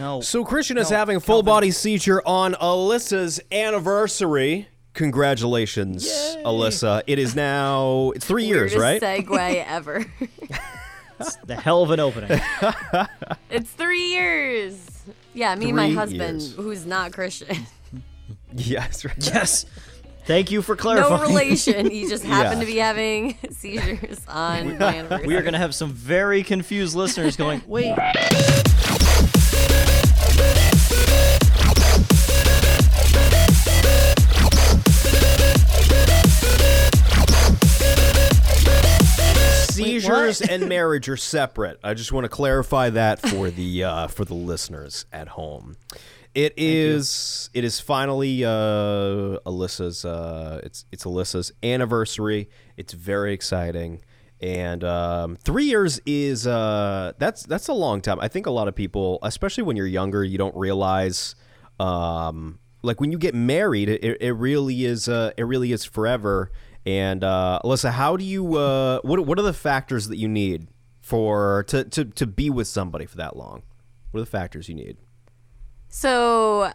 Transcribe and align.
No. 0.00 0.22
So 0.22 0.44
Christian 0.44 0.78
is 0.78 0.90
No, 0.90 0.96
having 0.96 1.16
a 1.16 1.20
full 1.20 1.42
body 1.42 1.70
seizure 1.70 2.22
on 2.24 2.54
Alyssa's 2.54 3.38
anniversary. 3.52 4.66
Congratulations, 4.94 6.06
Alyssa. 6.42 7.02
It 7.06 7.18
is 7.18 7.36
now 7.36 8.12
it's 8.16 8.24
three 8.24 8.46
years, 8.46 8.74
right? 8.74 9.00
segue 9.00 9.64
ever. 9.68 10.06
the 11.44 11.54
hell 11.54 11.82
of 11.82 11.90
an 11.90 12.00
opening. 12.00 12.30
it's 13.50 13.70
three 13.72 14.06
years. 14.08 15.02
Yeah, 15.34 15.54
me 15.54 15.66
and 15.66 15.76
my 15.76 15.90
husband, 15.90 16.40
years. 16.40 16.54
who's 16.54 16.86
not 16.86 17.12
Christian. 17.12 17.58
yes. 18.54 19.04
Right. 19.04 19.14
yes. 19.18 19.66
Thank 20.24 20.50
you 20.50 20.62
for 20.62 20.76
clarifying. 20.76 21.20
no 21.20 21.28
relation. 21.28 21.90
He 21.90 22.08
just 22.08 22.24
happened 22.24 22.60
Yeah. 22.62 22.66
to 22.66 22.72
be 22.72 22.78
having 22.78 23.38
seizures 23.50 24.20
on 24.28 24.78
my 24.78 24.96
anniversary. 24.96 25.26
We 25.26 25.36
are 25.36 25.42
going 25.42 25.52
to 25.52 25.58
have 25.58 25.74
some 25.74 25.92
very 25.92 26.42
confused 26.42 26.94
listeners 26.96 27.36
going, 27.36 27.62
wait. 27.66 27.94
Seizures 40.10 40.40
and 40.40 40.68
marriage 40.68 41.08
are 41.08 41.16
separate. 41.16 41.78
I 41.82 41.94
just 41.94 42.12
want 42.12 42.24
to 42.24 42.28
clarify 42.28 42.90
that 42.90 43.20
for 43.20 43.50
the 43.50 43.84
uh, 43.84 44.06
for 44.08 44.24
the 44.24 44.34
listeners 44.34 45.06
at 45.12 45.28
home. 45.28 45.76
It 46.34 46.54
is 46.56 47.50
it 47.54 47.64
is 47.64 47.80
finally 47.80 48.44
uh, 48.44 49.38
Alyssa's 49.46 50.04
uh, 50.04 50.60
it's 50.62 50.84
it's 50.92 51.04
Alyssa's 51.04 51.52
anniversary. 51.62 52.48
It's 52.76 52.92
very 52.92 53.32
exciting. 53.32 54.02
And 54.40 54.84
um, 54.84 55.36
three 55.36 55.64
years 55.64 56.00
is 56.06 56.46
uh, 56.46 57.12
that's 57.18 57.42
that's 57.42 57.68
a 57.68 57.72
long 57.74 58.00
time. 58.00 58.20
I 58.20 58.28
think 58.28 58.46
a 58.46 58.50
lot 58.50 58.68
of 58.68 58.74
people, 58.74 59.18
especially 59.22 59.64
when 59.64 59.76
you're 59.76 59.86
younger, 59.86 60.24
you 60.24 60.38
don't 60.38 60.56
realize 60.56 61.34
um, 61.78 62.58
like 62.82 63.00
when 63.00 63.12
you 63.12 63.18
get 63.18 63.34
married, 63.34 63.88
it, 63.88 64.18
it 64.20 64.32
really 64.32 64.84
is 64.84 65.08
uh, 65.08 65.32
it 65.36 65.44
really 65.44 65.72
is 65.72 65.84
forever. 65.84 66.50
And 66.86 67.22
uh, 67.22 67.60
Alyssa, 67.64 67.90
how 67.90 68.16
do 68.16 68.24
you 68.24 68.56
uh, 68.56 69.00
what 69.02 69.20
what 69.26 69.38
are 69.38 69.42
the 69.42 69.52
factors 69.52 70.08
that 70.08 70.16
you 70.16 70.28
need 70.28 70.68
for 71.00 71.64
to, 71.68 71.84
to 71.84 72.04
to 72.04 72.26
be 72.26 72.50
with 72.50 72.68
somebody 72.68 73.06
for 73.06 73.16
that 73.18 73.36
long? 73.36 73.62
What 74.10 74.20
are 74.20 74.24
the 74.24 74.30
factors 74.30 74.68
you 74.68 74.74
need? 74.74 74.96
So 75.88 76.72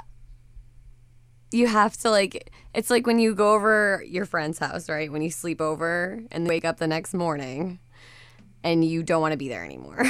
you 1.52 1.68
have 1.68 1.98
to 1.98 2.12
like 2.12 2.52
it's 2.74 2.90
like 2.90 3.08
when 3.08 3.18
you 3.18 3.34
go 3.34 3.54
over 3.54 4.04
your 4.08 4.26
friend's 4.26 4.60
house, 4.60 4.90
right? 4.90 5.12
When 5.12 5.22
you 5.22 5.32
sleep 5.32 5.62
over 5.62 6.22
and 6.32 6.48
wake 6.48 6.66
up 6.66 6.78
the 6.78 6.88
next 6.88 7.14
morning 7.14 7.80
and 8.64 8.84
you 8.84 9.04
don't 9.04 9.22
want 9.22 9.32
to 9.32 9.38
be 9.38 9.48
there 9.48 9.64
anymore. 9.64 10.04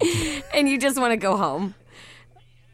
and 0.54 0.68
you 0.68 0.78
just 0.78 0.98
want 0.98 1.12
to 1.12 1.16
go 1.16 1.36
home. 1.36 1.74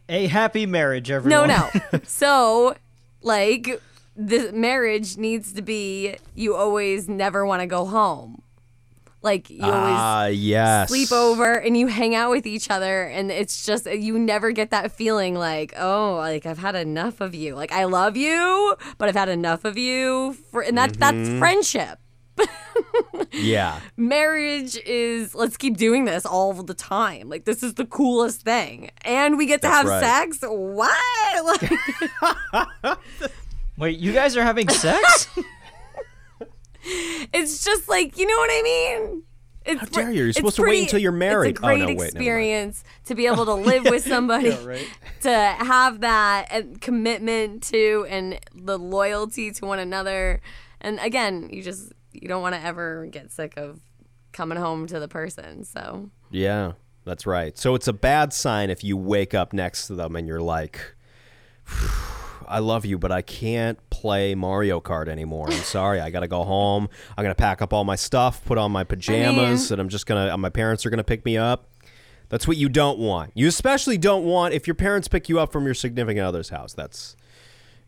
A 0.09 0.27
happy 0.27 0.67
marriage, 0.67 1.11
everyone. 1.11 1.49
No, 1.49 1.71
no. 1.83 2.01
so 2.05 2.77
like 3.23 3.81
the 4.17 4.50
marriage 4.53 5.17
needs 5.19 5.53
to 5.53 5.62
be 5.62 6.17
you 6.34 6.55
always 6.56 7.09
never 7.09 7.45
want 7.45 7.61
to 7.61 7.67
go 7.67 7.84
home. 7.84 8.42
Like 9.22 9.50
you 9.50 9.61
always 9.62 9.75
Ah, 9.98 10.27
yes. 10.27 10.89
sleep 10.89 11.11
over 11.11 11.53
and 11.55 11.77
you 11.77 11.89
hang 11.89 12.14
out 12.14 12.31
with 12.31 12.47
each 12.47 12.70
other 12.70 13.03
and 13.05 13.31
it's 13.31 13.67
just 13.67 13.87
you 13.91 14.19
never 14.19 14.53
get 14.53 14.70
that 14.70 14.92
feeling 14.92 15.34
like 15.34 15.72
oh 15.77 16.14
like 16.17 16.47
i've 16.47 16.59
had 16.59 16.77
enough 16.77 17.20
of 17.20 17.34
you 17.34 17.56
like 17.56 17.72
i 17.72 17.84
love 17.84 18.17
you 18.17 18.77
but 18.98 19.09
i've 19.09 19.17
had 19.17 19.28
enough 19.28 19.64
of 19.64 19.77
you 19.77 20.34
for 20.53 20.61
and 20.62 20.78
that 20.78 20.92
that's 20.94 21.17
Mm-hmm. 21.17 21.39
friendship 21.41 21.98
Yeah. 23.33 23.81
marriage 23.97 24.77
is 24.87 25.34
let's 25.34 25.56
keep 25.56 25.77
doing 25.77 26.05
this 26.05 26.25
all 26.25 26.53
the 26.53 26.75
time 26.75 27.28
like 27.28 27.47
this 27.47 27.62
is 27.64 27.75
the 27.75 27.87
coolest 27.87 28.42
thing 28.42 28.91
and 29.03 29.37
we 29.37 29.47
get 29.47 29.61
to 29.62 29.69
That's 29.69 29.89
have 29.91 30.03
right. 30.03 30.28
sex 30.31 30.39
what 30.47 31.61
like, 32.83 32.98
Wait, 33.79 33.99
you 33.99 34.13
guys 34.13 34.37
are 34.37 34.43
having 34.43 34.69
sex? 34.69 35.29
it's 37.33 37.65
just 37.65 37.89
like 37.89 38.17
you 38.17 38.27
know 38.27 38.37
what 38.37 38.50
i 38.50 38.62
mean 38.62 39.23
it's, 39.65 39.81
How 39.81 39.87
dare 39.87 40.11
you? 40.12 40.19
You're 40.19 40.28
it's 40.28 40.37
supposed 40.37 40.55
to 40.56 40.62
wait 40.62 40.83
until 40.84 41.00
you're 41.00 41.11
married. 41.11 41.50
It's 41.56 41.61
a 41.61 41.65
Oh, 41.65 41.67
great 41.67 41.78
no, 41.81 41.87
wait, 41.87 42.00
experience 42.11 42.84
to 43.06 43.17
be 43.17 43.27
able 43.27 43.45
to 43.47 43.55
live 43.71 43.83
with 43.83 44.06
somebody, 44.06 44.50
to 45.23 45.28
have 45.28 46.03
that 46.03 46.81
commitment 46.81 47.65
to 47.65 48.06
and 48.09 48.39
the 48.55 48.78
loyalty 48.78 49.50
to 49.50 49.67
one 49.67 49.81
another. 49.81 50.41
And 50.81 51.00
again, 51.00 51.49
you 51.50 51.65
just 51.65 51.93
you 52.12 52.29
don't 52.29 52.43
want 52.43 52.55
to 52.55 52.65
ever 52.65 53.06
get 53.06 53.33
sick 53.33 53.55
of 53.56 53.81
coming 54.33 54.56
home 54.56 54.87
to 54.87 55.00
the 55.00 55.09
person. 55.09 55.65
So 55.65 56.11
Yeah, 56.31 56.75
that's 57.05 57.27
right. 57.27 57.59
So 57.59 57.75
it's 57.75 57.89
a 57.89 57.93
bad 57.93 58.33
sign 58.33 58.71
if 58.71 58.84
you 58.84 58.97
wake 58.97 59.34
up 59.34 59.53
next 59.53 59.89
to 59.89 59.97
them 59.97 60.15
and 60.15 60.29
you're 60.29 60.41
like, 60.41 60.95
I 62.49 62.59
love 62.61 62.84
you, 62.84 62.99
but 62.99 63.11
I 63.12 63.23
can't 63.23 63.79
play 63.91 64.34
Mario 64.34 64.81
Kart 64.81 65.09
anymore. 65.09 65.47
I'm 65.51 65.59
sorry. 65.62 66.01
I 66.01 66.11
got 66.11 66.21
to 66.21 66.29
go 66.29 66.45
home. 66.45 66.89
I'm 67.17 67.23
going 67.25 67.34
to 67.34 67.41
pack 67.41 67.62
up 67.62 67.73
all 67.73 67.84
my 67.84 67.97
stuff, 67.97 68.45
put 68.45 68.59
on 68.59 68.73
my 68.73 68.84
pajamas, 68.84 69.71
and 69.71 69.81
I'm 69.81 69.89
just 69.89 70.07
going 70.07 70.27
to, 70.27 70.34
uh, 70.34 70.37
my 70.37 70.51
parents 70.51 70.85
are 70.87 70.91
going 70.91 70.99
to 70.99 71.05
pick 71.05 71.25
me 71.25 71.37
up. 71.37 71.69
That's 72.29 72.49
what 72.49 72.56
you 72.56 72.69
don't 72.69 72.99
want. 72.99 73.31
You 73.35 73.47
especially 73.47 73.99
don't 73.99 74.25
want 74.25 74.53
if 74.53 74.67
your 74.67 74.75
parents 74.75 75.06
pick 75.09 75.29
you 75.29 75.39
up 75.39 75.53
from 75.53 75.65
your 75.65 75.75
significant 75.75 76.27
other's 76.27 76.49
house. 76.49 76.73
That's, 76.73 77.17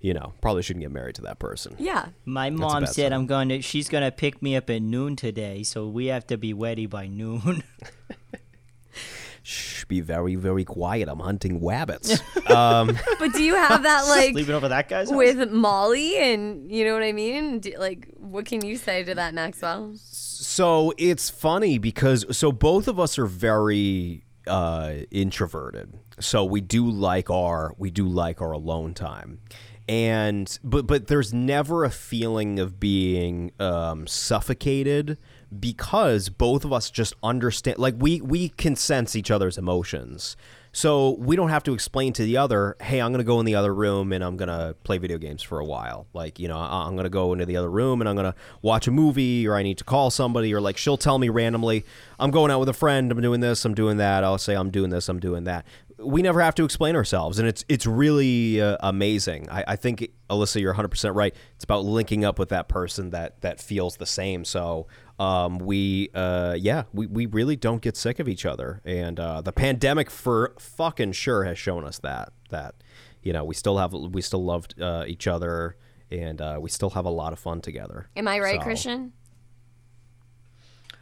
you 0.01 0.15
know, 0.15 0.33
probably 0.41 0.63
shouldn't 0.63 0.83
get 0.85 0.93
married 0.93 1.17
to 1.17 1.23
that 1.23 1.39
person. 1.41 1.75
yeah, 1.79 2.11
My 2.25 2.47
a 2.47 2.51
mom 2.53 2.87
said 2.87 3.11
sign. 3.11 3.13
I'm 3.13 3.27
going 3.27 3.49
to 3.49 3.61
she's 3.63 3.89
going 3.89 4.05
to 4.05 4.13
pick 4.13 4.41
me 4.41 4.55
up 4.55 4.71
at 4.71 4.81
noon 4.81 5.17
today, 5.17 5.65
so 5.65 5.89
we 5.89 6.07
have 6.07 6.27
to 6.29 6.37
be 6.37 6.53
ready 6.53 6.87
by 6.87 7.09
noon. 7.09 7.65
Shh, 9.49 9.87
be 9.87 10.03
very, 10.03 10.35
very 10.35 10.63
quiet. 10.63 11.09
I'm 11.09 11.21
hunting 11.21 11.59
wabbits. 11.63 12.21
um, 12.51 12.99
but 13.19 13.33
do 13.33 13.43
you 13.43 13.55
have 13.55 13.83
that 13.85 14.03
like 14.03 14.33
Sleeping 14.33 14.55
over 14.55 14.69
that 14.69 14.91
guy's 14.91 15.09
house? 15.09 15.17
with 15.17 15.51
Molly? 15.51 16.19
And 16.19 16.71
you 16.71 16.85
know 16.85 16.93
what 16.93 17.03
I 17.03 17.13
mean? 17.13 17.61
Do, 17.61 17.73
like, 17.79 18.09
what 18.19 18.45
can 18.45 18.63
you 18.63 18.77
say 18.77 19.05
to 19.05 19.15
that, 19.15 19.33
Maxwell? 19.33 19.95
So 19.95 20.93
it's 20.99 21.31
funny 21.31 21.79
because 21.79 22.27
so 22.37 22.53
both 22.53 22.89
of 22.89 23.01
us 23.01 23.19
are 23.19 23.25
very 23.25 24.27
uh, 24.47 24.93
introverted. 25.11 25.95
So 26.21 26.45
we 26.45 26.61
do 26.61 26.87
like 26.87 27.31
our 27.31 27.75
we 27.79 27.91
do 27.91 28.07
like 28.07 28.43
our 28.43 28.53
alone 28.53 28.93
time, 28.93 29.41
and 29.89 30.59
but 30.63 30.87
but 30.87 31.07
there's 31.07 31.33
never 31.33 31.85
a 31.85 31.91
feeling 31.91 32.59
of 32.59 32.79
being 32.79 33.53
um, 33.59 34.07
suffocated 34.07 35.17
because 35.59 36.29
both 36.29 36.65
of 36.65 36.73
us 36.73 36.91
just 36.91 37.15
understand. 37.23 37.79
Like 37.79 37.95
we 37.99 38.21
we 38.21 38.51
can 38.51 38.77
sense 38.77 39.17
each 39.17 39.31
other's 39.31 39.59
emotions. 39.59 40.37
So 40.73 41.17
we 41.19 41.35
don't 41.35 41.49
have 41.49 41.65
to 41.65 41.75
explain 41.75 42.13
to 42.15 42.23
the 42.23 42.37
other, 42.37 42.77
hey, 42.81 43.01
I'm 43.01 43.11
going 43.11 43.19
to 43.19 43.25
go 43.25 43.41
in 43.41 43.47
the 43.47 43.55
other 43.55 43.75
room 43.75 44.13
and 44.13 44.23
I'm 44.23 44.37
going 44.37 44.49
to 44.49 44.77
play 44.85 44.99
video 44.99 45.19
games 45.19 45.43
for 45.43 45.59
a 45.59 45.65
while. 45.65 46.07
Like, 46.13 46.39
you 46.39 46.47
know, 46.47 46.59
I'm 46.59 46.95
going 46.95 47.05
to 47.05 47.11
go 47.11 47.33
into 47.33 47.47
the 47.47 47.57
other 47.57 47.71
room 47.71 48.01
and 48.01 48.09
I'm 48.09 48.15
going 48.17 48.31
to 48.31 48.39
watch 48.63 48.87
a 48.87 48.91
movie 48.91 49.49
or 49.49 49.57
I 49.57 49.63
need 49.63 49.79
to 49.79 49.85
call 49.85 50.11
somebody 50.11 50.53
or 50.55 50.61
like 50.61 50.77
she'll 50.77 50.97
tell 50.97 51.19
me 51.19 51.31
randomly, 51.31 51.85
I'm 52.19 52.31
going 52.31 52.51
out 52.51 52.61
with 52.61 52.69
a 52.69 52.75
friend, 52.75 53.11
I'm 53.11 53.21
doing 53.21 53.41
this, 53.41 53.65
I'm 53.65 53.75
doing 53.75 53.97
that. 53.97 54.25
I'll 54.25 54.39
say 54.39 54.55
I'm 54.55 54.71
doing 54.71 54.91
this, 54.91 55.09
I'm 55.09 55.19
doing 55.19 55.45
that. 55.45 55.65
We 55.99 56.23
never 56.23 56.41
have 56.41 56.55
to 56.57 56.65
explain 56.65 56.95
ourselves 56.95 57.41
and 57.41 57.49
it's 57.49 57.65
it's 57.69 57.85
really 57.85 58.61
uh, 58.61 58.77
amazing. 58.81 59.51
I, 59.51 59.65
I 59.69 59.77
think 59.77 60.09
Alyssa, 60.31 60.61
you're 60.61 60.75
100% 60.75 61.13
right. 61.13 61.35
It's 61.57 61.65
about 61.65 61.85
linking 61.85 62.25
up 62.25 62.39
with 62.39 62.51
that 62.51 62.69
person 62.69 63.11
that 63.11 63.41
that 63.41 63.61
feels 63.61 63.97
the 63.97 64.07
same. 64.07 64.45
So 64.45 64.87
um, 65.19 65.59
we 65.59 66.11
uh, 66.15 66.55
yeah 66.59 66.85
we, 66.93 67.07
we 67.07 67.27
really 67.27 67.57
don't 67.57 67.83
get 67.83 67.97
sick 67.97 68.19
of 68.19 68.29
each 68.29 68.47
other 68.47 68.81
and 68.85 69.19
uh, 69.19 69.41
the 69.41 69.53
pandemic 69.53 70.11
for 70.11 70.55
fucking 70.59 71.13
sure 71.13 71.45
has 71.45 71.59
shown 71.59 71.85
us 71.85 71.99
that 71.99 72.33
that 72.51 72.75
you 73.23 73.33
know 73.33 73.45
we 73.45 73.55
still 73.55 73.79
have 73.79 73.93
we 73.93 74.23
still 74.23 74.45
loved 74.45 74.81
uh, 74.81 75.05
each 75.07 75.27
other 75.27 75.77
and 76.11 76.41
uh, 76.41 76.59
we 76.61 76.71
still 76.71 76.91
have 76.91 77.05
a 77.05 77.11
lot 77.11 77.33
of 77.33 77.39
fun 77.39 77.61
together 77.61 78.09
Am 78.17 78.27
I 78.29 78.39
right, 78.39 78.59
So- 78.61 78.65
Christian? 78.65 79.13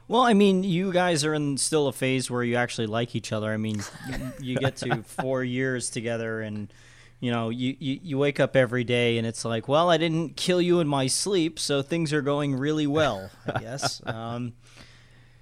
Well, 0.09 0.23
I 0.23 0.35
mean, 0.35 0.63
you 0.63 0.93
guys 0.93 1.25
are 1.25 1.35
in 1.35 1.57
still 1.57 1.89
a 1.89 1.93
phase 1.93 2.31
where 2.31 2.45
you 2.45 2.55
actually 2.55 2.87
like 2.87 3.17
each 3.17 3.33
other. 3.33 3.53
I 3.53 3.57
mean, 3.57 3.83
you, 4.09 4.33
you 4.41 4.57
get 4.57 4.77
to 4.77 5.03
four 5.07 5.43
years 5.43 5.91
together, 5.91 6.43
and 6.43 6.73
you 7.21 7.31
know, 7.31 7.49
you, 7.49 7.77
you 7.79 7.99
you 8.03 8.19
wake 8.19 8.39
up 8.41 8.57
every 8.57 8.85
day, 8.85 9.19
and 9.19 9.27
it's 9.27 9.45
like, 9.45 9.69
well, 9.69 9.89
I 9.89 9.97
didn't 9.97 10.37
kill 10.37 10.61
you 10.61 10.81
in 10.81 10.89
my 10.89 11.07
sleep, 11.07 11.59
so 11.59 11.83
things 11.83 12.13
are 12.13 12.23
going 12.23 12.55
really 12.55 12.87
well, 12.87 13.31
I 13.47 13.59
guess. 13.61 14.03
um, 14.07 14.53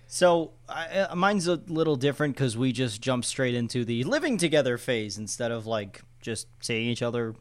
so 0.07 0.53
I, 0.69 1.01
uh, 1.01 1.15
mine's 1.17 1.49
a 1.49 1.57
little 1.67 1.97
different 1.97 2.37
because 2.37 2.57
we 2.57 2.71
just 2.73 3.01
jump 3.01 3.25
straight 3.25 3.55
into 3.55 3.85
the 3.85 4.05
living 4.05 4.39
together 4.39 4.79
phase 4.79 5.19
instead 5.19 5.51
of 5.51 5.67
like 5.67 6.03
just 6.21 6.47
seeing 6.61 6.89
each 6.89 7.03
other. 7.03 7.35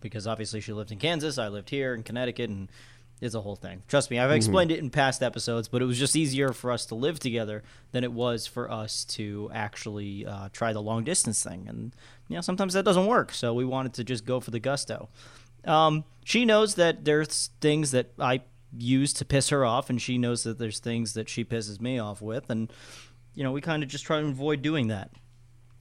Because 0.00 0.26
obviously 0.26 0.60
she 0.60 0.72
lived 0.72 0.92
in 0.92 0.98
Kansas, 0.98 1.36
I 1.38 1.48
lived 1.48 1.68
here 1.70 1.94
in 1.94 2.02
Connecticut, 2.02 2.48
and 2.48 2.70
it's 3.20 3.34
a 3.34 3.40
whole 3.40 3.56
thing. 3.56 3.82
Trust 3.88 4.10
me, 4.10 4.18
I've 4.18 4.30
explained 4.30 4.70
it 4.70 4.78
in 4.78 4.88
past 4.90 5.22
episodes, 5.22 5.68
but 5.68 5.82
it 5.82 5.84
was 5.84 5.98
just 5.98 6.16
easier 6.16 6.52
for 6.52 6.72
us 6.72 6.86
to 6.86 6.94
live 6.94 7.18
together 7.20 7.62
than 7.92 8.02
it 8.04 8.12
was 8.12 8.46
for 8.46 8.70
us 8.70 9.04
to 9.06 9.50
actually 9.52 10.24
uh, 10.26 10.48
try 10.52 10.72
the 10.72 10.80
long 10.82 11.04
distance 11.04 11.42
thing. 11.44 11.66
And 11.68 11.94
you 12.28 12.36
know, 12.36 12.40
sometimes 12.40 12.72
that 12.74 12.84
doesn't 12.84 13.06
work, 13.06 13.32
so 13.32 13.52
we 13.54 13.64
wanted 13.64 13.92
to 13.94 14.04
just 14.04 14.24
go 14.24 14.40
for 14.40 14.50
the 14.50 14.60
gusto. 14.60 15.08
Um, 15.64 16.04
she 16.24 16.44
knows 16.44 16.76
that 16.76 17.04
there's 17.04 17.50
things 17.60 17.90
that 17.90 18.12
I 18.18 18.40
use 18.76 19.12
to 19.14 19.24
piss 19.24 19.48
her 19.50 19.64
off, 19.64 19.90
and 19.90 20.00
she 20.00 20.16
knows 20.16 20.44
that 20.44 20.58
there's 20.58 20.78
things 20.78 21.14
that 21.14 21.28
she 21.28 21.44
pisses 21.44 21.80
me 21.80 21.98
off 21.98 22.22
with, 22.22 22.48
and 22.50 22.72
you 23.34 23.44
know, 23.44 23.52
we 23.52 23.60
kind 23.60 23.82
of 23.82 23.88
just 23.88 24.04
try 24.04 24.20
to 24.20 24.26
avoid 24.26 24.62
doing 24.62 24.88
that. 24.88 25.10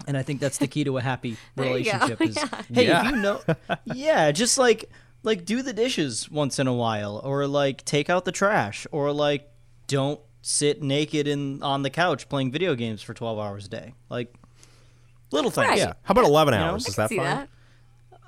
And 0.08 0.16
I 0.18 0.24
think 0.24 0.40
that's 0.40 0.58
the 0.58 0.68
key 0.68 0.84
to 0.86 0.98
a 0.98 1.02
happy 1.02 1.36
There 1.56 1.78
you 1.78 1.84
go. 1.92 1.92
relationship. 2.08 2.22
Is 2.22 2.36
Yeah. 2.52 2.62
hey, 2.74 2.88
Yeah. 2.88 3.06
if 3.06 3.12
you 3.12 3.22
know, 3.22 3.42
yeah, 3.96 4.32
just 4.32 4.58
like 4.58 4.90
like 5.24 5.46
do 5.46 5.62
the 5.62 5.74
dishes 5.74 6.30
once 6.30 6.60
in 6.60 6.68
a 6.68 6.74
while, 6.74 7.22
or 7.24 7.48
like 7.48 7.86
take 7.86 8.10
out 8.10 8.26
the 8.26 8.32
trash, 8.32 8.88
or 8.92 9.12
like 9.12 9.50
don't 9.88 10.20
sit 10.42 10.82
naked 10.82 11.28
in 11.28 11.62
on 11.62 11.84
the 11.84 11.90
couch 11.90 12.30
playing 12.30 12.52
video 12.52 12.76
games 12.76 13.02
for 13.02 13.14
twelve 13.14 13.38
hours 13.40 13.66
a 13.66 13.70
day. 13.70 13.94
Like 14.10 14.34
little 15.32 15.52
things. 15.52 15.68
Right. 15.68 15.78
Yeah. 15.78 15.94
How 16.04 16.12
about 16.14 16.26
11 16.26 16.54
know, 16.54 16.60
hours? 16.66 16.86
I 16.86 16.90
Is 16.90 16.96
that 16.96 17.10
fine? 17.10 17.18
that. 17.20 17.50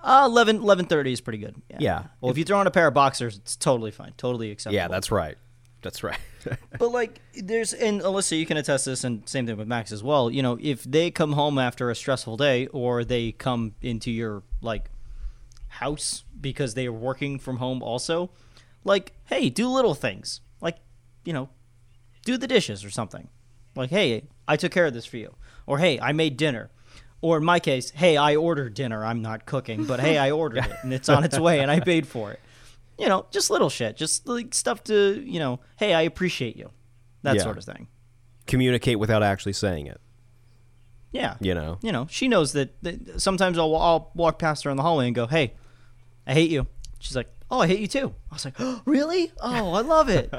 Uh, 0.03 0.25
11, 0.25 0.59
11.30 0.59 1.13
is 1.13 1.21
pretty 1.21 1.37
good. 1.37 1.55
Yeah. 1.69 1.77
Yeah. 1.79 2.03
Well, 2.19 2.31
if 2.31 2.37
you 2.37 2.43
throw 2.43 2.59
on 2.59 2.67
a 2.67 2.71
pair 2.71 2.87
of 2.87 2.93
boxers, 2.93 3.37
it's 3.37 3.55
totally 3.55 3.91
fine, 3.91 4.13
totally 4.17 4.49
acceptable. 4.51 4.75
yeah, 4.75 4.87
that's 4.87 5.11
right. 5.11 5.37
That's 5.83 6.03
right. 6.03 6.17
But 6.79 6.91
like, 6.91 7.21
there's 7.35 7.71
and 7.73 8.01
Alyssa, 8.01 8.37
you 8.37 8.47
can 8.47 8.57
attest 8.57 8.85
this, 8.85 9.03
and 9.03 9.27
same 9.29 9.45
thing 9.45 9.57
with 9.57 9.67
Max 9.67 9.91
as 9.91 10.01
well. 10.01 10.31
You 10.31 10.41
know, 10.41 10.57
if 10.59 10.83
they 10.83 11.11
come 11.11 11.33
home 11.33 11.59
after 11.59 11.91
a 11.91 11.95
stressful 11.95 12.37
day, 12.37 12.65
or 12.67 13.03
they 13.03 13.31
come 13.31 13.75
into 13.83 14.09
your 14.09 14.41
like 14.59 14.89
house 15.71 16.23
because 16.39 16.73
they 16.73 16.87
are 16.87 16.93
working 16.93 17.39
from 17.39 17.57
home, 17.57 17.81
also, 17.83 18.29
like, 18.83 19.13
hey, 19.25 19.49
do 19.49 19.67
little 19.67 19.93
things, 19.95 20.41
like, 20.61 20.77
you 21.25 21.33
know, 21.33 21.49
do 22.25 22.37
the 22.37 22.47
dishes 22.47 22.83
or 22.85 22.89
something. 22.89 23.29
Like, 23.75 23.89
hey, 23.89 24.23
I 24.47 24.57
took 24.57 24.71
care 24.71 24.85
of 24.85 24.93
this 24.93 25.05
for 25.05 25.17
you, 25.17 25.35
or 25.65 25.77
hey, 25.79 25.99
I 25.99 26.11
made 26.11 26.37
dinner. 26.37 26.69
Or 27.23 27.37
in 27.37 27.43
my 27.45 27.59
case, 27.59 27.91
hey, 27.91 28.17
I 28.17 28.35
ordered 28.35 28.73
dinner. 28.73 29.05
I'm 29.05 29.21
not 29.21 29.45
cooking, 29.45 29.85
but 29.85 29.99
hey, 29.99 30.17
I 30.17 30.31
ordered 30.41 30.65
it 30.65 30.75
and 30.81 30.91
it's 30.91 31.07
on 31.07 31.23
its 31.23 31.37
way 31.37 31.59
and 31.59 31.69
I 31.69 31.79
paid 31.79 32.07
for 32.15 32.31
it. 32.31 32.39
You 32.97 33.07
know, 33.09 33.27
just 33.29 33.51
little 33.51 33.69
shit, 33.69 33.95
just 33.95 34.27
like 34.27 34.55
stuff 34.55 34.83
to, 34.85 35.21
you 35.23 35.37
know, 35.39 35.59
hey, 35.77 35.93
I 35.93 36.01
appreciate 36.01 36.55
you. 36.57 36.71
That 37.21 37.35
Yeah. 37.35 37.43
sort 37.43 37.59
of 37.59 37.63
thing. 37.63 37.87
Communicate 38.47 38.97
without 38.97 39.21
actually 39.21 39.53
saying 39.53 39.85
it. 39.85 40.01
Yeah. 41.11 41.35
You 41.39 41.53
know. 41.53 41.77
You 41.83 41.91
know, 41.91 42.07
she 42.09 42.27
knows 42.27 42.53
that, 42.53 42.81
that 42.83 43.21
sometimes 43.21 43.57
I'll, 43.59 43.75
I'll 43.75 44.11
walk 44.15 44.39
past 44.39 44.63
her 44.63 44.71
in 44.71 44.77
the 44.77 44.83
hallway 44.83 45.05
and 45.05 45.13
go, 45.15 45.27
hey, 45.27 45.53
I 46.27 46.33
hate 46.33 46.49
you. 46.51 46.67
She's 46.99 47.15
like, 47.15 47.27
oh, 47.49 47.59
I 47.61 47.67
hate 47.67 47.79
you 47.79 47.87
too. 47.87 48.13
I 48.31 48.35
was 48.35 48.45
like, 48.45 48.55
oh, 48.59 48.81
really? 48.85 49.31
Oh, 49.41 49.73
I 49.73 49.81
love 49.81 50.07
it. 50.09 50.31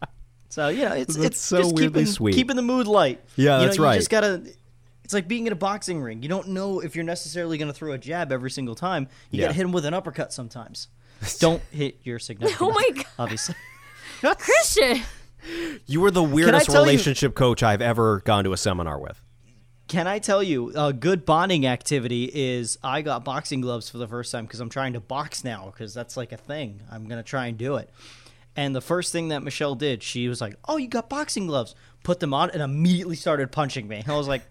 so, 0.50 0.68
you 0.68 0.84
know, 0.84 0.92
it's, 0.94 1.14
That's 1.16 1.26
it's 1.28 1.40
so 1.40 1.58
just 1.62 1.74
weirdly 1.74 2.02
keeping, 2.02 2.06
sweet. 2.12 2.34
keeping 2.34 2.56
the 2.56 2.62
mood 2.62 2.86
light. 2.86 3.20
Yeah, 3.36 3.60
you 3.60 3.66
that's 3.66 3.78
know, 3.78 3.84
right. 3.84 3.94
You 3.94 3.98
just 4.00 4.10
got 4.10 4.20
to, 4.20 4.42
it's 5.04 5.14
like 5.14 5.26
being 5.28 5.46
in 5.46 5.52
a 5.52 5.56
boxing 5.56 6.00
ring. 6.02 6.22
You 6.22 6.28
don't 6.28 6.48
know 6.48 6.80
if 6.80 6.94
you're 6.94 7.04
necessarily 7.04 7.58
going 7.58 7.68
to 7.68 7.74
throw 7.74 7.92
a 7.92 7.98
jab 7.98 8.32
every 8.32 8.50
single 8.50 8.74
time. 8.74 9.08
You 9.30 9.40
Yeah. 9.40 9.46
got 9.46 9.48
to 9.52 9.54
hit 9.56 9.64
him 9.64 9.72
with 9.72 9.84
an 9.86 9.94
uppercut 9.94 10.32
sometimes. 10.32 10.88
don't 11.40 11.62
hit 11.70 12.00
your 12.04 12.18
significant 12.18 12.60
Oh 12.70 12.70
my 12.72 12.88
God. 12.94 13.06
Obviously. 13.18 13.54
Not 14.22 14.38
Christian. 14.38 15.02
You 15.86 16.00
were 16.02 16.10
the 16.10 16.22
weirdest 16.22 16.66
tell 16.66 16.82
you- 16.84 16.90
relationship 16.90 17.34
coach 17.34 17.62
I've 17.62 17.80
ever 17.82 18.20
gone 18.20 18.44
to 18.44 18.52
a 18.52 18.56
seminar 18.58 18.98
with. 19.00 19.20
Can 19.90 20.06
I 20.06 20.20
tell 20.20 20.40
you, 20.40 20.72
a 20.76 20.92
good 20.92 21.26
bonding 21.26 21.66
activity 21.66 22.30
is 22.32 22.78
I 22.82 23.02
got 23.02 23.24
boxing 23.24 23.60
gloves 23.60 23.90
for 23.90 23.98
the 23.98 24.06
first 24.06 24.30
time 24.30 24.44
because 24.46 24.60
I'm 24.60 24.68
trying 24.68 24.92
to 24.92 25.00
box 25.00 25.42
now 25.42 25.66
because 25.66 25.92
that's 25.92 26.16
like 26.16 26.30
a 26.30 26.36
thing. 26.36 26.80
I'm 26.92 27.06
going 27.06 27.18
to 27.18 27.28
try 27.28 27.46
and 27.46 27.58
do 27.58 27.74
it. 27.74 27.90
And 28.54 28.74
the 28.74 28.80
first 28.80 29.10
thing 29.10 29.28
that 29.28 29.42
Michelle 29.42 29.74
did, 29.74 30.04
she 30.04 30.28
was 30.28 30.40
like, 30.40 30.54
Oh, 30.68 30.76
you 30.76 30.86
got 30.86 31.08
boxing 31.08 31.48
gloves. 31.48 31.74
Put 32.04 32.20
them 32.20 32.32
on 32.32 32.50
and 32.50 32.62
immediately 32.62 33.16
started 33.16 33.50
punching 33.50 33.88
me. 33.88 34.04
I 34.06 34.14
was 34.16 34.28
like, 34.28 34.42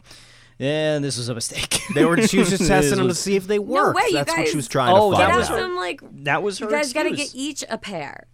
Yeah, 0.58 1.00
this 1.00 1.18
was 1.18 1.30
a 1.30 1.36
mistake. 1.36 1.80
They 1.96 2.04
were. 2.04 2.22
She 2.28 2.38
was 2.40 2.50
just 2.50 2.68
testing 2.68 2.98
them 2.98 3.08
to 3.08 3.16
see 3.16 3.38
if 3.38 3.48
they 3.48 3.60
worked. 3.60 3.96
way, 3.96 4.04
you 4.10 4.14
That's 4.16 4.36
what 4.36 4.48
she 4.50 4.58
was 4.58 4.68
trying 4.68 4.94
Oh, 4.94 5.12
to 5.12 5.18
that 5.18 5.28
find 5.28 5.38
was 5.38 5.48
Get 5.48 5.54
out. 5.56 5.60
her- 5.62 5.66
some 5.68 5.76
like 5.78 6.02
That 6.26 6.44
was 6.44 6.60
her 6.60 6.66
you 6.66 6.72
guys 6.72 6.92
got 6.92 7.04
to 7.04 7.10
excuse. 7.10 7.32
get 7.34 7.40
each 7.40 7.64
a 7.70 7.78
pair, 7.78 8.28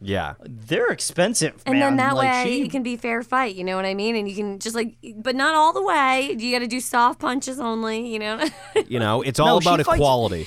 Yeah. 0.00 0.34
They're 0.44 0.88
expensive, 0.88 1.62
and 1.64 1.78
man. 1.78 1.80
then 1.80 1.96
that 1.96 2.16
like, 2.16 2.44
way 2.44 2.52
she, 2.56 2.62
it 2.64 2.70
can 2.70 2.82
be 2.82 2.96
fair 2.96 3.22
fight. 3.22 3.54
You 3.56 3.64
know 3.64 3.76
what 3.76 3.86
I 3.86 3.94
mean? 3.94 4.14
And 4.16 4.28
you 4.28 4.34
can 4.36 4.58
just 4.58 4.76
like, 4.76 4.94
but 5.16 5.34
not 5.34 5.54
all 5.54 5.72
the 5.72 5.82
way. 5.82 6.34
You 6.38 6.52
got 6.52 6.58
to 6.58 6.66
do 6.66 6.80
soft 6.80 7.18
punches 7.20 7.58
only. 7.58 8.06
You 8.12 8.18
know. 8.18 8.44
You 8.88 8.98
know, 8.98 9.22
it's 9.22 9.40
all 9.40 9.56
No, 9.56 9.60
she 9.60 9.68
about 9.68 9.86
fights- 9.86 9.96
equality. 9.96 10.46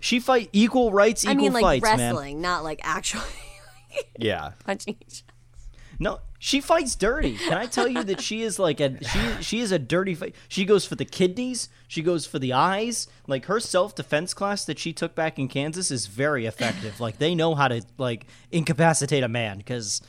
she 0.00 0.20
fight 0.20 0.48
equal 0.52 0.92
rights, 0.92 1.24
equal 1.24 1.32
I 1.32 1.36
mean, 1.36 1.52
like 1.52 1.62
fights, 1.62 1.84
man. 1.98 1.98
wrestling, 2.14 2.40
not 2.40 2.62
like 2.64 2.80
actually 2.84 3.22
Yeah. 4.18 4.52
punching 4.64 4.96
each. 5.00 5.24
No, 5.98 6.20
she 6.38 6.60
fights 6.60 6.94
dirty. 6.94 7.36
Can 7.36 7.54
I 7.54 7.66
tell 7.66 7.88
you 7.88 8.02
that 8.04 8.20
she 8.20 8.42
is 8.42 8.58
like 8.58 8.80
a 8.80 9.02
she 9.04 9.42
she 9.42 9.60
is 9.60 9.72
a 9.72 9.78
dirty 9.78 10.14
fight. 10.14 10.34
She 10.48 10.64
goes 10.64 10.84
for 10.84 10.94
the 10.94 11.04
kidneys, 11.04 11.68
she 11.88 12.02
goes 12.02 12.26
for 12.26 12.38
the 12.38 12.52
eyes. 12.52 13.08
Like 13.26 13.46
her 13.46 13.60
self-defense 13.60 14.34
class 14.34 14.64
that 14.66 14.78
she 14.78 14.92
took 14.92 15.14
back 15.14 15.38
in 15.38 15.48
Kansas 15.48 15.90
is 15.90 16.06
very 16.06 16.46
effective. 16.46 17.00
like 17.00 17.18
they 17.18 17.34
know 17.34 17.54
how 17.54 17.68
to 17.68 17.82
like 17.98 18.26
incapacitate 18.50 19.22
a 19.24 19.28
man 19.28 19.62
cuz 19.62 20.02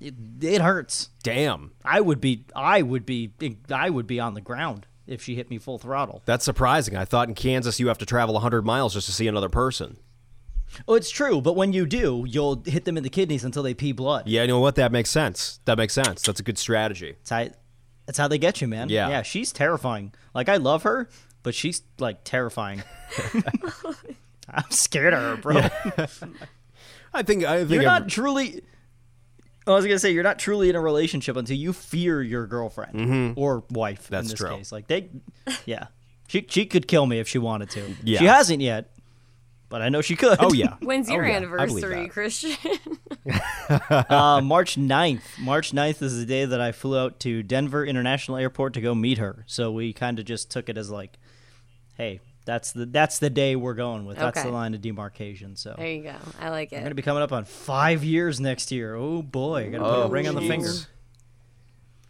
it, 0.00 0.14
it 0.40 0.60
hurts. 0.62 1.10
Damn. 1.22 1.72
I 1.84 2.00
would 2.00 2.20
be 2.20 2.44
I 2.54 2.82
would 2.82 3.06
be 3.06 3.32
I 3.70 3.90
would 3.90 4.06
be 4.06 4.20
on 4.20 4.34
the 4.34 4.40
ground 4.40 4.86
if 5.06 5.22
she 5.22 5.34
hit 5.34 5.50
me 5.50 5.58
full 5.58 5.78
throttle. 5.78 6.22
That's 6.24 6.44
surprising. 6.44 6.96
I 6.96 7.04
thought 7.04 7.28
in 7.28 7.34
Kansas 7.34 7.80
you 7.80 7.88
have 7.88 7.98
to 7.98 8.06
travel 8.06 8.34
100 8.34 8.64
miles 8.64 8.94
just 8.94 9.06
to 9.06 9.12
see 9.12 9.26
another 9.26 9.48
person. 9.48 9.96
Oh, 10.86 10.94
it's 10.94 11.10
true, 11.10 11.40
but 11.40 11.54
when 11.56 11.72
you 11.72 11.84
do, 11.86 12.24
you'll 12.28 12.62
hit 12.64 12.84
them 12.84 12.96
in 12.96 13.02
the 13.02 13.10
kidneys 13.10 13.44
until 13.44 13.62
they 13.62 13.74
pee 13.74 13.92
blood. 13.92 14.28
Yeah, 14.28 14.42
you 14.42 14.48
know 14.48 14.60
what? 14.60 14.76
That 14.76 14.92
makes 14.92 15.10
sense. 15.10 15.60
That 15.64 15.76
makes 15.78 15.92
sense. 15.94 16.22
That's 16.22 16.40
a 16.40 16.42
good 16.42 16.58
strategy. 16.58 17.16
That's 17.24 17.30
how, 17.30 17.48
that's 18.06 18.18
how 18.18 18.28
they 18.28 18.38
get 18.38 18.60
you, 18.60 18.68
man. 18.68 18.88
Yeah. 18.88 19.08
Yeah, 19.08 19.22
she's 19.22 19.52
terrifying. 19.52 20.12
Like 20.34 20.48
I 20.48 20.56
love 20.56 20.84
her, 20.84 21.08
but 21.42 21.54
she's 21.54 21.82
like 21.98 22.24
terrifying. 22.24 22.82
I'm 24.52 24.70
scared 24.70 25.14
of 25.14 25.20
her, 25.22 25.36
bro. 25.36 25.56
I 27.14 27.22
think 27.22 27.44
I 27.44 27.58
think 27.58 27.70
You're 27.82 27.90
I'm- 27.90 28.02
not 28.02 28.08
truly 28.08 28.62
I 29.66 29.72
was 29.72 29.84
gonna 29.84 29.98
say 29.98 30.10
you're 30.12 30.22
not 30.24 30.38
truly 30.38 30.70
in 30.70 30.76
a 30.76 30.80
relationship 30.80 31.36
until 31.36 31.56
you 31.56 31.72
fear 31.72 32.22
your 32.22 32.46
girlfriend 32.46 33.34
or 33.36 33.64
wife 33.70 34.04
Mm-hmm. 34.04 34.14
That's 34.14 34.26
in 34.26 34.30
this 34.30 34.38
true. 34.40 34.56
case. 34.56 34.72
Like 34.72 34.86
they 34.86 35.10
yeah. 35.66 35.86
She 36.28 36.46
she 36.48 36.66
could 36.66 36.86
kill 36.88 37.06
me 37.06 37.18
if 37.18 37.28
she 37.28 37.38
wanted 37.38 37.70
to. 37.70 37.94
Yeah. 38.04 38.18
She 38.20 38.24
hasn't 38.26 38.60
yet. 38.62 38.92
But 39.70 39.80
I 39.82 39.88
know 39.88 40.02
she 40.02 40.16
could. 40.16 40.36
Oh 40.40 40.52
yeah. 40.52 40.74
When's 40.80 41.08
Oh, 41.08 41.14
your 41.14 41.26
yeah. 41.26 41.36
Anniversary. 41.36 42.08
Christian? 42.08 42.56
uh, 43.88 44.40
March 44.42 44.76
9th. 44.76 45.22
March 45.38 45.70
9th 45.72 46.02
is 46.02 46.18
the 46.18 46.26
day 46.26 46.44
that 46.44 46.60
I 46.60 46.72
flew 46.72 46.98
out 46.98 47.20
to 47.20 47.42
Denver 47.44 47.86
International 47.86 48.36
Airport 48.36 48.74
to 48.74 48.80
go 48.80 48.94
meet 48.96 49.18
her. 49.18 49.44
So 49.46 49.70
we 49.70 49.92
kind 49.92 50.18
of 50.18 50.24
just 50.24 50.50
took 50.50 50.68
it 50.68 50.76
as 50.76 50.90
like, 50.90 51.18
hey, 51.96 52.20
that's 52.46 52.72
the 52.72 52.84
that's 52.84 53.20
the 53.20 53.30
day 53.30 53.54
we're 53.54 53.74
going 53.74 54.06
with. 54.06 54.16
That's 54.18 54.38
Okay. 54.38 54.48
the 54.48 54.52
line 54.52 54.74
of 54.74 54.80
demarcation. 54.82 55.54
So 55.54 55.74
there 55.78 55.86
you 55.86 56.02
go. 56.02 56.16
I 56.40 56.48
like 56.50 56.72
it. 56.72 56.76
I'm 56.76 56.80
it. 56.80 56.84
gonna 56.86 56.94
be 56.96 57.02
coming 57.02 57.22
up 57.22 57.32
on 57.32 57.44
five 57.44 58.02
years 58.02 58.40
next 58.40 58.72
year. 58.72 58.96
Oh 58.96 59.22
boy, 59.22 59.66
I 59.66 59.68
gotta 59.68 59.84
put 59.84 59.90
Oh, 59.98 60.02
a 60.02 60.08
ring 60.10 60.26
on 60.26 60.34
the 60.34 60.40
finger. 60.42 60.72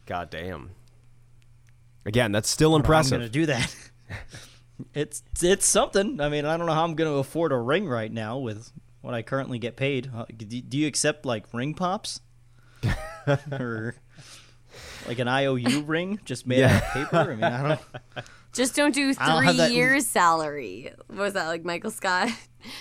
God 0.06 0.30
damn. 0.30 0.70
Again, 2.06 2.32
that's 2.32 2.48
still 2.48 2.74
impressive. 2.74 3.14
I'm 3.16 3.20
gonna 3.20 3.28
do 3.28 3.46
that. 3.46 3.76
it's 4.94 5.22
it's 5.42 5.66
something. 5.66 6.20
I 6.20 6.28
mean, 6.28 6.44
I 6.44 6.56
don't 6.56 6.66
know 6.66 6.74
how 6.74 6.84
I'm 6.84 6.94
gonna 6.94 7.12
afford 7.14 7.52
a 7.52 7.58
ring 7.58 7.88
right 7.88 8.12
now 8.12 8.38
with 8.38 8.72
what 9.00 9.14
I 9.14 9.22
currently 9.22 9.58
get 9.58 9.76
paid. 9.76 10.10
Uh, 10.14 10.24
do, 10.36 10.44
do 10.46 10.78
you 10.78 10.86
accept 10.86 11.24
like 11.26 11.44
ring 11.54 11.74
pops 11.74 12.20
or 13.52 13.94
like 15.06 15.18
an 15.18 15.28
IOU 15.28 15.82
ring 15.82 16.20
just 16.24 16.46
made 16.46 16.64
out 16.64 16.82
of 16.82 16.88
paper? 16.90 17.16
I 17.16 17.26
mean, 17.34 17.44
I 17.44 17.68
don't. 18.16 18.26
Just 18.52 18.74
don't 18.74 18.92
do 18.92 19.14
I 19.16 19.28
don't 19.28 19.44
have 19.44 19.54
three 19.54 19.58
that- 19.58 19.72
years 19.72 20.08
salary. 20.08 20.92
What 21.06 21.18
was 21.18 21.32
that 21.34 21.46
like 21.46 21.64
Michael 21.64 21.92
Scott? 21.92 22.30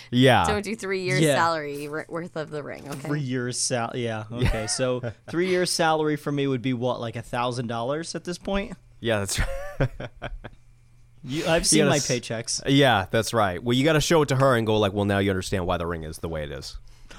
Yeah. 0.10 0.44
don't 0.48 0.64
do 0.64 0.76
three 0.76 1.04
years 1.04 1.22
Yeah. 1.22 1.36
salary 1.36 1.88
r- 1.88 2.08
worth 2.10 2.36
of 2.38 2.50
the 2.50 2.64
ring. 2.64 2.90
Okay. 2.90 3.08
Three 3.08 3.20
years 3.20 3.60
sal. 3.60 3.92
Yeah. 3.94 4.24
Okay. 4.32 4.66
So 4.66 5.12
three 5.30 5.48
years 5.50 5.72
salary 5.72 6.16
for 6.16 6.32
me 6.32 6.48
would 6.48 6.64
be 6.64 6.74
what, 6.74 7.00
like 7.00 7.16
a 7.16 7.22
thousand 7.22 7.68
dollars 7.68 8.16
at 8.16 8.24
this 8.24 8.40
point. 8.40 8.74
Yeah, 9.00 9.20
that's 9.20 9.40
right. 9.80 10.10
You, 11.24 11.46
I've 11.46 11.68
seen 11.68 11.80
gotta 11.80 11.90
my 11.90 11.98
paychecks. 11.98 12.62
yeah, 12.66 13.08
that's 13.12 13.34
right. 13.34 13.62
Well, 13.62 13.76
you 13.76 13.84
got 13.84 13.94
to 13.94 14.02
show 14.02 14.22
it 14.22 14.30
to 14.30 14.38
her 14.38 14.56
and 14.56 14.66
go 14.66 14.78
like, 14.78 14.94
"Well, 14.94 15.06
now 15.06 15.20
you 15.20 15.30
understand 15.30 15.66
why 15.66 15.78
the 15.78 15.86
ring 15.86 16.04
is 16.04 16.20
the 16.20 16.30
way 16.30 16.44
it 16.44 16.52
is." 16.52 16.78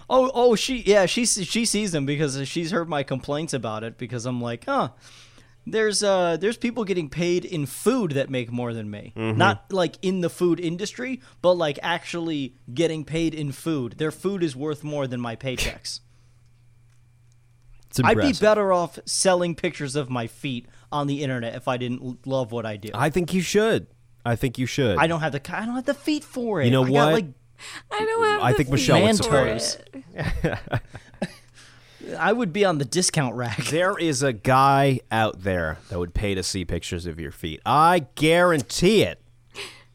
Oh, 0.08 0.30
oh, 0.34 0.54
she, 0.56 0.78
yeah, 0.78 1.06
she 1.06 1.24
she 1.26 1.64
sees 1.64 1.92
them 1.92 2.06
because 2.06 2.48
she's 2.48 2.70
heard 2.70 2.88
my 2.88 3.02
complaints 3.02 3.52
about 3.52 3.84
it. 3.84 3.98
Because 3.98 4.26
I'm 4.26 4.40
like, 4.40 4.64
huh, 4.64 4.88
there's 5.66 6.02
uh, 6.02 6.36
there's 6.38 6.56
people 6.56 6.84
getting 6.84 7.08
paid 7.10 7.44
in 7.44 7.66
food 7.66 8.12
that 8.12 8.30
make 8.30 8.50
more 8.50 8.72
than 8.72 8.90
me. 8.90 9.12
Not 9.14 9.72
like 9.72 9.96
in 10.02 10.20
the 10.20 10.30
food 10.30 10.58
industry, 10.58 11.20
but 11.42 11.52
like 11.52 11.78
actually 11.82 12.54
getting 12.72 13.04
paid 13.04 13.34
in 13.34 13.52
food. 13.52 13.98
Their 13.98 14.10
food 14.10 14.42
is 14.42 14.56
worth 14.56 14.82
more 14.82 15.06
than 15.06 15.20
my 15.20 15.36
paychecks. 15.36 16.00
I'd 18.04 18.16
be 18.16 18.32
better 18.32 18.72
off 18.72 18.98
selling 19.04 19.54
pictures 19.54 19.96
of 19.96 20.08
my 20.08 20.26
feet 20.26 20.66
on 20.92 21.06
the 21.06 21.22
internet 21.22 21.54
if 21.54 21.68
I 21.68 21.76
didn't 21.76 22.26
love 22.26 22.52
what 22.52 22.66
I 22.66 22.76
do. 22.76 22.90
I 22.94 23.10
think 23.10 23.32
you 23.34 23.40
should. 23.42 23.86
I 24.24 24.36
think 24.36 24.58
you 24.58 24.66
should. 24.66 24.98
I 24.98 25.06
don't 25.06 25.20
have 25.20 25.32
the 25.32 25.40
I 25.56 25.64
don't 25.64 25.74
have 25.76 25.86
the 25.86 25.94
feet 25.94 26.24
for 26.24 26.60
it. 26.60 26.66
You 26.66 26.70
know 26.72 26.82
I 26.84 26.86
got, 26.86 26.92
what? 26.92 27.12
like 27.12 27.26
I 27.90 27.98
don't 28.00 28.24
have. 28.24 28.40
I 28.42 28.50
the 28.52 28.56
think 28.58 28.68
feet 28.68 28.72
Michelle 28.72 29.02
would 29.02 29.16
for 29.16 29.22
support 29.22 29.80
it. 30.14 30.82
I 32.18 32.32
would 32.32 32.52
be 32.52 32.64
on 32.64 32.78
the 32.78 32.84
discount 32.84 33.34
rack. 33.36 33.58
There 33.70 33.96
is 33.98 34.22
a 34.22 34.32
guy 34.32 35.00
out 35.12 35.42
there 35.42 35.78
that 35.90 35.98
would 35.98 36.14
pay 36.14 36.34
to 36.34 36.42
see 36.42 36.64
pictures 36.64 37.06
of 37.06 37.20
your 37.20 37.30
feet. 37.30 37.60
I 37.64 38.06
guarantee 38.14 39.02
it. 39.02 39.20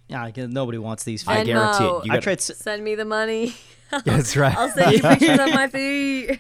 Yeah, 0.07 0.29
nobody 0.35 0.77
wants 0.77 1.03
these 1.03 1.23
feet. 1.23 1.31
I 1.31 1.43
Venmo. 1.43 1.45
guarantee 1.45 1.83
it. 1.85 2.05
You 2.05 2.11
I 2.11 2.15
got- 2.15 2.23
tried. 2.23 2.37
s- 2.37 2.51
Send 2.57 2.83
me 2.83 2.93
the 2.95 3.05
money. 3.05 3.55
That's 4.05 4.35
right. 4.37 4.55
I'll 4.55 4.69
send 4.69 4.91
you 4.93 5.01
pictures 5.01 5.39
of 5.39 5.49
my 5.53 5.67
feet. 5.67 6.39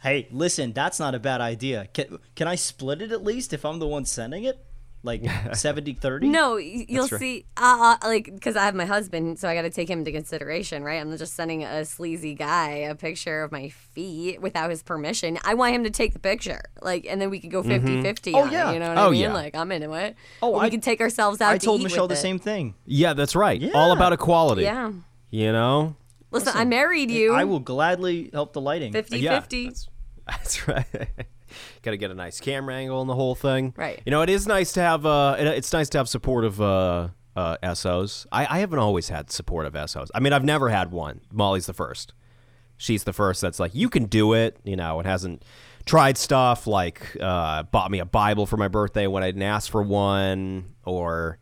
Hey, 0.00 0.28
listen, 0.30 0.72
that's 0.72 1.00
not 1.00 1.14
a 1.14 1.18
bad 1.18 1.40
idea. 1.40 1.88
Can, 1.92 2.18
can 2.36 2.46
I 2.48 2.54
split 2.54 3.02
it 3.02 3.10
at 3.12 3.24
least 3.24 3.52
if 3.52 3.64
I'm 3.64 3.78
the 3.80 3.86
one 3.86 4.04
sending 4.04 4.44
it? 4.44 4.64
Like 5.04 5.22
70 5.54 5.94
30? 5.94 6.28
No, 6.28 6.56
you'll 6.56 7.06
right. 7.06 7.20
see. 7.20 7.46
Uh, 7.56 7.96
uh, 8.02 8.06
like, 8.08 8.24
because 8.34 8.56
I 8.56 8.64
have 8.64 8.74
my 8.74 8.84
husband, 8.84 9.38
so 9.38 9.48
I 9.48 9.54
got 9.54 9.62
to 9.62 9.70
take 9.70 9.88
him 9.88 10.00
into 10.00 10.10
consideration, 10.10 10.82
right? 10.82 11.00
I'm 11.00 11.08
not 11.08 11.20
just 11.20 11.34
sending 11.34 11.62
a 11.62 11.84
sleazy 11.84 12.34
guy 12.34 12.70
a 12.70 12.96
picture 12.96 13.42
of 13.44 13.52
my 13.52 13.68
feet 13.68 14.42
without 14.42 14.70
his 14.70 14.82
permission. 14.82 15.38
I 15.44 15.54
want 15.54 15.74
him 15.74 15.84
to 15.84 15.90
take 15.90 16.14
the 16.14 16.18
picture, 16.18 16.62
like, 16.82 17.06
and 17.08 17.20
then 17.20 17.30
we 17.30 17.38
could 17.38 17.52
go 17.52 17.62
50 17.62 18.02
50 18.02 18.34
Oh, 18.34 18.44
yeah. 18.46 18.70
it. 18.70 18.74
You 18.74 18.80
know 18.80 18.88
what 18.88 18.98
Oh, 18.98 19.06
I 19.06 19.10
mean? 19.10 19.20
yeah. 19.20 19.32
Like, 19.32 19.54
I'm 19.54 19.70
into 19.70 19.92
it. 19.92 20.16
Oh, 20.42 20.54
Or 20.54 20.60
we 20.60 20.66
I- 20.66 20.70
can 20.70 20.80
take 20.80 21.00
ourselves 21.00 21.40
out 21.40 21.52
I 21.54 21.58
to 21.58 21.64
told 21.64 21.80
eat 21.80 21.84
Michelle 21.84 22.04
with 22.04 22.10
the 22.10 22.14
it. 22.14 22.22
same 22.22 22.40
thing. 22.40 22.74
Yeah, 22.84 23.14
that's 23.14 23.36
right. 23.36 23.60
Yeah. 23.60 23.72
All 23.74 23.92
about 23.92 24.12
equality. 24.12 24.62
Yeah. 24.62 24.90
You 25.30 25.52
know? 25.52 25.94
Listen, 26.30 26.52
I 26.56 26.64
married 26.64 27.10
you. 27.10 27.34
I 27.34 27.44
will 27.44 27.60
gladly 27.60 28.30
help 28.32 28.52
the 28.52 28.60
lighting. 28.60 28.92
50 28.92 29.18
Yeah. 29.18 29.40
50. 29.40 29.64
That's, 29.66 29.88
that's 30.26 30.68
right. 30.68 30.84
Got 31.82 31.92
to 31.92 31.96
get 31.96 32.10
a 32.10 32.14
nice 32.14 32.40
camera 32.40 32.74
angle 32.74 33.00
and 33.00 33.08
the 33.08 33.14
whole 33.14 33.34
thing. 33.34 33.72
Right. 33.76 34.02
You 34.04 34.10
know, 34.10 34.20
it 34.22 34.28
is 34.28 34.46
nice 34.46 34.72
to 34.72 34.80
have. 34.80 35.06
Uh, 35.06 35.36
it- 35.38 35.46
it's 35.46 35.72
nice 35.72 35.88
to 35.90 35.98
have 35.98 36.08
supportive 36.08 36.60
uh, 36.60 37.08
uh, 37.34 37.74
SOs. 37.74 38.26
I, 38.30 38.56
I 38.56 38.58
haven't 38.58 38.78
always 38.78 39.08
had 39.08 39.30
supportive 39.30 39.74
SOs. 39.88 40.10
I 40.14 40.20
mean, 40.20 40.32
I've 40.34 40.44
never 40.44 40.68
had 40.68 40.92
one. 40.92 41.20
Molly's 41.32 41.66
the 41.66 41.72
first. 41.72 42.12
She's 42.76 43.04
the 43.04 43.12
first 43.14 43.40
that's 43.40 43.58
like, 43.58 43.74
you 43.74 43.88
can 43.88 44.04
do 44.04 44.34
it. 44.34 44.58
You 44.64 44.76
know, 44.76 44.98
and 44.98 45.08
hasn't 45.08 45.42
tried 45.86 46.18
stuff 46.18 46.66
like 46.66 47.16
uh, 47.18 47.62
bought 47.62 47.90
me 47.90 47.98
a 48.00 48.04
Bible 48.04 48.44
for 48.44 48.58
my 48.58 48.68
birthday 48.68 49.06
when 49.06 49.22
I 49.22 49.28
didn't 49.28 49.42
ask 49.42 49.70
for 49.70 49.82
one, 49.82 50.74
or 50.84 51.38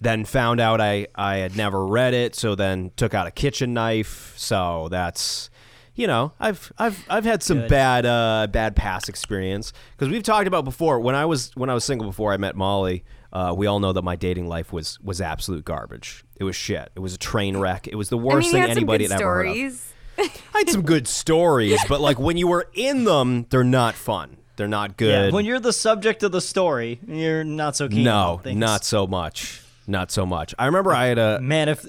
then 0.00 0.24
found 0.24 0.60
out 0.60 0.80
I, 0.80 1.06
I 1.14 1.36
had 1.36 1.56
never 1.56 1.86
read 1.86 2.14
it, 2.14 2.34
so 2.34 2.54
then 2.54 2.90
took 2.96 3.14
out 3.14 3.26
a 3.26 3.30
kitchen 3.30 3.74
knife. 3.74 4.34
So 4.36 4.88
that's 4.90 5.50
you 5.94 6.06
know, 6.08 6.32
I've 6.40 6.72
I've 6.76 7.04
I've 7.08 7.24
had 7.24 7.42
some 7.42 7.58
Good. 7.60 7.70
bad 7.70 8.04
uh 8.06 8.48
bad 8.50 8.74
past 8.76 9.08
experience 9.08 9.72
because 9.92 10.08
we've 10.12 10.22
talked 10.24 10.48
about 10.48 10.64
before 10.64 10.98
when 11.00 11.14
I 11.14 11.24
was 11.24 11.52
when 11.54 11.70
I 11.70 11.74
was 11.74 11.84
single 11.84 12.06
before 12.08 12.32
I 12.32 12.36
met 12.36 12.56
Molly. 12.56 13.04
Uh, 13.32 13.52
we 13.56 13.66
all 13.66 13.80
know 13.80 13.92
that 13.92 14.02
my 14.02 14.14
dating 14.16 14.46
life 14.48 14.72
was 14.72 14.98
was 15.00 15.20
absolute 15.20 15.64
garbage. 15.64 16.24
It 16.36 16.44
was 16.44 16.54
shit. 16.56 16.90
It 16.94 17.00
was 17.00 17.14
a 17.14 17.18
train 17.18 17.56
wreck. 17.56 17.86
It 17.88 17.94
was 17.96 18.08
the 18.08 18.18
I 18.18 18.22
worst 18.22 18.36
mean, 18.36 18.44
you 18.46 18.52
thing 18.52 18.60
had 18.62 18.68
some 18.70 18.78
anybody 18.78 19.04
good 19.06 19.12
had 19.12 19.20
ever 19.20 19.34
heard 19.34 19.46
of. 19.46 19.52
stories. 19.54 19.92
I 20.18 20.58
had 20.58 20.70
some 20.70 20.82
good 20.82 21.08
stories, 21.08 21.80
but 21.88 22.00
like 22.00 22.18
when 22.20 22.36
you 22.36 22.46
were 22.46 22.68
in 22.74 23.02
them, 23.04 23.46
they're 23.50 23.64
not 23.64 23.94
fun. 23.96 24.36
They're 24.56 24.68
not 24.68 24.90
Yeah, 24.90 24.94
good. 25.24 25.32
when 25.34 25.44
you're 25.44 25.58
the 25.58 25.72
subject 25.72 26.22
of 26.22 26.30
the 26.30 26.40
story, 26.40 27.00
you're 27.08 27.42
not 27.42 27.74
so 27.74 27.88
keen. 27.88 28.04
no, 28.04 28.34
about 28.34 28.44
things. 28.44 28.56
not 28.56 28.84
so 28.84 29.08
much. 29.08 29.60
Not 29.86 30.10
so 30.10 30.24
much. 30.24 30.54
I 30.58 30.66
remember 30.66 30.92
I 30.92 31.06
had 31.06 31.18
a 31.18 31.40
Man, 31.40 31.68
if 31.68 31.86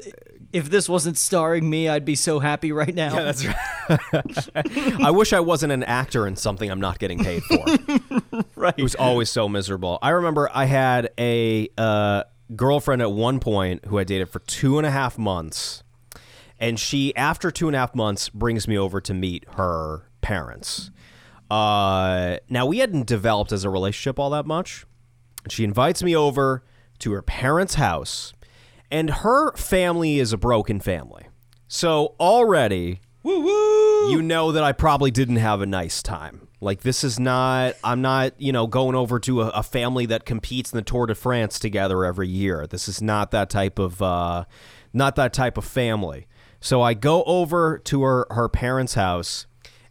if 0.56 0.70
this 0.70 0.88
wasn't 0.88 1.18
starring 1.18 1.70
me, 1.70 1.90
I'd 1.90 2.06
be 2.06 2.16
so 2.16 2.40
happy 2.40 2.72
right 2.72 2.96
now. 2.96 3.14
That's 3.16 3.46
right. 3.46 5.02
I 5.04 5.12
wish 5.12 5.34
I 5.34 5.42
wasn't 5.42 5.74
an 5.74 5.84
actor 5.84 6.26
in 6.26 6.38
something 6.38 6.72
I'm 6.72 6.80
not 6.80 6.98
getting 6.98 7.20
paid 7.20 7.44
for. 7.44 7.66
right. 8.56 8.74
It 8.78 8.84
was 8.84 8.96
always 8.96 9.30
so 9.30 9.50
miserable. 9.50 10.00
I 10.02 10.12
remember 10.12 10.50
I 10.54 10.64
had 10.64 11.10
a 11.18 11.68
uh, 11.78 12.24
girlfriend 12.56 13.02
at 13.02 13.12
one 13.12 13.42
point 13.42 13.86
who 13.86 14.00
I 14.00 14.06
dated 14.06 14.30
for 14.30 14.40
two 14.40 14.78
and 14.78 14.88
a 14.88 14.92
half 14.92 15.18
months, 15.18 15.84
and 16.58 16.80
she, 16.80 17.14
after 17.18 17.52
two 17.52 17.68
and 17.68 17.76
a 17.76 17.80
half 17.80 17.94
months, 17.94 18.30
brings 18.30 18.66
me 18.66 18.78
over 18.78 19.02
to 19.02 19.14
meet 19.14 19.46
her 19.58 20.10
parents. 20.22 20.90
Uh, 21.52 22.38
now 22.50 22.66
we 22.66 22.78
hadn't 22.80 23.08
developed 23.08 23.52
as 23.52 23.66
a 23.66 23.70
relationship 23.70 24.20
all 24.20 24.30
that 24.30 24.46
much. 24.46 24.86
She 25.50 25.66
invites 25.66 26.02
me 26.02 26.16
over 26.16 26.64
to 27.00 27.12
her 27.14 27.22
parents' 27.22 27.76
house, 27.76 28.34
and 28.92 29.10
her 29.10 29.56
family 29.56 30.20
is 30.20 30.34
a 30.34 30.38
broken 30.38 30.80
family. 30.80 31.28
So 31.68 32.16
already, 32.20 33.02
you 33.24 34.22
know 34.22 34.52
that 34.52 34.64
I 34.64 34.72
probably 34.72 35.12
didn't 35.12 35.38
have 35.38 35.62
a 35.62 35.66
nice 35.66 36.04
time. 36.04 36.48
Like 36.62 36.82
this 36.82 37.04
is 37.04 37.20
not. 37.20 37.76
I'm 37.84 38.02
not. 38.02 38.40
You 38.40 38.52
know, 38.52 38.68
going 38.68 38.96
over 38.96 39.20
to 39.20 39.42
a, 39.42 39.48
a 39.50 39.64
family 39.64 40.06
that 40.08 40.26
competes 40.26 40.72
in 40.72 40.78
the 40.78 40.84
Tour 40.84 41.08
de 41.08 41.16
France 41.16 41.60
together 41.60 42.06
every 42.06 42.28
year. 42.28 42.68
This 42.68 42.88
is 42.88 43.02
not 43.02 43.32
that 43.32 43.50
type 43.50 43.80
of. 43.80 44.02
Uh, 44.02 44.46
not 44.94 45.16
that 45.18 45.34
type 45.34 45.58
of 45.58 45.66
family. 45.66 46.28
So 46.62 46.82
I 46.82 46.94
go 46.94 47.24
over 47.26 47.78
to 47.80 48.04
her 48.04 48.26
her 48.32 48.50
parents' 48.50 48.94
house. 48.94 49.46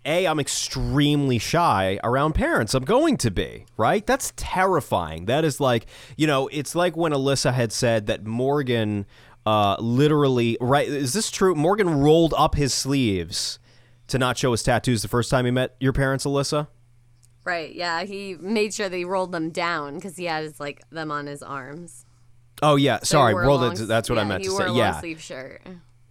A, 0.07 0.27
I'm 0.27 0.39
extremely 0.39 1.39
shy 1.39 1.99
around 2.05 2.35
parents. 2.35 2.75
I'm 2.75 2.85
going 2.85 3.17
to 3.19 3.31
be, 3.31 3.65
right? 3.77 4.07
That's 4.07 4.33
terrifying. 4.37 5.27
That 5.27 5.45
is 5.45 5.61
like, 5.61 5.87
you 6.17 6.27
know, 6.27 6.49
it's 6.49 6.75
like 6.75 6.97
when 6.97 7.13
Alyssa 7.13 7.53
had 7.55 7.73
said 7.73 8.07
that 8.07 8.27
Morgan 8.27 9.07
uh, 9.47 9.77
literally, 9.79 10.59
right? 10.61 10.87
Is 10.89 11.13
this 11.13 11.31
true? 11.31 11.55
Morgan 11.55 12.01
rolled 12.01 12.35
up 12.37 12.55
his 12.55 12.75
sleeves 12.75 13.59
to 14.09 14.19
not 14.19 14.37
show 14.37 14.53
his 14.53 14.63
tattoos 14.63 15.03
the 15.03 15.09
first 15.09 15.31
time 15.31 15.45
he 15.47 15.51
met 15.51 15.75
your 15.81 15.93
parents, 15.93 16.25
Alyssa? 16.25 16.69
Right. 17.45 17.75
Yeah. 17.75 18.05
He 18.05 18.37
made 18.41 18.73
sure 18.73 18.89
that 18.89 18.97
he 18.97 19.05
rolled 19.05 19.33
them 19.33 19.51
down 19.51 19.97
because 19.97 20.17
he 20.17 20.25
has 20.25 20.59
like 20.61 20.83
them 20.91 21.11
on 21.11 21.27
his 21.27 21.43
arms. 21.43 22.07
Oh, 22.63 22.77
yeah. 22.77 22.99
So 22.99 23.05
Sorry, 23.19 23.35
rolled 23.35 23.61
long- 23.61 23.73
it. 23.73 23.87
That's 23.87 24.09
what 24.09 24.19
I 24.19 24.25
meant 24.25 24.43
he 24.43 24.49
to 24.49 24.53
wore 24.53 24.67
say. 24.67 24.73
a 24.73 24.75
yeah. 24.75 25.01
sleeve 25.01 25.21
shirt. 25.21 25.63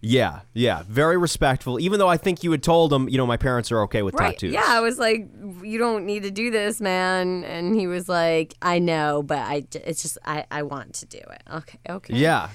Yeah. 0.04 0.40
Yeah. 0.52 0.82
Very 0.88 1.16
respectful. 1.16 1.80
Even 1.80 1.98
though 1.98 2.08
I 2.08 2.16
think 2.16 2.44
you 2.44 2.50
had 2.50 2.62
told 2.62 2.92
him, 2.92 3.08
you 3.08 3.16
know, 3.16 3.26
my 3.26 3.36
parents 3.36 3.72
are 3.72 3.80
okay 3.82 4.02
with 4.02 4.14
Right. 4.14 4.32
tattoos. 4.32 4.52
Yeah. 4.52 4.64
I 4.66 4.80
was 4.80 4.98
like, 4.98 5.28
you 5.62 5.78
don't 5.78 6.04
need 6.04 6.24
to 6.24 6.30
do 6.30 6.50
this, 6.50 6.80
man. 6.80 7.44
And 7.44 7.74
he 7.74 7.86
was 7.86 8.08
like, 8.08 8.54
I 8.60 8.78
know, 8.78 9.22
but 9.22 9.38
I, 9.38 9.64
it's 9.72 10.02
just, 10.02 10.18
I, 10.24 10.44
I 10.50 10.62
want 10.62 10.94
to 10.94 11.06
do 11.06 11.18
it. 11.18 11.42
Okay. 11.52 11.78
Okay. 11.88 12.14
Yeah. 12.14 12.50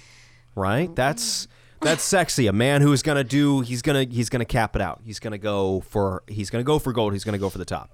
Right? 0.56 0.94
That's 0.96 1.48
that's 1.82 2.04
sexy. 2.04 2.48
A 2.48 2.54
man 2.54 2.82
who's 2.82 3.02
gonna 3.02 3.24
do 3.24 3.62
he's 3.62 3.82
gonna 3.82 4.04
he's 4.04 4.30
gonna 4.30 4.44
cap 4.46 4.76
it 4.76 4.82
out. 4.82 5.00
He's 5.06 5.20
gonna 5.20 5.38
go 5.38 5.80
for 5.82 6.24
he's 6.28 6.50
gonna 6.50 6.64
go 6.66 6.78
for 6.78 6.92
gold, 6.92 7.14
he's 7.14 7.24
gonna 7.24 7.38
go 7.38 7.50
for 7.50 7.58
the 7.58 7.66
top. 7.66 7.90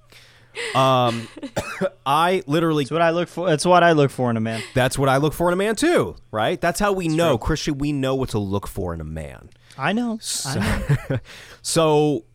Um 0.73 1.27
I 2.05 2.43
literally 2.47 2.83
It's 2.83 2.91
what 2.91 3.01
I 3.01 3.09
look 3.11 3.27
for. 3.29 3.47
That's 3.47 3.65
what 3.65 3.83
I 3.83 3.91
look 3.93 4.11
for 4.11 4.29
in 4.29 4.37
a 4.37 4.41
man. 4.41 4.61
that's 4.73 4.97
what 4.97 5.09
I 5.09 5.17
look 5.17 5.33
for 5.33 5.47
in 5.49 5.53
a 5.53 5.57
man 5.57 5.75
too, 5.75 6.15
right? 6.31 6.59
That's 6.59 6.79
how 6.79 6.91
we 6.93 7.07
know, 7.07 7.37
Christian, 7.37 7.77
we 7.77 7.91
know 7.91 8.15
what 8.15 8.29
to 8.29 8.39
look 8.39 8.67
for 8.67 8.93
in 8.93 9.01
a 9.01 9.05
man. 9.05 9.49
I 9.77 9.93
know. 9.93 10.19
I 10.45 10.87
know. 11.09 11.19
So 11.61 12.25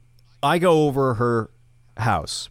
I 0.43 0.59
go 0.59 0.87
over 0.87 1.15
her 1.15 1.50
house, 1.97 2.49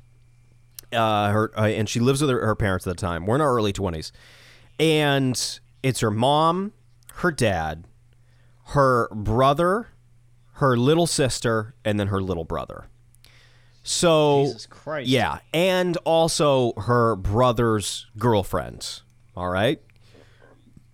uh, 0.94 1.30
her 1.32 1.52
uh, 1.58 1.64
and 1.68 1.90
she 1.90 2.00
lives 2.00 2.22
with 2.22 2.30
her, 2.30 2.46
her 2.46 2.56
parents 2.56 2.88
at 2.88 2.96
the 2.96 3.02
time. 3.02 3.26
We're 3.26 3.36
in 3.36 3.42
our 3.42 3.54
early 3.54 3.74
twenties, 3.74 4.12
and 4.80 5.60
it's 5.84 6.00
her 6.00 6.12
mom, 6.12 6.72
her 7.16 7.32
dad, 7.32 7.86
her 8.68 9.10
brother, 9.10 9.90
her 10.54 10.78
little 10.78 11.08
sister, 11.08 11.76
and 11.84 12.00
then 12.00 12.08
her 12.08 12.22
little 12.22 12.46
brother. 12.46 12.88
So 13.92 14.44
Jesus 14.46 14.68
Christ. 14.68 15.10
yeah, 15.10 15.40
and 15.52 15.98
also 16.06 16.74
her 16.78 17.16
brother's 17.16 18.06
girlfriend. 18.20 19.02
All 19.36 19.50
right. 19.50 19.82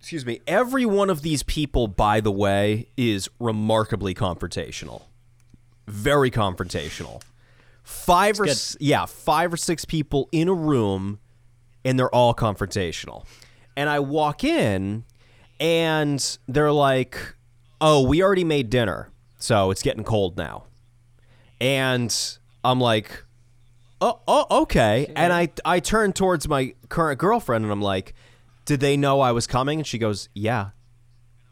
Excuse 0.00 0.24
me. 0.24 0.40
Every 0.46 0.86
one 0.86 1.10
of 1.10 1.20
these 1.20 1.42
people, 1.42 1.88
by 1.88 2.20
the 2.22 2.32
way, 2.32 2.88
is 2.96 3.28
remarkably 3.38 4.14
confrontational. 4.14 5.02
Very 5.86 6.30
confrontational. 6.30 7.20
Five 7.82 8.40
or 8.40 8.46
good. 8.46 8.58
yeah, 8.80 9.04
five 9.04 9.52
or 9.52 9.58
six 9.58 9.84
people 9.84 10.30
in 10.32 10.48
a 10.48 10.54
room, 10.54 11.18
and 11.84 11.98
they're 11.98 12.14
all 12.14 12.34
confrontational. 12.34 13.26
And 13.76 13.90
I 13.90 13.98
walk 13.98 14.42
in, 14.42 15.04
and 15.60 16.38
they're 16.48 16.72
like, 16.72 17.36
"Oh, 17.78 18.00
we 18.00 18.22
already 18.22 18.44
made 18.44 18.70
dinner, 18.70 19.10
so 19.38 19.70
it's 19.70 19.82
getting 19.82 20.02
cold 20.02 20.38
now." 20.38 20.64
And 21.60 22.38
I'm 22.70 22.80
like, 22.80 23.24
oh, 24.00 24.20
oh, 24.26 24.62
okay. 24.62 25.10
And 25.14 25.32
I 25.32 25.48
I 25.64 25.80
turn 25.80 26.12
towards 26.12 26.48
my 26.48 26.74
current 26.88 27.18
girlfriend 27.18 27.64
and 27.64 27.72
I'm 27.72 27.82
like, 27.82 28.14
did 28.64 28.80
they 28.80 28.96
know 28.96 29.20
I 29.20 29.32
was 29.32 29.46
coming? 29.46 29.78
And 29.80 29.86
she 29.86 29.98
goes, 29.98 30.28
yeah. 30.34 30.70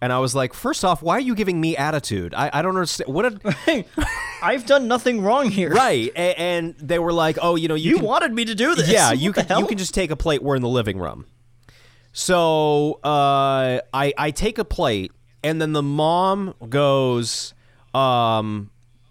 And 0.01 0.13
I 0.13 0.19
was 0.19 0.35
like, 0.35 0.53
first 0.53 0.85
off, 0.85 1.03
why 1.03 1.15
are 1.17 1.21
you 1.21 1.35
giving 1.35 1.59
me 1.61 1.77
attitude? 1.79 2.35
I, 2.35 2.51
I 2.53 2.61
don't 2.63 2.75
understand. 2.77 3.15
What 3.15 3.43
did 3.43 3.87
I've 4.43 4.67
done 4.67 4.87
nothing 4.87 5.23
wrong 5.23 5.49
here. 5.51 5.71
right? 5.71 6.11
A, 6.15 6.35
and 6.39 6.75
they 6.79 6.99
were 6.99 7.13
like, 7.13 7.39
oh, 7.41 7.55
you 7.57 7.69
know, 7.69 7.75
you, 7.75 7.91
You 7.93 7.97
can, 7.97 8.05
wanted 8.05 8.33
me 8.35 8.45
to 8.45 8.55
do 8.55 8.75
this. 8.75 8.91
yeah, 8.91 9.09
What 9.11 9.19
you 9.19 9.33
can 9.33 9.59
you 9.59 9.67
can 9.67 9.79
just 9.79 9.95
take 9.95 10.11
a 10.11 10.17
plate. 10.17 10.43
We're 10.43 10.57
in 10.57 10.63
the 10.63 10.69
living 10.69 10.99
room. 10.99 11.25
So 12.13 13.01
uh, 13.03 13.81
I 13.95 14.13
I 14.19 14.31
take 14.31 14.59
a 14.59 14.65
plate, 14.65 15.11
and 15.43 15.61
then 15.61 15.73
the 15.73 15.83
mom 15.83 16.55
goes, 16.69 17.55
um, 17.95 18.71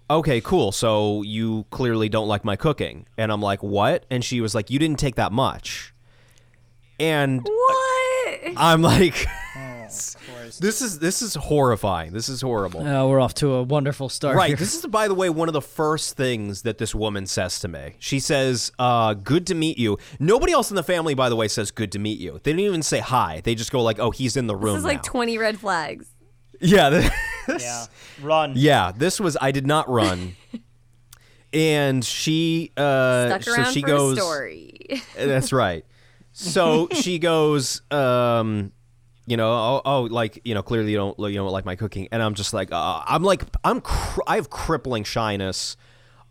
okay, 0.10 0.42
cool. 0.42 0.72
So 0.72 1.22
you 1.22 1.66
clearly 1.70 2.10
don't 2.10 2.28
like 2.28 2.44
my 2.46 2.56
cooking, 2.56 3.08
and 3.18 3.32
I'm 3.32 3.42
like, 3.42 3.62
what? 3.64 4.06
And 4.10 4.24
she 4.24 4.42
was 4.42 4.54
like, 4.56 4.70
you 4.70 4.80
didn't 4.80 5.00
take 5.00 5.16
that 5.16 5.32
much, 5.32 5.94
and 7.00 7.42
What? 7.44 8.54
I'm 8.58 8.82
like, 8.82 9.26
Oh, 9.56 10.50
this 10.60 10.82
is 10.82 11.00
this 11.00 11.22
is 11.22 11.36
horrifying. 11.36 12.14
This 12.14 12.30
is 12.30 12.42
horrible. 12.42 12.82
Uh, 12.82 13.06
we're 13.08 13.20
off 13.20 13.34
to 13.36 13.54
a 13.54 13.64
wonderful 13.64 14.10
start. 14.10 14.36
Right. 14.36 14.50
here. 14.50 14.58
This 14.58 14.76
is, 14.76 14.86
by 14.88 15.08
the 15.08 15.14
way, 15.14 15.30
one 15.30 15.48
of 15.50 15.54
the 15.54 15.62
first 15.62 16.16
things 16.18 16.64
that 16.64 16.78
this 16.78 16.94
woman 16.96 17.26
says 17.26 17.60
to 17.62 17.68
me. 17.68 17.96
She 18.00 18.20
says, 18.20 18.72
uh, 18.80 19.14
"Good 19.14 19.48
to 19.48 19.56
meet 19.56 19.78
you." 19.78 19.98
Nobody 20.20 20.52
else 20.52 20.70
in 20.70 20.76
the 20.76 20.84
family, 20.84 21.14
by 21.14 21.30
the 21.30 21.36
way, 21.36 21.48
says 21.48 21.72
"Good 21.72 21.92
to 21.94 22.00
meet 22.00 22.20
you." 22.20 22.40
They 22.44 22.52
didn't 22.52 22.62
even 22.62 22.84
say 22.84 23.00
hi. 23.00 23.42
They 23.44 23.56
just 23.56 23.72
go 23.72 23.82
like, 23.82 24.00
"Oh, 24.00 24.12
he's 24.12 24.36
in 24.36 24.48
the 24.48 24.56
room." 24.56 24.74
This 24.74 24.80
is 24.80 24.86
like 24.86 25.04
20 25.04 25.38
red 25.38 25.60
flags. 25.60 26.08
Yeah. 26.64 26.90
th- 26.90 27.12
yeah. 27.62 27.86
Run. 28.22 28.54
yeah. 28.56 28.92
This 28.96 29.20
was. 29.20 29.38
I 29.40 29.52
did 29.52 29.68
not 29.68 29.90
run. 29.90 30.36
and 31.54 32.04
she 32.04 32.72
uh 32.76 33.40
Stuck 33.40 33.44
so 33.44 33.64
she 33.72 33.82
for 33.82 33.88
goes 33.88 34.18
a 34.18 34.22
story. 34.22 35.02
that's 35.16 35.54
right 35.54 35.86
so 36.32 36.88
she 36.92 37.20
goes 37.20 37.82
um 37.92 38.72
you 39.28 39.38
know 39.38 39.52
oh, 39.52 39.82
oh 39.86 40.02
like 40.04 40.42
you 40.44 40.56
know 40.56 40.64
clearly 40.64 40.92
you 40.92 40.98
don't 40.98 41.18
you 41.20 41.36
don't 41.36 41.52
like 41.52 41.66
my 41.66 41.76
cooking 41.76 42.08
and 42.12 42.24
i'm 42.24 42.34
just 42.34 42.54
like 42.54 42.72
uh, 42.72 43.04
i'm 43.06 43.24
like 43.24 43.44
i'm 43.64 43.82
cr- 43.82 44.22
i 44.26 44.36
have 44.36 44.50
crippling 44.50 45.04
shyness 45.04 45.78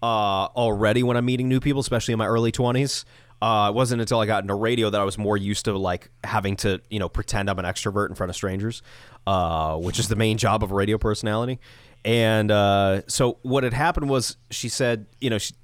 uh 0.02 0.46
already 0.56 1.04
when 1.04 1.16
i'm 1.16 1.24
meeting 1.24 1.48
new 1.48 1.60
people 1.60 1.80
especially 1.80 2.12
in 2.12 2.18
my 2.18 2.26
early 2.26 2.50
20s 2.50 3.04
uh, 3.42 3.70
it 3.70 3.74
wasn't 3.74 4.00
until 4.00 4.20
I 4.20 4.26
got 4.26 4.44
into 4.44 4.54
radio 4.54 4.88
that 4.88 5.00
I 5.00 5.02
was 5.02 5.18
more 5.18 5.36
used 5.36 5.64
to 5.64 5.76
like 5.76 6.10
having 6.22 6.54
to, 6.58 6.80
you 6.90 7.00
know, 7.00 7.08
pretend 7.08 7.50
I'm 7.50 7.58
an 7.58 7.64
extrovert 7.64 8.08
in 8.08 8.14
front 8.14 8.30
of 8.30 8.36
strangers, 8.36 8.82
uh, 9.26 9.76
which 9.76 9.98
is 9.98 10.08
the 10.08 10.16
main 10.16 10.38
job 10.38 10.62
of 10.62 10.70
a 10.70 10.74
radio 10.74 10.98
personality. 10.98 11.60
And 12.04 12.50
uh, 12.50 13.02
so 13.06 13.38
what 13.42 13.62
had 13.64 13.72
happened 13.72 14.08
was 14.10 14.36
she 14.50 14.68
said, 14.68 15.06
you 15.20 15.30
know, 15.30 15.38
she 15.38 15.54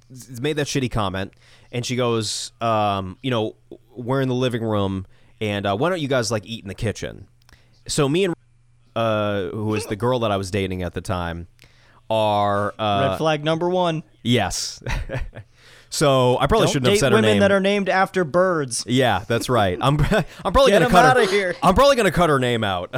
made 0.41 0.53
that 0.53 0.67
shitty 0.67 0.89
comment, 0.89 1.33
and 1.71 1.85
she 1.85 1.95
goes, 1.95 2.53
um, 2.61 3.17
you 3.21 3.29
know, 3.29 3.55
we're 3.95 4.21
in 4.21 4.29
the 4.29 4.35
living 4.35 4.63
room, 4.63 5.05
and 5.41 5.65
uh, 5.65 5.75
why 5.75 5.89
don't 5.89 5.99
you 5.99 6.07
guys 6.07 6.31
like 6.31 6.45
eat 6.45 6.63
in 6.63 6.69
the 6.69 6.75
kitchen? 6.75 7.27
So 7.87 8.07
me 8.07 8.25
and 8.25 8.35
uh, 8.95 9.49
who 9.49 9.65
was 9.65 9.85
the 9.87 9.95
girl 9.95 10.19
that 10.19 10.31
I 10.31 10.37
was 10.37 10.49
dating 10.51 10.83
at 10.83 10.93
the 10.93 11.01
time 11.01 11.47
are 12.09 12.73
uh, 12.79 13.09
Red 13.09 13.17
flag 13.17 13.43
number 13.43 13.69
one. 13.69 14.03
yes. 14.23 14.81
so 15.89 16.37
I 16.39 16.47
probably 16.47 16.65
Don't 16.67 16.73
shouldn't 16.73 16.87
have 16.87 16.93
date 16.95 16.99
said 16.99 17.11
her 17.11 17.17
women 17.17 17.31
name. 17.31 17.39
that 17.41 17.51
are 17.51 17.59
named 17.59 17.89
after 17.89 18.23
birds. 18.23 18.83
Yeah, 18.87 19.23
that's 19.27 19.49
right. 19.49 19.77
I'm 19.81 19.99
I'm 20.45 20.53
probably 20.53 20.71
Get 20.71 20.79
gonna 20.81 20.85
'em 20.85 20.91
cut 20.91 21.05
her. 21.05 21.21
outta 21.21 21.31
here. 21.31 21.55
I'm 21.63 21.75
probably 21.75 21.95
gonna 21.95 22.11
cut 22.11 22.29
her 22.29 22.39
name 22.39 22.63
out, 22.63 22.89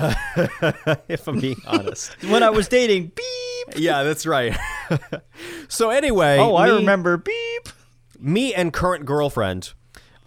if 1.07 1.27
I'm 1.27 1.39
being 1.39 1.61
honest. 1.67 2.11
When 2.23 2.43
I 2.43 2.49
was 2.49 2.67
dating, 2.67 3.11
beep. 3.15 3.77
yeah, 3.77 4.03
that's 4.03 4.25
right. 4.25 4.57
so 5.67 5.89
anyway, 5.89 6.37
Oh, 6.39 6.55
I 6.55 6.67
me- 6.69 6.75
remember 6.77 7.17
beep. 7.17 7.69
me 8.19 8.53
and 8.53 8.71
current 8.73 9.05
girlfriend. 9.05 9.73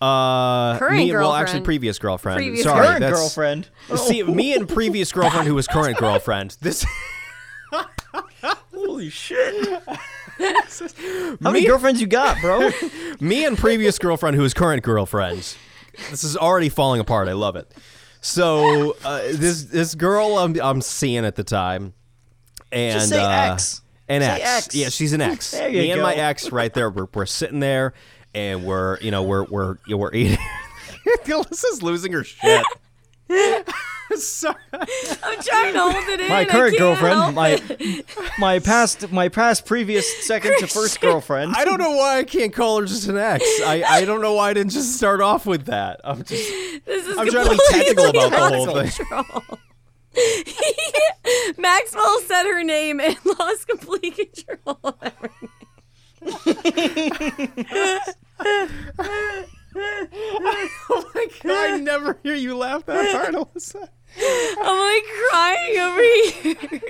Uh, 0.02 0.76
Current 0.78 0.96
me, 0.98 1.12
well, 1.12 1.32
actually, 1.32 1.44
girlfriend. 1.60 1.64
previous 1.64 1.98
girlfriend. 1.98 2.36
Previous 2.36 2.64
Sorry, 2.64 2.86
Current 2.86 3.00
that's- 3.00 3.18
girlfriend. 3.18 3.68
See, 3.96 4.22
me 4.22 4.52
and 4.54 4.68
previous 4.68 5.10
girlfriend 5.12 5.46
who 5.46 5.54
was 5.54 5.66
current 5.66 5.96
girlfriend. 5.96 6.56
This 6.60 6.84
Holy 8.74 9.08
shit. 9.08 9.82
How 10.38 11.50
many 11.50 11.66
girlfriends 11.66 12.00
you 12.00 12.06
got, 12.06 12.40
bro? 12.40 12.70
me 13.20 13.44
and 13.44 13.56
previous 13.56 13.98
girlfriend 13.98 14.36
who 14.36 14.44
is 14.44 14.54
current 14.54 14.82
girlfriend. 14.82 15.56
This 16.10 16.24
is 16.24 16.36
already 16.36 16.68
falling 16.68 17.00
apart. 17.00 17.28
I 17.28 17.32
love 17.32 17.56
it. 17.56 17.72
So 18.20 18.96
uh, 19.04 19.20
this 19.32 19.64
this 19.64 19.94
girl 19.94 20.38
I'm 20.38 20.58
I'm 20.60 20.80
seeing 20.80 21.24
at 21.24 21.36
the 21.36 21.44
time, 21.44 21.92
and 22.72 22.94
Just 22.94 23.10
say 23.10 23.22
uh, 23.22 23.52
X. 23.52 23.82
An 24.08 24.22
Say 24.22 24.42
X. 24.42 24.66
X. 24.66 24.74
Yeah, 24.74 24.88
she's 24.88 25.12
an 25.12 25.20
X. 25.20 25.52
There 25.54 25.68
you 25.68 25.78
Me 25.82 25.90
and 25.92 26.02
my 26.02 26.14
ex 26.14 26.50
right 26.50 26.72
there. 26.72 26.90
We're, 26.90 27.06
we're 27.14 27.26
sitting 27.26 27.60
there, 27.60 27.94
and 28.34 28.64
we're 28.64 28.98
you 29.00 29.10
know 29.10 29.22
we're 29.22 29.44
we're 29.44 29.76
you 29.86 29.92
know, 29.94 29.96
we're 29.98 30.14
eating. 30.14 30.38
Alyssa's 31.26 31.82
losing 31.82 32.12
her 32.12 32.24
shit. 32.24 32.64
Sorry. 34.16 34.54
I'm 34.72 35.40
trying 35.40 35.72
to 35.72 35.80
hold 35.80 36.08
it 36.08 36.20
in. 36.20 36.28
My 36.28 36.40
I 36.40 36.44
current 36.44 36.76
can't 36.76 36.78
girlfriend, 36.78 37.20
help 37.20 37.34
my 37.34 37.58
it. 37.68 38.06
my 38.38 38.58
past 38.58 39.10
my 39.10 39.28
past 39.28 39.64
previous 39.66 40.26
second 40.26 40.58
to 40.58 40.66
first 40.66 41.00
girlfriend. 41.00 41.54
I 41.56 41.64
don't 41.64 41.78
know 41.78 41.92
why 41.96 42.18
I 42.18 42.24
can't 42.24 42.52
call 42.52 42.80
her 42.80 42.86
just 42.86 43.08
an 43.08 43.16
ex. 43.16 43.44
I, 43.64 43.82
I 43.82 44.04
don't 44.04 44.20
know 44.20 44.34
why 44.34 44.50
I 44.50 44.54
didn't 44.54 44.72
just 44.72 44.96
start 44.96 45.20
off 45.20 45.46
with 45.46 45.66
that. 45.66 46.00
I'm 46.04 46.18
just 46.22 46.84
This 46.84 47.06
is 47.06 47.16
I'm 47.18 47.28
trying 47.28 47.46
to 47.46 47.50
be 47.52 47.58
technical 47.70 48.06
about 48.10 48.30
the 48.30 48.38
whole 48.56 48.82
thing. 48.84 49.58
Maxwell 51.58 52.20
said 52.20 52.44
her 52.44 52.62
name 52.62 53.00
and 53.00 53.16
lost 53.38 53.66
complete 53.66 54.14
control 54.16 54.78
of 54.84 54.94
everything. 55.02 55.50
Oh 59.76 61.10
my 61.14 61.26
god! 61.42 61.70
I 61.70 61.76
never 61.78 62.18
hear 62.22 62.34
you 62.34 62.56
laugh 62.56 62.84
that 62.86 63.10
hard, 63.12 63.34
Alyssa. 63.34 63.88
I'm 64.62 64.78
like 64.78 65.04
crying 65.30 65.78
over 65.78 66.02
here. 66.02 66.80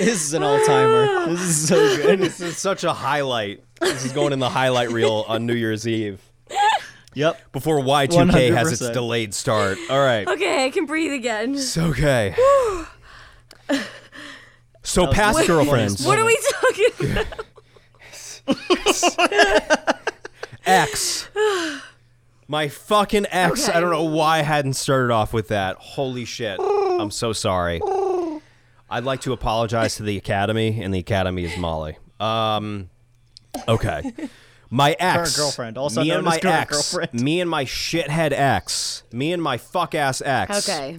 This 0.00 0.24
is 0.24 0.34
an 0.34 0.42
all 0.42 0.58
timer. 0.64 1.26
This 1.26 1.40
is 1.42 1.68
so 1.68 1.96
good. 2.02 2.18
This 2.20 2.40
is 2.40 2.56
such 2.58 2.84
a 2.84 2.92
highlight. 2.92 3.62
This 3.80 4.04
is 4.06 4.12
going 4.12 4.32
in 4.32 4.38
the 4.40 4.48
highlight 4.48 4.90
reel 4.90 5.24
on 5.28 5.46
New 5.46 5.54
Year's 5.54 5.86
Eve 5.86 6.20
Yep. 7.14 7.52
before 7.52 7.78
Y2K 7.80 8.52
has 8.52 8.72
its 8.72 8.90
delayed 8.90 9.34
start. 9.34 9.78
All 9.90 10.00
right. 10.00 10.26
Okay, 10.26 10.64
I 10.64 10.70
can 10.70 10.86
breathe 10.86 11.12
again. 11.12 11.54
It's 11.54 11.76
okay. 11.78 12.34
So 14.82 15.06
past 15.06 15.38
the 15.38 15.46
girlfriends, 15.46 16.04
What 16.06 16.18
are 16.18 16.24
we 16.24 16.38
talking 16.60 16.86
about? 17.12 17.44
ex. 20.66 21.27
My 22.50 22.68
fucking 22.68 23.26
ex. 23.30 23.68
Okay. 23.68 23.76
I 23.76 23.80
don't 23.80 23.90
know 23.90 24.04
why 24.04 24.38
I 24.38 24.42
hadn't 24.42 24.72
started 24.74 25.12
off 25.12 25.32
with 25.34 25.48
that. 25.48 25.76
Holy 25.76 26.24
shit. 26.24 26.58
I'm 26.60 27.10
so 27.10 27.32
sorry. 27.34 27.80
I'd 28.90 29.04
like 29.04 29.20
to 29.22 29.34
apologize 29.34 29.96
to 29.96 30.02
the 30.02 30.16
Academy, 30.16 30.80
and 30.82 30.94
the 30.94 30.98
Academy 30.98 31.44
is 31.44 31.56
Molly. 31.58 31.98
Um, 32.18 32.88
okay. 33.68 34.14
My 34.70 34.96
ex, 34.98 35.16
Current 35.16 35.36
girlfriend, 35.36 35.78
also 35.78 36.00
me 36.02 36.08
known 36.08 36.18
and 36.18 36.24
my 36.26 36.36
as 36.36 36.40
current 36.40 36.56
ex, 36.56 36.92
girlfriend. 36.92 37.22
me 37.22 37.40
and 37.42 37.50
my 37.50 37.64
shithead 37.66 38.32
ex, 38.32 39.02
me 39.12 39.32
and 39.32 39.42
my 39.42 39.56
fuck 39.58 39.94
ass 39.94 40.22
ex, 40.24 40.68
Okay. 40.68 40.98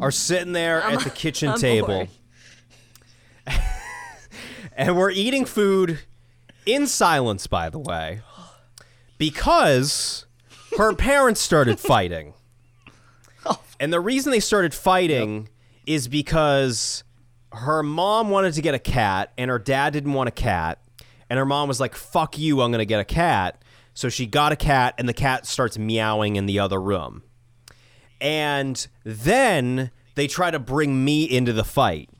are 0.00 0.10
sitting 0.12 0.52
there 0.52 0.80
at 0.82 1.00
the 1.00 1.10
kitchen 1.10 1.50
I'm 1.50 1.58
table, 1.58 2.08
and 4.76 4.96
we're 4.96 5.10
eating 5.10 5.44
food 5.44 6.00
in 6.66 6.86
silence. 6.86 7.46
By 7.46 7.68
the 7.70 7.78
way, 7.78 8.20
because 9.18 10.23
her 10.76 10.94
parents 10.94 11.40
started 11.40 11.78
fighting, 11.80 12.34
oh. 13.46 13.60
and 13.80 13.92
the 13.92 14.00
reason 14.00 14.32
they 14.32 14.40
started 14.40 14.74
fighting 14.74 15.48
is 15.86 16.08
because 16.08 17.04
her 17.52 17.82
mom 17.82 18.30
wanted 18.30 18.54
to 18.54 18.62
get 18.62 18.74
a 18.74 18.78
cat, 18.78 19.32
and 19.38 19.50
her 19.50 19.58
dad 19.58 19.92
didn't 19.92 20.12
want 20.12 20.28
a 20.28 20.32
cat, 20.32 20.82
and 21.30 21.38
her 21.38 21.46
mom 21.46 21.68
was 21.68 21.80
like, 21.80 21.94
"Fuck 21.94 22.38
you, 22.38 22.60
I'm 22.60 22.70
gonna 22.70 22.84
get 22.84 23.00
a 23.00 23.04
cat." 23.04 23.62
So 23.94 24.08
she 24.08 24.26
got 24.26 24.50
a 24.50 24.56
cat, 24.56 24.94
and 24.98 25.08
the 25.08 25.14
cat 25.14 25.46
starts 25.46 25.78
meowing 25.78 26.34
in 26.34 26.46
the 26.46 26.58
other 26.58 26.80
room. 26.80 27.22
And 28.20 28.86
then 29.04 29.92
they 30.16 30.26
try 30.26 30.50
to 30.50 30.58
bring 30.58 31.04
me 31.04 31.24
into 31.24 31.52
the 31.52 31.64
fight. 31.64 32.10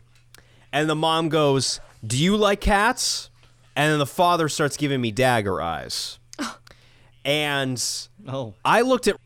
And 0.73 0.89
the 0.89 0.95
mom 0.95 1.29
goes, 1.29 1.81
Do 2.07 2.17
you 2.17 2.37
like 2.37 2.61
cats? 2.61 3.31
And 3.77 3.91
then 3.91 3.99
the 3.99 4.07
father 4.07 4.49
starts 4.49 4.77
giving 4.77 5.01
me 5.01 5.11
dagger 5.11 5.61
eyes. 5.61 6.19
and 7.25 7.83
Oh. 8.27 8.55
I 8.65 8.81
looked 8.83 9.09
at 9.09 9.17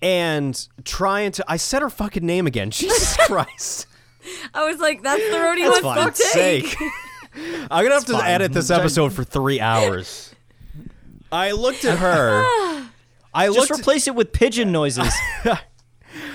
and 0.00 0.68
trying 0.84 1.32
to 1.32 1.44
I 1.48 1.56
said 1.56 1.82
her 1.82 1.90
fucking 1.90 2.24
name 2.24 2.46
again. 2.46 2.70
Jesus 2.72 3.16
Christ. 3.26 3.86
I 4.54 4.64
was 4.64 4.78
like, 4.80 5.02
that's 5.02 5.22
the 5.30 5.38
road 5.40 5.56
he 5.58 5.64
That's 5.64 5.82
wants 5.82 6.22
fine. 6.22 6.32
to 6.32 6.62
take. 6.62 6.66
sake. 6.66 6.90
I'm 7.70 7.84
gonna 7.84 7.94
have 7.94 8.04
to 8.06 8.12
fine. 8.12 8.26
edit 8.30 8.52
this 8.52 8.70
episode 8.70 9.12
for 9.12 9.24
three 9.24 9.60
hours. 9.60 10.34
I 11.30 11.52
looked 11.52 11.84
at 11.84 11.98
her. 11.98 12.42
I 13.34 13.46
Just 13.46 13.58
looked 13.70 13.80
replace 13.80 14.06
it 14.08 14.14
with 14.14 14.32
pigeon 14.32 14.72
noises. 14.72 15.12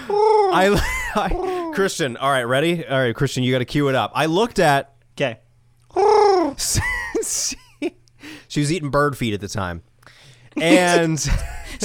I, 0.09 0.79
I 1.15 1.71
Christian, 1.73 2.15
all 2.17 2.29
right, 2.29 2.43
ready? 2.43 2.85
All 2.85 2.99
right, 2.99 3.15
Christian, 3.15 3.43
you 3.43 3.51
got 3.51 3.59
to 3.59 3.65
cue 3.65 3.87
it 3.89 3.95
up. 3.95 4.11
I 4.13 4.27
looked 4.27 4.59
at 4.59 4.93
Okay. 5.19 5.39
she 8.47 8.59
was 8.59 8.71
eating 8.71 8.89
bird 8.89 9.17
feed 9.17 9.33
at 9.33 9.41
the 9.41 9.47
time. 9.47 9.81
And 10.61 11.19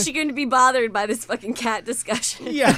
She 0.02 0.12
going 0.12 0.28
to 0.28 0.35
be 0.35 0.44
bothered 0.44 0.92
by 0.92 1.07
this 1.07 1.24
fucking 1.24 1.54
cat 1.54 1.85
discussion. 1.85 2.46
yeah. 2.50 2.76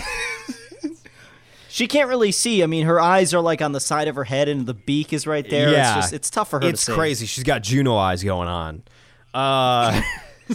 She 1.68 1.86
can't 1.86 2.08
really 2.08 2.32
see. 2.32 2.62
I 2.62 2.66
mean, 2.66 2.86
her 2.86 3.00
eyes 3.00 3.32
are 3.32 3.40
like 3.40 3.62
on 3.62 3.72
the 3.72 3.80
side 3.80 4.08
of 4.08 4.16
her 4.16 4.24
head, 4.24 4.48
and 4.48 4.66
the 4.66 4.74
beak 4.74 5.12
is 5.12 5.26
right 5.26 5.48
there. 5.48 5.70
Yeah. 5.70 5.96
It's 5.98 6.06
just 6.06 6.12
it's 6.12 6.30
tough 6.30 6.50
for 6.50 6.60
her 6.60 6.68
It's 6.68 6.84
to 6.84 6.92
see. 6.92 6.96
crazy. 6.96 7.26
She's 7.26 7.44
got 7.44 7.62
Juno 7.62 7.96
eyes 7.96 8.24
going 8.24 8.48
on. 8.48 8.82
Uh 9.32 10.02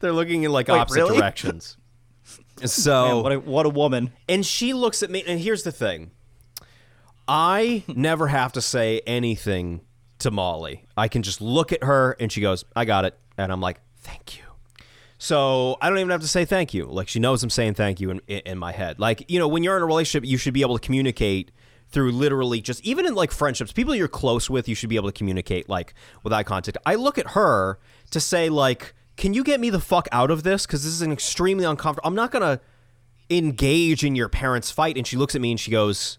They're 0.00 0.12
looking 0.12 0.42
in 0.42 0.52
like 0.52 0.68
Wait, 0.68 0.78
opposite 0.78 0.96
really? 1.00 1.16
directions. 1.18 1.78
So 2.64 3.06
Man, 3.06 3.22
what 3.22 3.32
a, 3.32 3.40
what 3.40 3.66
a 3.66 3.70
woman. 3.70 4.10
And 4.28 4.44
she 4.44 4.72
looks 4.74 5.02
at 5.02 5.10
me, 5.10 5.22
and 5.26 5.40
here's 5.40 5.62
the 5.62 5.72
thing 5.72 6.10
I 7.26 7.84
never 7.88 8.26
have 8.28 8.52
to 8.52 8.60
say 8.60 9.00
anything 9.06 9.80
to 10.18 10.30
Molly. 10.30 10.84
I 10.96 11.08
can 11.08 11.22
just 11.22 11.40
look 11.40 11.72
at 11.72 11.82
her, 11.82 12.16
and 12.20 12.30
she 12.30 12.40
goes, 12.40 12.64
I 12.74 12.84
got 12.84 13.04
it. 13.06 13.18
And 13.38 13.50
I'm 13.52 13.60
like, 13.60 13.80
thank 13.98 14.36
you. 14.38 14.42
So 15.18 15.76
I 15.80 15.88
don't 15.88 15.98
even 15.98 16.10
have 16.10 16.20
to 16.20 16.28
say 16.28 16.44
thank 16.44 16.74
you. 16.74 16.84
Like, 16.86 17.08
she 17.08 17.18
knows 17.18 17.42
I'm 17.42 17.50
saying 17.50 17.74
thank 17.74 18.00
you 18.00 18.10
in, 18.10 18.20
in, 18.28 18.58
my 18.58 18.72
head. 18.72 18.98
Like, 18.98 19.24
you 19.30 19.38
know, 19.38 19.48
when 19.48 19.62
you're 19.62 19.76
in 19.76 19.82
a 19.82 19.86
relationship, 19.86 20.28
you 20.28 20.36
should 20.36 20.52
be 20.52 20.60
able 20.60 20.78
to 20.78 20.84
communicate 20.84 21.50
through 21.88 22.12
literally 22.12 22.60
just 22.60 22.84
even 22.84 23.06
in 23.06 23.14
like 23.14 23.30
friendships, 23.30 23.72
people 23.72 23.94
you're 23.94 24.08
close 24.08 24.50
with, 24.50 24.68
you 24.68 24.74
should 24.74 24.90
be 24.90 24.96
able 24.96 25.08
to 25.08 25.16
communicate 25.16 25.68
like 25.68 25.94
with 26.22 26.32
eye 26.32 26.42
contact. 26.42 26.76
I 26.84 26.96
look 26.96 27.16
at 27.16 27.28
her 27.28 27.78
to 28.10 28.20
say, 28.20 28.48
like, 28.48 28.94
can 29.16 29.32
you 29.32 29.42
get 29.42 29.60
me 29.60 29.70
the 29.70 29.80
fuck 29.80 30.08
out 30.12 30.30
of 30.30 30.42
this? 30.42 30.66
Because 30.66 30.84
this 30.84 30.92
is 30.92 31.00
an 31.00 31.12
extremely 31.12 31.64
uncomfortable. 31.64 32.06
I'm 32.06 32.14
not 32.14 32.30
gonna 32.30 32.60
engage 33.30 34.04
in 34.04 34.14
your 34.14 34.28
parents' 34.28 34.70
fight. 34.70 34.96
And 34.96 35.06
she 35.06 35.16
looks 35.16 35.34
at 35.34 35.40
me 35.40 35.50
and 35.50 35.60
she 35.60 35.70
goes, 35.70 36.18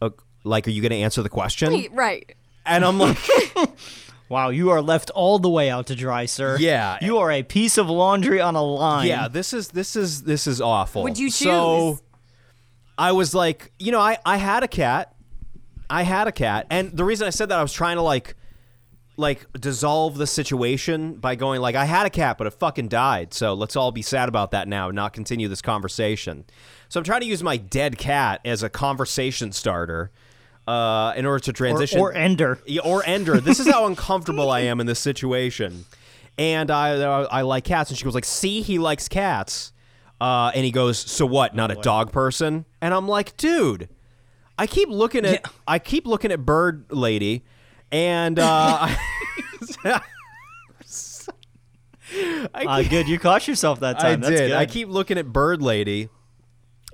"Uh, 0.00 0.10
like, 0.44 0.66
are 0.66 0.70
you 0.70 0.82
going 0.82 0.90
to 0.90 0.98
answer 0.98 1.22
the 1.22 1.28
question? 1.28 1.86
Right. 1.92 2.34
And 2.66 2.84
I'm 2.84 2.98
like, 2.98 3.18
Wow, 4.30 4.50
you 4.50 4.70
are 4.70 4.80
left 4.80 5.10
all 5.10 5.40
the 5.40 5.50
way 5.50 5.70
out 5.70 5.88
to 5.88 5.96
dry, 5.96 6.24
sir. 6.24 6.56
Yeah. 6.56 6.98
You 7.02 7.18
are 7.18 7.32
a 7.32 7.42
piece 7.42 7.76
of 7.76 7.90
laundry 7.90 8.40
on 8.40 8.54
a 8.54 8.62
line. 8.62 9.08
Yeah, 9.08 9.26
this 9.26 9.52
is 9.52 9.68
this 9.68 9.96
is 9.96 10.22
this 10.22 10.46
is 10.46 10.60
awful. 10.60 11.02
Would 11.02 11.18
you 11.18 11.30
choose? 11.30 11.38
So? 11.42 11.98
I 12.96 13.10
was 13.10 13.34
like, 13.34 13.72
you 13.80 13.90
know, 13.90 13.98
I 13.98 14.18
I 14.24 14.36
had 14.36 14.62
a 14.62 14.68
cat. 14.68 15.16
I 15.90 16.04
had 16.04 16.28
a 16.28 16.32
cat, 16.32 16.68
and 16.70 16.96
the 16.96 17.04
reason 17.04 17.26
I 17.26 17.30
said 17.30 17.48
that 17.48 17.58
I 17.58 17.62
was 17.62 17.72
trying 17.72 17.96
to 17.96 18.02
like 18.02 18.36
like 19.16 19.52
dissolve 19.52 20.16
the 20.16 20.28
situation 20.28 21.14
by 21.14 21.34
going 21.34 21.60
like 21.60 21.74
I 21.74 21.84
had 21.84 22.06
a 22.06 22.10
cat 22.10 22.38
but 22.38 22.46
it 22.46 22.52
fucking 22.52 22.86
died. 22.86 23.34
So 23.34 23.52
let's 23.52 23.74
all 23.74 23.90
be 23.90 24.00
sad 24.00 24.28
about 24.28 24.52
that 24.52 24.68
now 24.68 24.90
and 24.90 24.96
not 24.96 25.12
continue 25.12 25.48
this 25.48 25.60
conversation. 25.60 26.44
So 26.88 27.00
I'm 27.00 27.04
trying 27.04 27.20
to 27.22 27.26
use 27.26 27.42
my 27.42 27.56
dead 27.56 27.98
cat 27.98 28.40
as 28.44 28.62
a 28.62 28.70
conversation 28.70 29.50
starter 29.50 30.12
uh, 30.70 31.12
in 31.16 31.26
order 31.26 31.40
to 31.40 31.52
transition 31.52 31.98
or 31.98 32.12
Ender. 32.14 32.60
or 32.84 33.02
Ender. 33.04 33.40
This 33.40 33.58
is 33.58 33.68
how 33.68 33.86
uncomfortable 33.86 34.50
I 34.50 34.60
am 34.60 34.80
in 34.80 34.86
this 34.86 35.00
situation. 35.00 35.84
And 36.38 36.70
I, 36.70 36.94
I, 37.02 37.22
I 37.22 37.42
like 37.42 37.64
cats, 37.64 37.90
and 37.90 37.98
she 37.98 38.04
goes 38.04 38.14
like, 38.14 38.24
"See, 38.24 38.62
he 38.62 38.78
likes 38.78 39.08
cats." 39.08 39.72
Uh, 40.20 40.52
and 40.54 40.64
he 40.64 40.70
goes, 40.70 40.98
"So 40.98 41.26
what? 41.26 41.54
Not 41.54 41.70
a 41.70 41.74
dog 41.74 42.12
person?" 42.12 42.66
And 42.80 42.94
I'm 42.94 43.08
like, 43.08 43.36
"Dude, 43.36 43.88
I 44.56 44.66
keep 44.66 44.88
looking 44.88 45.24
at 45.26 45.32
Yeah. 45.32 45.50
I 45.66 45.78
keep 45.80 46.06
looking 46.06 46.30
at 46.30 46.46
Bird 46.46 46.86
Lady, 46.90 47.44
and 47.90 48.38
uh, 48.38 48.88
I, 48.88 48.96
I 52.54 52.64
Uh, 52.64 52.82
good, 52.82 53.08
you 53.08 53.18
caught 53.18 53.46
yourself 53.48 53.80
that 53.80 53.96
I 53.98 54.10
time. 54.10 54.20
That's 54.20 54.40
did. 54.40 54.48
Good. 54.48 54.56
I 54.56 54.66
keep 54.66 54.88
looking 54.88 55.18
at 55.18 55.26
Bird 55.32 55.62
Lady, 55.62 56.08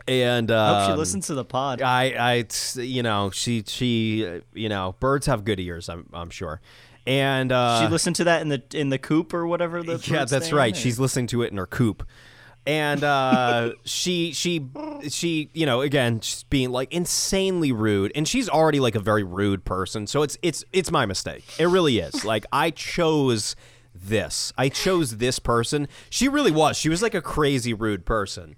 and 0.09 0.51
uh, 0.51 0.81
Hope 0.81 0.91
she 0.91 0.99
listens 0.99 1.27
to 1.29 1.35
the 1.35 1.45
pod. 1.45 1.83
I, 1.83 2.45
I, 2.45 2.81
you 2.81 3.03
know, 3.03 3.31
she, 3.31 3.65
she, 3.67 4.41
you 4.55 4.69
know, 4.69 4.95
birds 5.01 5.27
have 5.27 5.45
good 5.45 5.61
ears. 5.61 5.89
I'm, 5.89 6.09
I'm 6.13 6.31
sure, 6.31 6.61
and 7.07 7.53
uh, 7.53 7.81
she 7.81 7.91
listened 7.91 8.17
to 8.17 8.25
that 8.25 8.43
in 8.43 8.49
the 8.49 8.63
in 8.75 8.89
the 8.89 8.99
coop 8.99 9.33
or 9.33 9.47
whatever. 9.47 9.83
The 9.83 10.03
yeah, 10.11 10.25
that's 10.25 10.53
right. 10.53 10.75
is? 10.75 10.81
She's 10.81 10.99
listening 10.99 11.29
to 11.29 11.43
it 11.43 11.53
in 11.53 11.59
her 11.59 11.67
coop. 11.67 12.07
And 12.67 13.05
uh, 13.05 13.73
she 13.85 14.33
she 14.33 14.67
she 15.09 15.51
you 15.55 15.67
know 15.67 15.83
again 15.83 16.21
she's 16.21 16.43
being 16.45 16.71
like 16.71 16.93
insanely 16.93 17.71
rude 17.71 18.11
and 18.15 18.27
she's 18.27 18.49
already 18.49 18.81
like 18.81 18.97
a 18.97 19.01
very 19.01 19.23
rude 19.23 19.65
person 19.65 20.07
so 20.09 20.23
it's 20.23 20.37
it's 20.43 20.65
it's 20.73 20.91
my 20.91 21.07
mistake 21.07 21.45
it 21.61 21.67
really 21.67 21.99
is 22.01 22.25
like 22.25 22.45
I 22.53 22.71
chose 22.71 23.55
this 23.95 24.53
I 24.59 24.69
chose 24.69 25.19
this 25.19 25.39
person 25.39 25.87
she 26.11 26.29
really 26.29 26.51
was 26.51 26.77
she 26.77 26.89
was 26.89 27.03
like 27.03 27.15
a 27.15 27.23
crazy 27.23 27.73
rude 27.73 28.05
person 28.05 28.57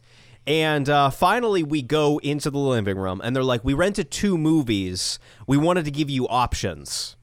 and 0.48 0.88
uh, 0.88 1.11
finally 1.11 1.62
we 1.62 1.82
go 1.82 2.18
into 2.18 2.50
the 2.50 2.58
living 2.58 2.96
room 2.96 3.20
and 3.22 3.37
they're 3.37 3.44
like 3.44 3.62
we 3.62 3.74
rented 3.74 4.11
two 4.11 4.38
movies 4.38 5.18
we 5.46 5.58
wanted 5.58 5.84
to 5.84 5.90
give 5.90 6.08
you 6.08 6.26
options 6.28 7.16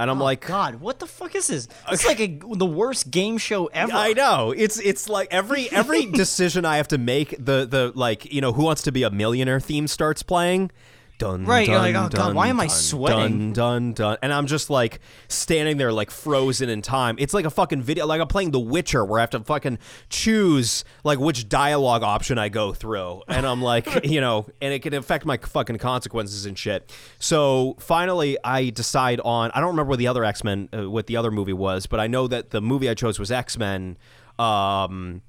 and 0.00 0.08
I'm 0.08 0.20
like 0.20 0.46
God, 0.46 0.76
what 0.76 1.00
the 1.00 1.08
fuck 1.08 1.34
is 1.34 1.48
this? 1.48 1.66
It's 1.90 2.06
like 2.06 2.20
a, 2.20 2.38
the 2.54 2.64
worst 2.64 3.10
game 3.10 3.36
show 3.36 3.66
ever. 3.66 3.92
I 3.92 4.12
know. 4.12 4.54
It's 4.56 4.78
it's 4.78 5.08
like 5.08 5.26
every 5.32 5.68
every 5.72 6.06
decision 6.12 6.64
I 6.64 6.76
have 6.76 6.86
to 6.88 6.98
make, 6.98 7.30
the 7.30 7.66
the 7.66 7.90
like 7.96 8.32
you 8.32 8.40
know, 8.40 8.52
who 8.52 8.62
wants 8.62 8.82
to 8.82 8.92
be 8.92 9.02
a 9.02 9.10
millionaire 9.10 9.58
theme 9.58 9.88
starts 9.88 10.22
playing. 10.22 10.70
Dun, 11.18 11.44
Right, 11.44 11.66
you're 11.66 11.78
like, 11.78 11.96
oh, 11.96 12.02
God, 12.02 12.12
dun, 12.12 12.34
why 12.36 12.46
am 12.46 12.60
I 12.60 12.68
dun, 12.68 12.76
sweating? 12.76 13.52
Dun, 13.52 13.52
dun, 13.52 13.92
dun. 13.92 14.16
And 14.22 14.32
I'm 14.32 14.46
just 14.46 14.70
like 14.70 15.00
standing 15.26 15.76
there 15.76 15.92
like 15.92 16.12
frozen 16.12 16.68
in 16.68 16.80
time. 16.80 17.16
It's 17.18 17.34
like 17.34 17.44
a 17.44 17.50
fucking 17.50 17.82
video. 17.82 18.06
Like 18.06 18.20
I'm 18.20 18.28
playing 18.28 18.52
The 18.52 18.60
Witcher 18.60 19.04
where 19.04 19.18
I 19.18 19.22
have 19.22 19.30
to 19.30 19.40
fucking 19.40 19.78
choose 20.10 20.84
like 21.02 21.18
which 21.18 21.48
dialogue 21.48 22.04
option 22.04 22.38
I 22.38 22.48
go 22.48 22.72
through. 22.72 23.22
And 23.26 23.46
I'm 23.46 23.60
like, 23.60 24.04
you 24.04 24.20
know, 24.20 24.46
and 24.62 24.72
it 24.72 24.80
can 24.82 24.94
affect 24.94 25.26
my 25.26 25.38
fucking 25.38 25.78
consequences 25.78 26.46
and 26.46 26.56
shit. 26.56 26.92
So 27.18 27.76
finally 27.80 28.38
I 28.44 28.70
decide 28.70 29.20
on, 29.24 29.50
I 29.54 29.60
don't 29.60 29.70
remember 29.70 29.90
what 29.90 29.98
the 29.98 30.06
other 30.06 30.24
X-Men, 30.24 30.68
uh, 30.72 30.88
what 30.88 31.08
the 31.08 31.16
other 31.16 31.32
movie 31.32 31.52
was, 31.52 31.86
but 31.86 31.98
I 31.98 32.06
know 32.06 32.28
that 32.28 32.50
the 32.50 32.60
movie 32.60 32.88
I 32.88 32.94
chose 32.94 33.18
was 33.18 33.32
X-Men. 33.32 33.98
Um, 34.38 35.22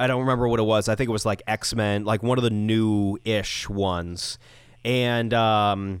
I 0.00 0.06
don't 0.06 0.20
remember 0.20 0.48
what 0.48 0.60
it 0.60 0.64
was. 0.64 0.88
I 0.88 0.94
think 0.94 1.08
it 1.08 1.12
was 1.12 1.26
like 1.26 1.42
X 1.46 1.74
Men, 1.74 2.04
like 2.04 2.22
one 2.22 2.38
of 2.38 2.44
the 2.44 2.50
new 2.50 3.18
ish 3.24 3.68
ones. 3.68 4.38
And 4.88 5.34
um, 5.34 6.00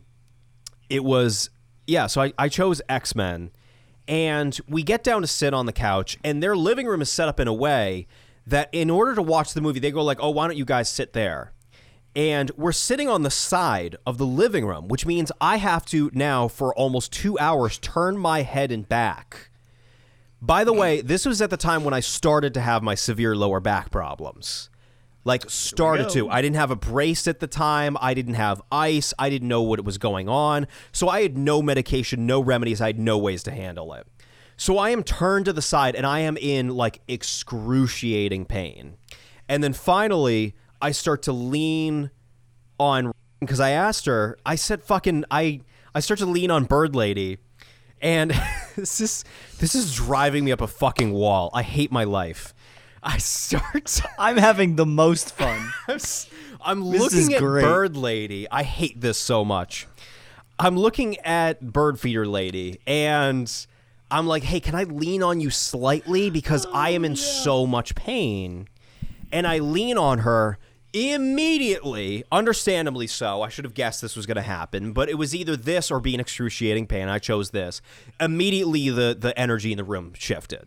it 0.88 1.04
was, 1.04 1.50
yeah, 1.86 2.06
so 2.06 2.22
I, 2.22 2.32
I 2.38 2.48
chose 2.48 2.80
X 2.88 3.14
Men. 3.14 3.50
And 4.08 4.58
we 4.66 4.82
get 4.82 5.04
down 5.04 5.20
to 5.20 5.28
sit 5.28 5.52
on 5.52 5.66
the 5.66 5.72
couch, 5.74 6.16
and 6.24 6.42
their 6.42 6.56
living 6.56 6.86
room 6.86 7.02
is 7.02 7.12
set 7.12 7.28
up 7.28 7.38
in 7.38 7.46
a 7.46 7.52
way 7.52 8.06
that 8.46 8.70
in 8.72 8.88
order 8.88 9.14
to 9.14 9.20
watch 9.20 9.52
the 9.52 9.60
movie, 9.60 9.78
they 9.78 9.90
go 9.90 10.02
like, 10.02 10.16
oh, 10.22 10.30
why 10.30 10.46
don't 10.46 10.56
you 10.56 10.64
guys 10.64 10.88
sit 10.88 11.12
there? 11.12 11.52
And 12.16 12.50
we're 12.56 12.72
sitting 12.72 13.10
on 13.10 13.24
the 13.24 13.30
side 13.30 13.96
of 14.06 14.16
the 14.16 14.24
living 14.24 14.64
room, 14.64 14.88
which 14.88 15.04
means 15.04 15.30
I 15.38 15.58
have 15.58 15.84
to 15.86 16.10
now, 16.14 16.48
for 16.48 16.74
almost 16.74 17.12
two 17.12 17.38
hours, 17.38 17.76
turn 17.76 18.16
my 18.16 18.40
head 18.40 18.72
and 18.72 18.88
back. 18.88 19.50
By 20.40 20.64
the 20.64 20.72
way, 20.72 21.02
this 21.02 21.26
was 21.26 21.42
at 21.42 21.50
the 21.50 21.58
time 21.58 21.84
when 21.84 21.92
I 21.92 22.00
started 22.00 22.54
to 22.54 22.62
have 22.62 22.82
my 22.82 22.94
severe 22.94 23.36
lower 23.36 23.60
back 23.60 23.90
problems. 23.90 24.70
Like 25.28 25.50
started 25.50 26.08
to. 26.10 26.30
I 26.30 26.40
didn't 26.40 26.56
have 26.56 26.70
a 26.70 26.76
brace 26.76 27.28
at 27.28 27.38
the 27.38 27.46
time. 27.46 27.98
I 28.00 28.14
didn't 28.14 28.34
have 28.34 28.62
ice. 28.72 29.12
I 29.18 29.28
didn't 29.28 29.46
know 29.46 29.60
what 29.60 29.84
was 29.84 29.98
going 29.98 30.26
on. 30.26 30.66
So 30.90 31.10
I 31.10 31.20
had 31.20 31.36
no 31.36 31.60
medication, 31.60 32.24
no 32.26 32.40
remedies. 32.40 32.80
I 32.80 32.86
had 32.86 32.98
no 32.98 33.18
ways 33.18 33.42
to 33.42 33.50
handle 33.50 33.92
it. 33.92 34.06
So 34.56 34.78
I 34.78 34.88
am 34.88 35.02
turned 35.02 35.44
to 35.44 35.52
the 35.52 35.60
side 35.60 35.94
and 35.94 36.06
I 36.06 36.20
am 36.20 36.38
in 36.38 36.70
like 36.70 37.02
excruciating 37.08 38.46
pain. 38.46 38.96
And 39.50 39.62
then 39.62 39.74
finally, 39.74 40.56
I 40.80 40.92
start 40.92 41.22
to 41.24 41.32
lean 41.32 42.10
on 42.80 43.12
because 43.38 43.60
I 43.60 43.70
asked 43.70 44.06
her, 44.06 44.38
I 44.46 44.54
said 44.54 44.82
fucking 44.82 45.26
I 45.30 45.60
I 45.94 46.00
start 46.00 46.20
to 46.20 46.26
lean 46.26 46.50
on 46.50 46.64
Bird 46.64 46.96
Lady 46.96 47.36
and 48.00 48.30
this 48.76 49.00
is 49.00 49.24
this 49.58 49.74
is 49.74 49.94
driving 49.94 50.44
me 50.44 50.52
up 50.52 50.62
a 50.62 50.66
fucking 50.66 51.12
wall. 51.12 51.50
I 51.52 51.62
hate 51.62 51.92
my 51.92 52.04
life. 52.04 52.54
I 53.02 53.18
start 53.18 54.00
I'm 54.18 54.36
having 54.36 54.76
the 54.76 54.86
most 54.86 55.34
fun. 55.34 55.72
I'm, 55.88 55.94
s- 55.94 56.28
I'm 56.60 56.84
looking 56.84 57.34
at 57.34 57.40
great. 57.40 57.62
Bird 57.62 57.96
Lady. 57.96 58.48
I 58.50 58.62
hate 58.62 59.00
this 59.00 59.18
so 59.18 59.44
much. 59.44 59.86
I'm 60.58 60.76
looking 60.76 61.16
at 61.18 61.60
Bird 61.72 62.00
Feeder 62.00 62.26
Lady 62.26 62.80
and 62.86 63.66
I'm 64.10 64.26
like, 64.26 64.42
"Hey, 64.42 64.58
can 64.60 64.74
I 64.74 64.84
lean 64.84 65.22
on 65.22 65.40
you 65.40 65.50
slightly 65.50 66.30
because 66.30 66.66
oh, 66.66 66.72
I 66.72 66.90
am 66.90 67.04
in 67.04 67.14
so 67.14 67.66
much 67.66 67.94
pain?" 67.94 68.68
And 69.30 69.46
I 69.46 69.58
lean 69.58 69.98
on 69.98 70.20
her 70.20 70.58
immediately, 70.92 72.24
understandably 72.32 73.06
so. 73.06 73.42
I 73.42 73.50
should 73.50 73.66
have 73.66 73.74
guessed 73.74 74.00
this 74.00 74.16
was 74.16 74.26
going 74.26 74.36
to 74.36 74.42
happen, 74.42 74.92
but 74.92 75.08
it 75.08 75.14
was 75.14 75.34
either 75.34 75.54
this 75.54 75.90
or 75.90 76.00
be 76.00 76.14
in 76.14 76.20
excruciating 76.20 76.86
pain. 76.86 77.08
I 77.08 77.18
chose 77.18 77.50
this. 77.50 77.80
Immediately 78.18 78.88
the 78.90 79.16
the 79.18 79.38
energy 79.38 79.70
in 79.70 79.76
the 79.76 79.84
room 79.84 80.12
shifted 80.14 80.66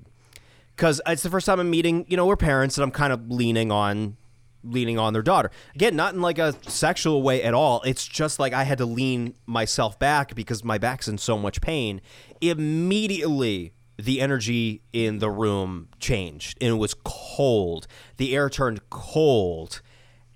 because 0.75 1.01
it's 1.05 1.23
the 1.23 1.29
first 1.29 1.45
time 1.45 1.59
I'm 1.59 1.69
meeting, 1.69 2.05
you 2.07 2.17
know, 2.17 2.25
we're 2.25 2.37
parents, 2.37 2.77
and 2.77 2.83
I'm 2.83 2.91
kind 2.91 3.13
of 3.13 3.29
leaning 3.29 3.71
on, 3.71 4.17
leaning 4.63 4.97
on 4.97 5.13
their 5.13 5.21
daughter. 5.21 5.51
Again, 5.75 5.95
not 5.95 6.13
in 6.13 6.21
like 6.21 6.39
a 6.39 6.55
sexual 6.69 7.21
way 7.21 7.43
at 7.43 7.53
all. 7.53 7.81
It's 7.83 8.07
just 8.07 8.39
like 8.39 8.53
I 8.53 8.63
had 8.63 8.77
to 8.79 8.85
lean 8.85 9.35
myself 9.45 9.99
back 9.99 10.35
because 10.35 10.63
my 10.63 10.77
back's 10.77 11.07
in 11.07 11.17
so 11.17 11.37
much 11.37 11.61
pain. 11.61 12.01
Immediately, 12.41 13.73
the 13.97 14.21
energy 14.21 14.81
in 14.93 15.19
the 15.19 15.29
room 15.29 15.89
changed, 15.99 16.57
and 16.61 16.71
it 16.71 16.77
was 16.77 16.95
cold. 17.03 17.87
The 18.17 18.35
air 18.35 18.49
turned 18.49 18.89
cold, 18.89 19.81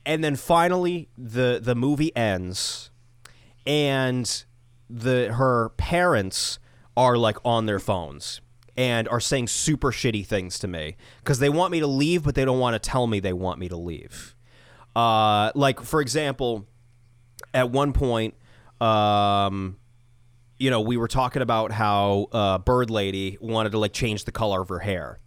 and 0.05 0.23
then 0.23 0.35
finally, 0.35 1.09
the 1.17 1.59
the 1.61 1.75
movie 1.75 2.15
ends, 2.15 2.91
and 3.65 4.45
the 4.89 5.33
her 5.33 5.69
parents 5.69 6.59
are 6.95 7.17
like 7.17 7.37
on 7.43 7.65
their 7.65 7.79
phones 7.79 8.41
and 8.77 9.07
are 9.07 9.19
saying 9.19 9.47
super 9.47 9.91
shitty 9.91 10.25
things 10.25 10.59
to 10.59 10.67
me 10.67 10.97
because 11.19 11.39
they 11.39 11.49
want 11.49 11.71
me 11.71 11.79
to 11.79 11.87
leave, 11.87 12.23
but 12.23 12.35
they 12.35 12.45
don't 12.45 12.59
want 12.59 12.73
to 12.81 12.89
tell 12.89 13.07
me 13.07 13.19
they 13.19 13.33
want 13.33 13.59
me 13.59 13.69
to 13.69 13.77
leave. 13.77 14.35
Uh, 14.95 15.51
like 15.55 15.81
for 15.81 16.01
example, 16.01 16.65
at 17.53 17.69
one 17.69 17.93
point, 17.93 18.35
um, 18.81 19.77
you 20.57 20.69
know, 20.69 20.81
we 20.81 20.97
were 20.97 21.07
talking 21.07 21.41
about 21.41 21.71
how 21.71 22.27
uh, 22.31 22.57
Bird 22.59 22.89
Lady 22.89 23.37
wanted 23.41 23.71
to 23.71 23.79
like 23.79 23.93
change 23.93 24.25
the 24.25 24.31
color 24.31 24.61
of 24.61 24.69
her 24.69 24.79
hair, 24.79 25.19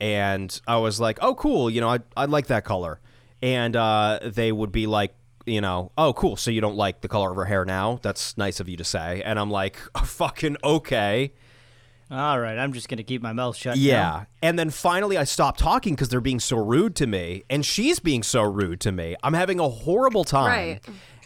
and 0.00 0.60
I 0.66 0.76
was 0.78 1.00
like, 1.00 1.18
"Oh, 1.20 1.34
cool, 1.34 1.70
you 1.70 1.80
know, 1.80 1.88
I 1.88 2.00
I 2.16 2.26
like 2.26 2.46
that 2.48 2.64
color," 2.64 3.00
and 3.42 3.74
uh, 3.76 4.20
they 4.22 4.52
would 4.52 4.72
be 4.72 4.86
like. 4.86 5.14
You 5.46 5.62
know, 5.62 5.90
oh, 5.96 6.12
cool. 6.12 6.36
So 6.36 6.50
you 6.50 6.60
don't 6.60 6.76
like 6.76 7.00
the 7.00 7.08
color 7.08 7.30
of 7.30 7.36
her 7.36 7.46
hair 7.46 7.64
now? 7.64 7.98
That's 8.02 8.36
nice 8.36 8.60
of 8.60 8.68
you 8.68 8.76
to 8.76 8.84
say. 8.84 9.22
And 9.24 9.38
I'm 9.38 9.50
like, 9.50 9.78
fucking 10.04 10.58
okay. 10.62 11.32
All 12.10 12.40
right, 12.40 12.58
I'm 12.58 12.72
just 12.72 12.88
gonna 12.88 13.04
keep 13.04 13.22
my 13.22 13.32
mouth 13.32 13.56
shut. 13.56 13.76
Yeah. 13.76 13.94
now. 13.94 14.26
And 14.42 14.58
then 14.58 14.70
finally 14.70 15.16
I 15.16 15.24
stop 15.24 15.56
talking 15.56 15.94
because 15.94 16.08
they're 16.08 16.20
being 16.20 16.40
so 16.40 16.56
rude 16.56 16.96
to 16.96 17.06
me. 17.06 17.44
And 17.48 17.64
she's 17.64 18.00
being 18.00 18.22
so 18.22 18.42
rude 18.42 18.80
to 18.80 18.92
me. 18.92 19.14
I'm 19.22 19.34
having 19.34 19.60
a 19.60 19.68
horrible 19.68 20.24
time. 20.24 20.46
Right. 20.46 20.80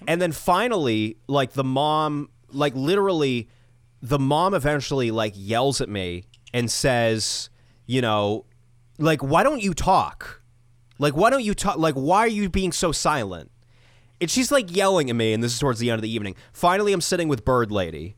And 0.06 0.20
then 0.20 0.32
finally, 0.32 1.16
like 1.26 1.52
the 1.52 1.64
mom, 1.64 2.28
like 2.50 2.74
literally, 2.74 3.48
the 4.02 4.18
mom 4.18 4.52
eventually 4.52 5.10
like 5.10 5.32
yells 5.34 5.80
at 5.80 5.88
me 5.88 6.24
and 6.52 6.70
says, 6.70 7.48
you 7.86 8.02
know, 8.02 8.44
like, 8.98 9.22
why 9.22 9.42
don't 9.42 9.62
you 9.62 9.74
talk? 9.74 10.42
Like, 10.98 11.16
why 11.16 11.30
don't 11.30 11.42
you 11.42 11.54
talk? 11.54 11.78
Like, 11.78 11.94
why 11.94 12.20
are 12.20 12.28
you 12.28 12.48
being 12.48 12.72
so 12.72 12.92
silent? 12.92 13.50
And 14.20 14.30
she's 14.30 14.52
like 14.52 14.74
yelling 14.74 15.10
at 15.10 15.16
me, 15.16 15.32
and 15.32 15.42
this 15.42 15.52
is 15.52 15.58
towards 15.58 15.80
the 15.80 15.90
end 15.90 15.98
of 15.98 16.02
the 16.02 16.10
evening. 16.10 16.36
Finally, 16.52 16.92
I'm 16.92 17.00
sitting 17.00 17.28
with 17.28 17.44
Bird 17.44 17.72
Lady. 17.72 18.16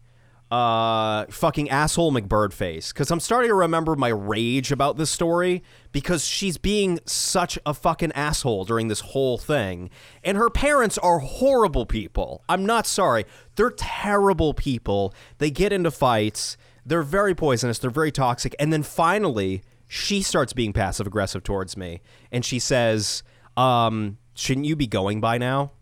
Uh, 0.50 1.26
fucking 1.26 1.68
asshole 1.70 2.12
McBirdface 2.12 2.92
because 2.92 3.10
I'm 3.10 3.18
starting 3.20 3.48
to 3.48 3.54
remember 3.54 3.96
my 3.96 4.08
rage 4.08 4.70
about 4.70 4.96
this 4.96 5.10
story 5.10 5.62
because 5.90 6.24
she's 6.24 6.56
being 6.56 7.00
such 7.04 7.58
a 7.66 7.74
fucking 7.74 8.12
asshole 8.12 8.64
during 8.64 8.88
this 8.88 9.00
whole 9.00 9.38
thing, 9.38 9.90
and 10.22 10.36
her 10.36 10.48
parents 10.50 10.98
are 10.98 11.18
horrible 11.18 11.84
people. 11.84 12.44
I'm 12.48 12.64
not 12.64 12.86
sorry, 12.86 13.24
they're 13.56 13.70
terrible 13.70 14.54
people. 14.54 15.12
They 15.38 15.50
get 15.50 15.72
into 15.72 15.90
fights. 15.90 16.56
They're 16.84 17.02
very 17.02 17.34
poisonous. 17.34 17.78
They're 17.80 17.90
very 17.90 18.12
toxic, 18.12 18.54
and 18.60 18.72
then 18.72 18.84
finally 18.84 19.62
she 19.88 20.22
starts 20.22 20.52
being 20.52 20.72
passive 20.72 21.06
aggressive 21.06 21.42
towards 21.42 21.76
me, 21.76 22.00
and 22.30 22.44
she 22.44 22.60
says, 22.60 23.24
um, 23.56 24.18
"Shouldn't 24.34 24.66
you 24.66 24.76
be 24.76 24.86
going 24.86 25.20
by 25.20 25.38
now?" 25.38 25.72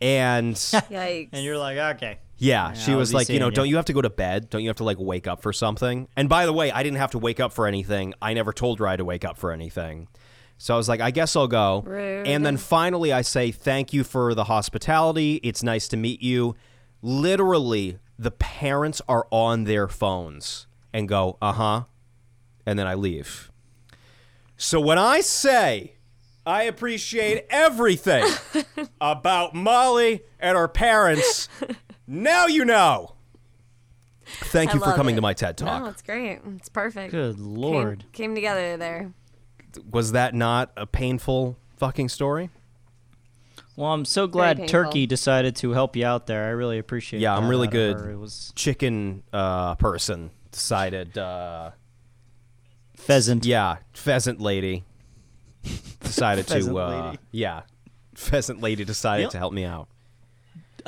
And 0.00 0.54
Yikes. 0.56 1.28
And 1.32 1.44
you're 1.44 1.58
like, 1.58 1.78
okay. 1.96 2.18
Yeah, 2.38 2.72
she 2.72 2.94
was 2.94 3.12
like, 3.12 3.28
you 3.28 3.40
know, 3.40 3.50
don't 3.50 3.68
you 3.68 3.76
have 3.76 3.86
to 3.86 3.92
go 3.92 4.00
to 4.00 4.10
bed? 4.10 4.48
Don't 4.48 4.62
you 4.62 4.68
have 4.68 4.76
to 4.76 4.84
like 4.84 4.98
wake 4.98 5.26
up 5.26 5.42
for 5.42 5.52
something? 5.52 6.08
And 6.16 6.28
by 6.28 6.46
the 6.46 6.52
way, 6.52 6.70
I 6.70 6.82
didn't 6.82 6.98
have 6.98 7.10
to 7.12 7.18
wake 7.18 7.40
up 7.40 7.52
for 7.52 7.66
anything. 7.66 8.14
I 8.22 8.32
never 8.34 8.52
told 8.52 8.78
her 8.78 8.86
I 8.86 8.90
had 8.92 8.96
to 8.98 9.04
wake 9.04 9.24
up 9.24 9.36
for 9.36 9.50
anything. 9.50 10.08
So 10.56 10.74
I 10.74 10.76
was 10.76 10.88
like, 10.88 11.00
I 11.00 11.10
guess 11.10 11.34
I'll 11.36 11.48
go. 11.48 11.82
Rude. 11.86 12.26
And 12.26 12.46
then 12.46 12.56
finally 12.56 13.12
I 13.12 13.22
say, 13.22 13.50
thank 13.50 13.92
you 13.92 14.04
for 14.04 14.34
the 14.34 14.44
hospitality. 14.44 15.40
It's 15.42 15.62
nice 15.62 15.88
to 15.88 15.96
meet 15.96 16.22
you. 16.22 16.54
Literally, 17.02 17.98
the 18.18 18.32
parents 18.32 19.02
are 19.08 19.26
on 19.30 19.64
their 19.64 19.88
phones 19.88 20.66
and 20.92 21.08
go, 21.08 21.38
uh 21.42 21.52
huh. 21.52 21.84
And 22.66 22.78
then 22.78 22.86
I 22.86 22.94
leave. 22.94 23.50
So 24.56 24.80
when 24.80 24.98
I 24.98 25.20
say 25.20 25.94
I 26.44 26.62
appreciate 26.62 27.46
everything 27.50 28.24
about 29.00 29.54
Molly 29.54 30.22
and 30.40 30.56
her 30.56 30.66
parents, 30.66 31.48
now 32.08 32.46
you 32.46 32.64
know. 32.64 33.14
Thank 34.26 34.70
I 34.70 34.74
you 34.74 34.80
for 34.80 34.92
coming 34.92 35.14
it. 35.14 35.16
to 35.16 35.22
my 35.22 35.32
TED 35.32 35.56
Talk. 35.56 35.82
No, 35.82 35.88
it's 35.88 36.02
great. 36.02 36.40
It's 36.56 36.68
perfect. 36.68 37.12
Good 37.12 37.38
lord. 37.38 38.04
Came, 38.12 38.34
together 38.34 38.76
there. 38.76 39.12
Was 39.90 40.12
that 40.12 40.34
not 40.34 40.70
a 40.76 40.86
painful 40.86 41.56
fucking 41.76 42.08
story? 42.08 42.50
Well, 43.76 43.92
I'm 43.92 44.04
so 44.04 44.26
glad. 44.26 44.66
Turkey 44.66 45.06
decided 45.06 45.54
to 45.56 45.70
help 45.70 45.94
you 45.94 46.04
out 46.04 46.26
there. 46.26 46.46
I 46.46 46.50
really 46.50 46.78
appreciate. 46.78 47.20
Yeah, 47.20 47.36
I'm 47.36 47.48
really 47.48 47.68
good. 47.68 47.96
It 48.00 48.18
was 48.18 48.52
Chicken 48.56 49.22
uh, 49.32 49.76
person 49.76 50.30
decided. 50.50 51.16
Uh, 51.16 51.70
pheasant. 52.96 53.44
yeah, 53.46 53.76
pheasant 53.92 54.40
lady 54.40 54.84
decided 56.00 56.46
Pheasant 56.46 56.74
to. 56.74 56.80
Uh, 56.80 57.04
lady. 57.06 57.18
yeah, 57.30 57.62
pheasant 58.14 58.60
lady 58.60 58.84
decided 58.84 59.24
Yep. 59.24 59.30
to 59.32 59.38
help 59.38 59.52
me 59.52 59.64
out. 59.64 59.88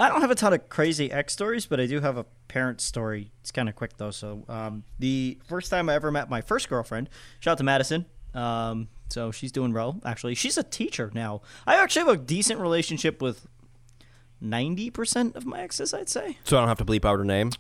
I 0.01 0.09
don't 0.09 0.23
have 0.23 0.31
a 0.31 0.35
ton 0.35 0.55
of 0.55 0.69
crazy 0.71 1.13
ex 1.13 1.35
stories, 1.35 1.67
but 1.67 1.79
I 1.79 1.85
do 1.87 2.01
have 2.01 2.17
a 2.17 2.25
parent 2.49 2.81
story. 2.81 3.33
It's 3.43 3.51
kind 3.51 3.69
of 3.69 3.77
quick 3.77 3.99
though. 3.99 4.11
So, 4.11 4.45
um, 4.49 4.85
the 4.99 5.39
first 5.47 5.71
time 5.71 5.91
I 5.91 5.95
ever 5.95 6.11
met 6.11 6.31
my 6.31 6.41
first 6.41 6.71
girlfriend, 6.71 7.11
shout 7.39 7.53
out 7.53 7.59
to 7.59 7.65
Madison. 7.65 8.07
Um, 8.35 8.89
so 9.11 9.31
she's 9.31 9.53
doing 9.53 9.73
well. 9.75 10.01
Actually, 10.05 10.37
she's 10.37 10.57
a 10.57 10.63
teacher 10.63 11.11
now. 11.15 11.43
I 11.67 11.77
actually 11.77 12.07
have 12.07 12.15
a 12.15 12.17
decent 12.17 12.61
relationship 12.61 13.21
with 13.21 13.47
ninety 14.41 14.89
percent 14.89 15.37
of 15.37 15.45
my 15.45 15.61
exes. 15.61 15.93
I'd 15.93 16.09
say. 16.09 16.39
So 16.45 16.57
I 16.57 16.61
don't 16.61 16.69
have 16.69 16.79
to 16.79 16.85
bleep 16.85 17.05
out 17.05 17.19
her 17.19 17.25
name. 17.25 17.51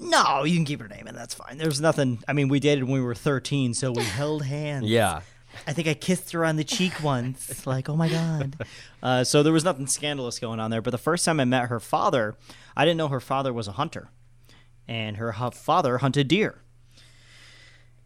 No, 0.00 0.42
you 0.42 0.56
can 0.56 0.64
keep 0.64 0.80
her 0.80 0.88
name, 0.88 1.06
and 1.06 1.16
that's 1.16 1.34
fine. 1.34 1.58
There's 1.58 1.80
nothing. 1.80 2.24
I 2.26 2.32
mean, 2.32 2.48
we 2.48 2.58
dated 2.58 2.84
when 2.84 2.94
we 2.94 3.00
were 3.00 3.14
thirteen, 3.14 3.72
so 3.72 3.92
we 3.92 4.02
held 4.02 4.44
hands. 4.44 4.86
Yeah. 4.86 5.20
I 5.66 5.72
think 5.72 5.88
I 5.88 5.94
kissed 5.94 6.32
her 6.32 6.44
on 6.44 6.56
the 6.56 6.64
cheek 6.64 7.02
once. 7.02 7.66
like, 7.66 7.88
oh 7.88 7.96
my 7.96 8.08
god. 8.08 8.56
Uh, 9.02 9.24
so 9.24 9.42
there 9.42 9.52
was 9.52 9.64
nothing 9.64 9.86
scandalous 9.86 10.38
going 10.38 10.60
on 10.60 10.70
there. 10.70 10.82
But 10.82 10.90
the 10.90 10.98
first 10.98 11.24
time 11.24 11.40
I 11.40 11.44
met 11.44 11.68
her 11.68 11.80
father, 11.80 12.36
I 12.76 12.84
didn't 12.84 12.98
know 12.98 13.08
her 13.08 13.20
father 13.20 13.52
was 13.52 13.68
a 13.68 13.72
hunter, 13.72 14.08
and 14.88 15.16
her 15.16 15.32
father 15.32 15.98
hunted 15.98 16.28
deer. 16.28 16.60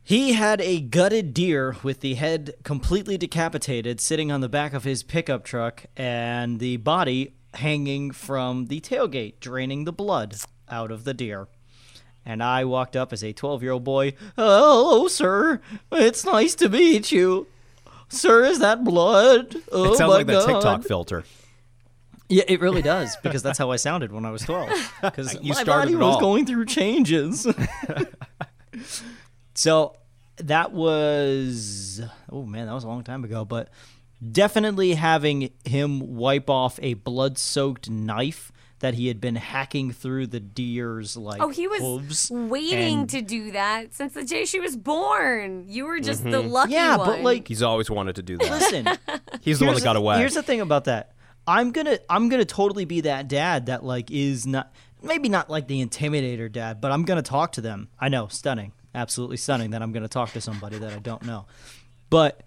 He 0.09 0.33
had 0.33 0.63
a 0.63 0.81
gutted 0.81 1.35
deer 1.35 1.77
with 1.83 2.01
the 2.01 2.15
head 2.15 2.55
completely 2.63 3.19
decapitated, 3.19 4.01
sitting 4.01 4.33
on 4.33 4.41
the 4.41 4.49
back 4.49 4.73
of 4.73 4.85
his 4.85 5.03
pickup 5.03 5.45
truck, 5.45 5.85
and 5.99 6.61
the 6.61 6.79
body 6.79 7.35
hanging 7.55 8.13
from 8.13 8.67
the 8.67 8.81
tailgate, 8.81 9.39
draining 9.39 9.85
the 9.85 9.93
blood 9.93 10.35
out 10.71 10.91
of 10.91 11.05
the 11.05 11.13
deer. 11.13 11.49
And 12.29 12.43
I 12.43 12.67
walked 12.67 12.95
up 12.95 13.13
as 13.15 13.25
a 13.25 13.33
12 13.33 13.63
year 13.63 13.73
old 13.73 13.85
boy. 13.85 14.13
Hello, 14.37 15.09
sir. 15.09 15.63
It's 15.91 16.27
nice 16.27 16.55
to 16.57 16.69
meet 16.69 17.11
you. 17.11 17.47
Sir, 18.11 18.45
is 18.45 18.59
that 18.59 18.85
blood? 18.85 19.57
Oh, 19.73 19.93
It 19.93 19.97
sounds 19.97 20.11
like 20.11 20.27
God. 20.27 20.47
TikTok 20.47 20.85
filter. 20.85 21.25
Yeah, 22.29 22.45
it 22.47 22.61
really 22.61 22.83
does 22.83 23.17
because 23.23 23.43
that's 23.43 23.59
how 23.59 23.71
I 23.71 23.77
sounded 23.77 24.13
when 24.13 24.27
I 24.27 24.31
was 24.31 24.43
12. 24.43 24.69
Because 25.03 25.35
You 25.41 25.55
my 25.55 25.63
started 25.63 25.93
body 25.93 25.97
was 25.97 26.17
all. 26.17 26.21
going 26.21 26.45
through 26.45 26.67
changes. 26.67 27.47
so 29.55 29.97
that 30.37 30.73
was 30.73 32.03
oh 32.31 32.45
man, 32.45 32.67
that 32.67 32.75
was 32.75 32.85
a 32.85 32.89
long 32.89 33.05
time 33.05 33.25
ago, 33.25 33.45
but 33.47 33.71
definitely 34.33 34.95
having 34.95 35.51
him 35.65 36.17
wipe 36.17 36.51
off 36.51 36.79
a 36.83 36.95
blood-soaked 36.95 37.89
knife 37.89 38.53
that 38.81 38.95
he 38.95 39.09
had 39.09 39.21
been 39.21 39.37
hacking 39.37 39.93
through 39.93 40.27
the 40.29 40.41
deer's 40.41 41.17
like 41.17 41.41
Oh, 41.41 41.49
he 41.49 41.67
was 41.67 41.81
hooves. 41.81 42.31
waiting 42.31 43.01
and- 43.01 43.11
to 43.11 43.23
do 43.23 43.51
that 43.53 43.95
since 43.95 44.15
the 44.15 44.25
day 44.25 44.45
she 44.45 44.61
was 44.61 44.77
born. 44.77 45.65
You 45.69 45.87
were 45.87 46.01
just 46.01 46.23
the 46.23 46.31
mm-hmm. 46.31 46.49
lucky 46.49 46.73
Yeah, 46.73 46.97
one. 46.97 47.07
but 47.07 47.21
like 47.21 47.49
He's 47.49 47.63
always 47.63 47.91
wanted 47.91 48.17
to 48.17 48.23
do 48.23 48.39
that. 48.39 48.51
listen, 48.51 49.21
He's 49.41 49.59
the 49.59 49.67
one 49.67 49.75
that 49.75 49.85
got 49.85 49.97
away. 49.97 50.19
Here's 50.19 50.35
the 50.35 50.43
thing 50.43 50.61
about 50.61 50.85
that. 50.85 51.13
I'm 51.47 51.73
gonna 51.73 51.99
I'm 52.11 52.29
gonna 52.29 52.45
totally 52.45 52.85
be 52.85 53.01
that 53.03 53.27
dad 53.27 53.67
that 53.67 53.83
like 53.83 54.11
is 54.11 54.47
not 54.47 54.73
maybe 55.03 55.29
not 55.29 55.49
like 55.49 55.67
the 55.67 55.85
intimidator 55.85 56.51
dad, 56.53 56.81
but 56.81 56.93
I'm 56.93 57.05
gonna 57.05 57.23
talk 57.23 57.53
to 57.53 57.61
them. 57.63 57.89
I 57.99 58.11
know, 58.11 58.29
stunning, 58.29 58.73
absolutely 58.95 59.39
stunning 59.39 59.71
that 59.71 59.83
I'm 59.83 59.93
gonna 59.93 60.09
talk 60.09 60.33
to 60.33 60.41
somebody 60.43 60.79
that 60.79 60.93
I 60.93 60.99
don't 60.99 61.23
know, 61.23 61.47
but 62.11 62.43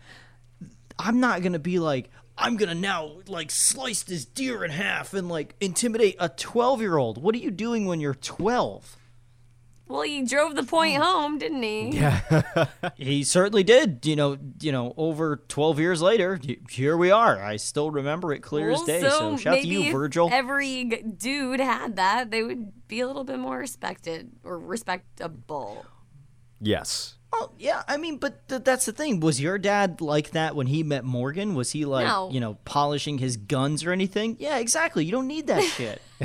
I'm 1.00 1.20
not 1.20 1.42
gonna 1.42 1.60
be 1.60 1.80
like 1.80 2.12
I'm 2.42 2.58
gonna 2.58 2.76
now 2.76 3.20
like 3.28 3.52
slice 3.52 4.04
this 4.04 4.26
deer 4.26 4.66
in 4.66 4.72
half 4.72 5.14
and 5.14 5.30
like 5.30 5.56
intimidate 5.60 6.16
a 6.20 6.30
12 6.30 6.82
year 6.82 6.98
old. 6.98 7.22
What 7.22 7.36
are 7.36 7.40
you 7.40 7.52
doing 7.52 7.86
when 7.86 8.00
you're 8.00 8.16
12? 8.16 8.98
well, 9.92 10.04
he 10.04 10.24
drove 10.24 10.56
the 10.56 10.64
point 10.64 10.96
hmm. 10.96 11.02
home, 11.02 11.38
didn't 11.38 11.62
he? 11.62 11.90
yeah. 11.90 12.66
He 12.96 13.24
certainly 13.24 13.64
did. 13.64 14.06
You 14.06 14.16
know, 14.16 14.38
you 14.62 14.72
know, 14.72 14.94
over 14.96 15.38
12 15.48 15.80
years 15.80 16.02
later, 16.02 16.40
here 16.70 16.96
we 16.96 17.12
are. 17.12 17.42
I 17.42 17.58
still 17.58 17.92
remember 17.92 18.32
it 18.32 18.40
clear 18.40 18.72
as 18.72 18.82
day. 18.84 19.02
So, 19.02 19.38
shout 19.38 19.58
out 19.58 19.62
to 19.62 19.68
maybe 19.68 19.68
you, 19.68 19.82
if 19.84 19.92
Virgil. 19.92 20.30
Every 20.32 20.86
dude 20.86 21.60
had 21.60 21.98
that, 21.98 22.32
they 22.32 22.44
would 22.44 22.88
be 22.88 23.02
a 23.02 23.08
little 23.08 23.24
bit 23.24 23.40
more 23.40 23.58
respected 23.58 24.32
or 24.44 24.58
respectable. 24.60 25.86
yes. 26.60 27.18
Oh 27.34 27.52
yeah, 27.58 27.84
I 27.88 27.96
mean, 27.98 28.18
but 28.18 28.48
th- 28.50 28.64
that's 28.64 28.86
the 28.86 28.92
thing. 28.92 29.22
Was 29.22 29.40
your 29.40 29.58
dad 29.58 30.02
like 30.02 30.32
that 30.32 30.56
when 30.56 30.68
he 30.68 30.84
met 30.84 31.06
Morgan? 31.06 31.56
Was 31.56 31.72
he 31.72 31.86
like, 31.86 32.06
No. 32.06 32.30
you 32.30 32.40
know, 32.42 32.56
polishing 32.66 33.20
his 33.20 33.38
guns 33.38 33.86
or 33.86 33.92
anything? 33.94 34.36
Yeah, 34.40 34.58
exactly. 34.58 35.06
You 35.06 35.12
don't 35.14 35.28
need 35.28 35.48
that 35.48 35.64
shit. 35.64 36.02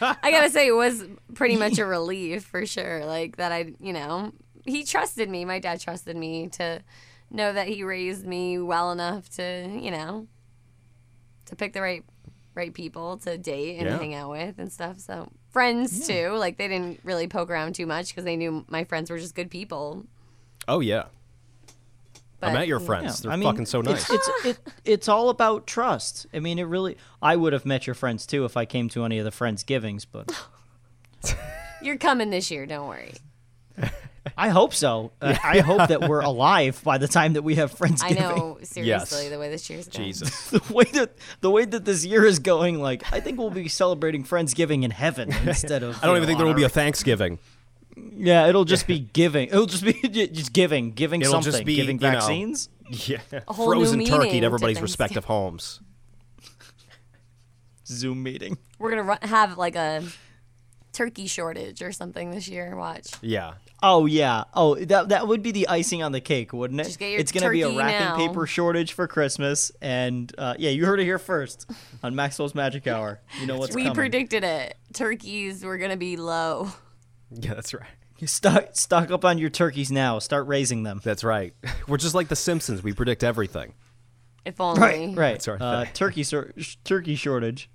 I 0.00 0.30
gotta 0.30 0.50
say, 0.50 0.68
it 0.68 0.72
was 0.76 1.04
pretty 1.34 1.56
much 1.56 1.78
a 1.78 1.86
relief 1.86 2.44
for 2.44 2.66
sure. 2.66 3.04
Like 3.04 3.36
that, 3.36 3.50
I, 3.52 3.72
you 3.80 3.92
know, 3.92 4.32
he 4.64 4.84
trusted 4.84 5.28
me. 5.28 5.44
My 5.44 5.58
dad 5.58 5.80
trusted 5.80 6.16
me 6.16 6.48
to 6.50 6.82
know 7.30 7.52
that 7.52 7.66
he 7.66 7.82
raised 7.82 8.26
me 8.26 8.58
well 8.58 8.92
enough 8.92 9.28
to, 9.30 9.68
you 9.72 9.90
know, 9.90 10.28
to 11.46 11.56
pick 11.56 11.72
the 11.72 11.82
right, 11.82 12.04
right 12.56 12.72
people 12.74 13.18
to 13.18 13.36
date 13.38 13.76
and 13.78 13.86
Yeah. 13.86 13.98
hang 13.98 14.14
out 14.14 14.30
with 14.30 14.58
and 14.58 14.72
stuff. 14.72 14.98
So 14.98 15.30
friends 15.50 16.06
too. 16.06 16.30
Like 16.30 16.56
they 16.58 16.66
didn't 16.68 17.00
really 17.04 17.28
poke 17.28 17.50
around 17.50 17.74
too 17.74 17.86
much 17.86 18.08
because 18.08 18.24
they 18.24 18.36
knew 18.36 18.64
my 18.68 18.84
friends 18.84 19.10
were 19.10 19.18
just 19.18 19.34
good 19.34 19.50
people. 19.50 20.04
Oh 20.66 20.80
yeah. 20.80 21.04
But 22.40 22.48
I 22.50 22.52
met 22.52 22.66
your 22.68 22.80
Yeah, 22.80 22.86
friends. 22.86 23.20
They're 23.20 23.32
I 23.32 23.36
mean, 23.36 23.48
fucking 23.48 23.66
so 23.66 23.80
nice. 23.80 24.10
It's 24.10 24.28
it's, 24.28 24.46
it, 24.46 24.58
it's 24.84 25.08
all 25.08 25.30
about 25.30 25.66
trust. 25.66 26.26
I 26.34 26.40
mean, 26.40 26.58
it 26.58 26.64
really. 26.64 26.96
I 27.22 27.34
would 27.36 27.52
have 27.54 27.64
met 27.64 27.86
your 27.86 27.94
friends 27.94 28.26
too 28.26 28.44
if 28.44 28.56
I 28.56 28.64
came 28.66 28.88
to 28.90 29.04
any 29.04 29.18
of 29.18 29.24
the 29.24 29.30
friends 29.30 29.62
givings, 29.62 30.04
but 30.04 30.30
you're 31.82 31.96
coming 31.96 32.30
this 32.30 32.50
year. 32.50 32.66
Don't 32.66 32.88
worry. 32.88 33.14
I 34.36 34.48
hope 34.48 34.72
so. 34.74 35.12
Uh, 35.20 35.36
I 35.42 35.60
hope 35.60 35.88
that 35.88 36.08
we're 36.08 36.20
alive 36.20 36.80
by 36.84 36.98
the 36.98 37.08
time 37.08 37.34
that 37.34 37.42
we 37.42 37.56
have 37.56 37.72
friends 37.72 38.02
I 38.04 38.08
giving. 38.10 38.22
know 38.24 38.58
seriously 38.62 39.28
the 39.28 39.38
way 39.38 39.50
this 39.50 39.68
year's 39.68 39.88
going. 39.88 40.04
Jesus. 40.06 40.50
the 40.50 40.62
way 40.72 40.84
that 40.84 41.12
the 41.40 41.50
way 41.50 41.64
that 41.64 41.84
this 41.84 42.04
year 42.04 42.24
is 42.24 42.38
going, 42.38 42.80
like 42.80 43.12
I 43.12 43.20
think 43.20 43.38
we'll 43.38 43.50
be 43.50 43.68
celebrating 43.68 44.24
Friendsgiving 44.24 44.82
in 44.84 44.90
heaven 44.90 45.32
instead 45.46 45.82
of. 45.82 45.96
I 46.02 46.06
don't 46.06 46.10
you 46.10 46.16
even 46.16 46.22
know, 46.22 46.26
think 46.26 46.38
there 46.38 46.46
will 46.46 46.54
be 46.54 46.64
a 46.64 46.68
Thanksgiving. 46.68 47.38
Yeah, 47.96 48.46
it'll 48.46 48.64
just 48.66 48.86
be 48.86 48.98
giving. 48.98 49.48
It'll 49.48 49.66
just 49.66 49.84
be 49.84 49.92
just 50.08 50.52
giving, 50.52 50.92
giving 50.92 51.22
It'll 51.22 51.32
something, 51.32 51.52
just 51.52 51.64
be, 51.64 51.76
giving 51.76 51.98
you 51.98 52.06
know, 52.06 52.12
vaccines. 52.12 52.68
Yeah. 52.90 53.18
whole 53.48 53.72
Frozen 53.72 54.04
turkey 54.04 54.32
to 54.32 54.36
at 54.38 54.44
everybody's 54.44 54.76
Thanksgiving. 54.78 54.82
respective 54.82 55.24
homes. 55.24 55.80
Zoom 57.86 58.22
meeting. 58.22 58.58
We're 58.78 58.90
gonna 58.90 59.02
ru- 59.04 59.28
have 59.28 59.56
like 59.58 59.76
a 59.76 60.02
turkey 60.92 61.26
shortage 61.26 61.82
or 61.82 61.92
something 61.92 62.30
this 62.32 62.48
year. 62.48 62.74
Watch. 62.76 63.12
Yeah. 63.22 63.54
Oh 63.82 64.06
yeah. 64.06 64.44
Oh, 64.54 64.74
that 64.76 65.10
that 65.10 65.28
would 65.28 65.42
be 65.42 65.50
the 65.52 65.68
icing 65.68 66.02
on 66.02 66.12
the 66.12 66.20
cake, 66.20 66.52
wouldn't 66.52 66.80
it? 66.80 66.84
Just 66.84 66.98
get 66.98 67.10
your 67.10 67.20
it's 67.20 67.30
gonna 67.30 67.50
be 67.50 67.62
a 67.62 67.68
wrapping 67.68 68.08
now. 68.08 68.16
paper 68.16 68.46
shortage 68.46 68.92
for 68.94 69.06
Christmas, 69.06 69.70
and 69.82 70.32
uh, 70.38 70.54
yeah, 70.58 70.70
you 70.70 70.86
heard 70.86 70.98
it 70.98 71.04
here 71.04 71.18
first 71.18 71.70
on 72.02 72.14
Maxwell's 72.14 72.54
Magic 72.54 72.86
Hour. 72.86 73.20
You 73.40 73.46
know 73.46 73.58
what's 73.58 73.74
we 73.74 73.82
coming. 73.82 73.94
predicted 73.94 74.44
it. 74.44 74.76
Turkeys 74.94 75.62
were 75.64 75.76
gonna 75.78 75.96
be 75.96 76.16
low. 76.16 76.70
Yeah, 77.30 77.54
that's 77.54 77.74
right. 77.74 77.82
You 78.18 78.28
stock 78.28 78.68
stock 78.74 79.10
up 79.10 79.24
on 79.24 79.36
your 79.38 79.50
turkeys 79.50 79.90
now. 79.90 80.20
Start 80.20 80.46
raising 80.46 80.84
them. 80.84 81.00
That's 81.02 81.24
right. 81.24 81.54
We're 81.88 81.96
just 81.96 82.14
like 82.14 82.28
the 82.28 82.36
Simpsons. 82.36 82.82
We 82.84 82.92
predict 82.92 83.24
everything. 83.24 83.74
If 84.44 84.60
only. 84.60 84.80
Right, 84.80 85.16
right. 85.16 85.32
That's 85.32 85.48
our 85.48 85.58
Uh, 85.60 85.84
turkey 85.92 86.22
sor- 86.22 86.52
sh- 86.56 86.76
turkey 86.84 87.16
shortage. 87.16 87.68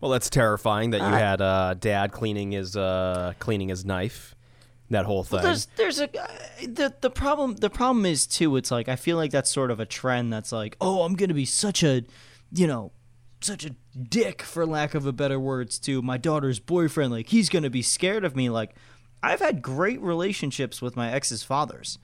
Well, 0.00 0.10
that's 0.10 0.30
terrifying 0.30 0.90
that 0.90 1.00
you 1.00 1.06
had 1.06 1.42
uh, 1.42 1.74
dad 1.74 2.12
cleaning 2.12 2.52
his 2.52 2.76
uh, 2.78 3.34
cleaning 3.38 3.68
his 3.68 3.84
knife. 3.84 4.33
That 4.94 5.06
whole 5.06 5.24
thing. 5.24 5.42
There's 5.42 5.66
there's 5.76 6.00
a 6.00 6.08
the 6.66 6.94
the 7.00 7.10
problem 7.10 7.56
the 7.56 7.70
problem 7.70 8.06
is 8.06 8.26
too. 8.26 8.56
It's 8.56 8.70
like 8.70 8.88
I 8.88 8.96
feel 8.96 9.16
like 9.16 9.30
that's 9.32 9.50
sort 9.50 9.70
of 9.70 9.80
a 9.80 9.86
trend. 9.86 10.32
That's 10.32 10.52
like, 10.52 10.76
oh, 10.80 11.02
I'm 11.02 11.14
gonna 11.14 11.34
be 11.34 11.44
such 11.44 11.82
a, 11.82 12.04
you 12.52 12.66
know, 12.66 12.92
such 13.40 13.64
a 13.66 13.74
dick 14.00 14.42
for 14.42 14.64
lack 14.64 14.94
of 14.94 15.04
a 15.06 15.12
better 15.12 15.38
words 15.38 15.78
to 15.80 16.00
my 16.00 16.16
daughter's 16.16 16.58
boyfriend. 16.60 17.12
Like 17.12 17.28
he's 17.28 17.48
gonna 17.48 17.70
be 17.70 17.82
scared 17.82 18.24
of 18.24 18.34
me. 18.36 18.48
Like 18.50 18.74
I've 19.22 19.40
had 19.40 19.62
great 19.62 20.00
relationships 20.00 20.80
with 20.82 20.96
my 20.96 21.10
ex's 21.10 21.42
fathers. 21.42 21.98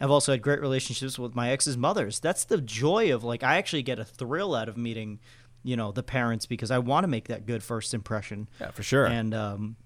I've 0.00 0.10
also 0.10 0.32
had 0.32 0.42
great 0.42 0.60
relationships 0.60 1.18
with 1.18 1.34
my 1.34 1.50
ex's 1.50 1.76
mothers. 1.76 2.18
That's 2.18 2.44
the 2.44 2.60
joy 2.60 3.14
of 3.14 3.22
like 3.24 3.42
I 3.42 3.56
actually 3.58 3.82
get 3.82 3.98
a 3.98 4.04
thrill 4.04 4.54
out 4.54 4.68
of 4.68 4.76
meeting, 4.76 5.20
you 5.62 5.76
know, 5.76 5.92
the 5.92 6.02
parents 6.02 6.46
because 6.46 6.70
I 6.70 6.78
want 6.78 7.04
to 7.04 7.08
make 7.08 7.28
that 7.28 7.46
good 7.46 7.62
first 7.62 7.94
impression. 7.94 8.48
yeah, 8.60 8.70
for 8.70 8.82
sure. 8.82 9.04
And 9.06 9.32
um, 9.34 9.76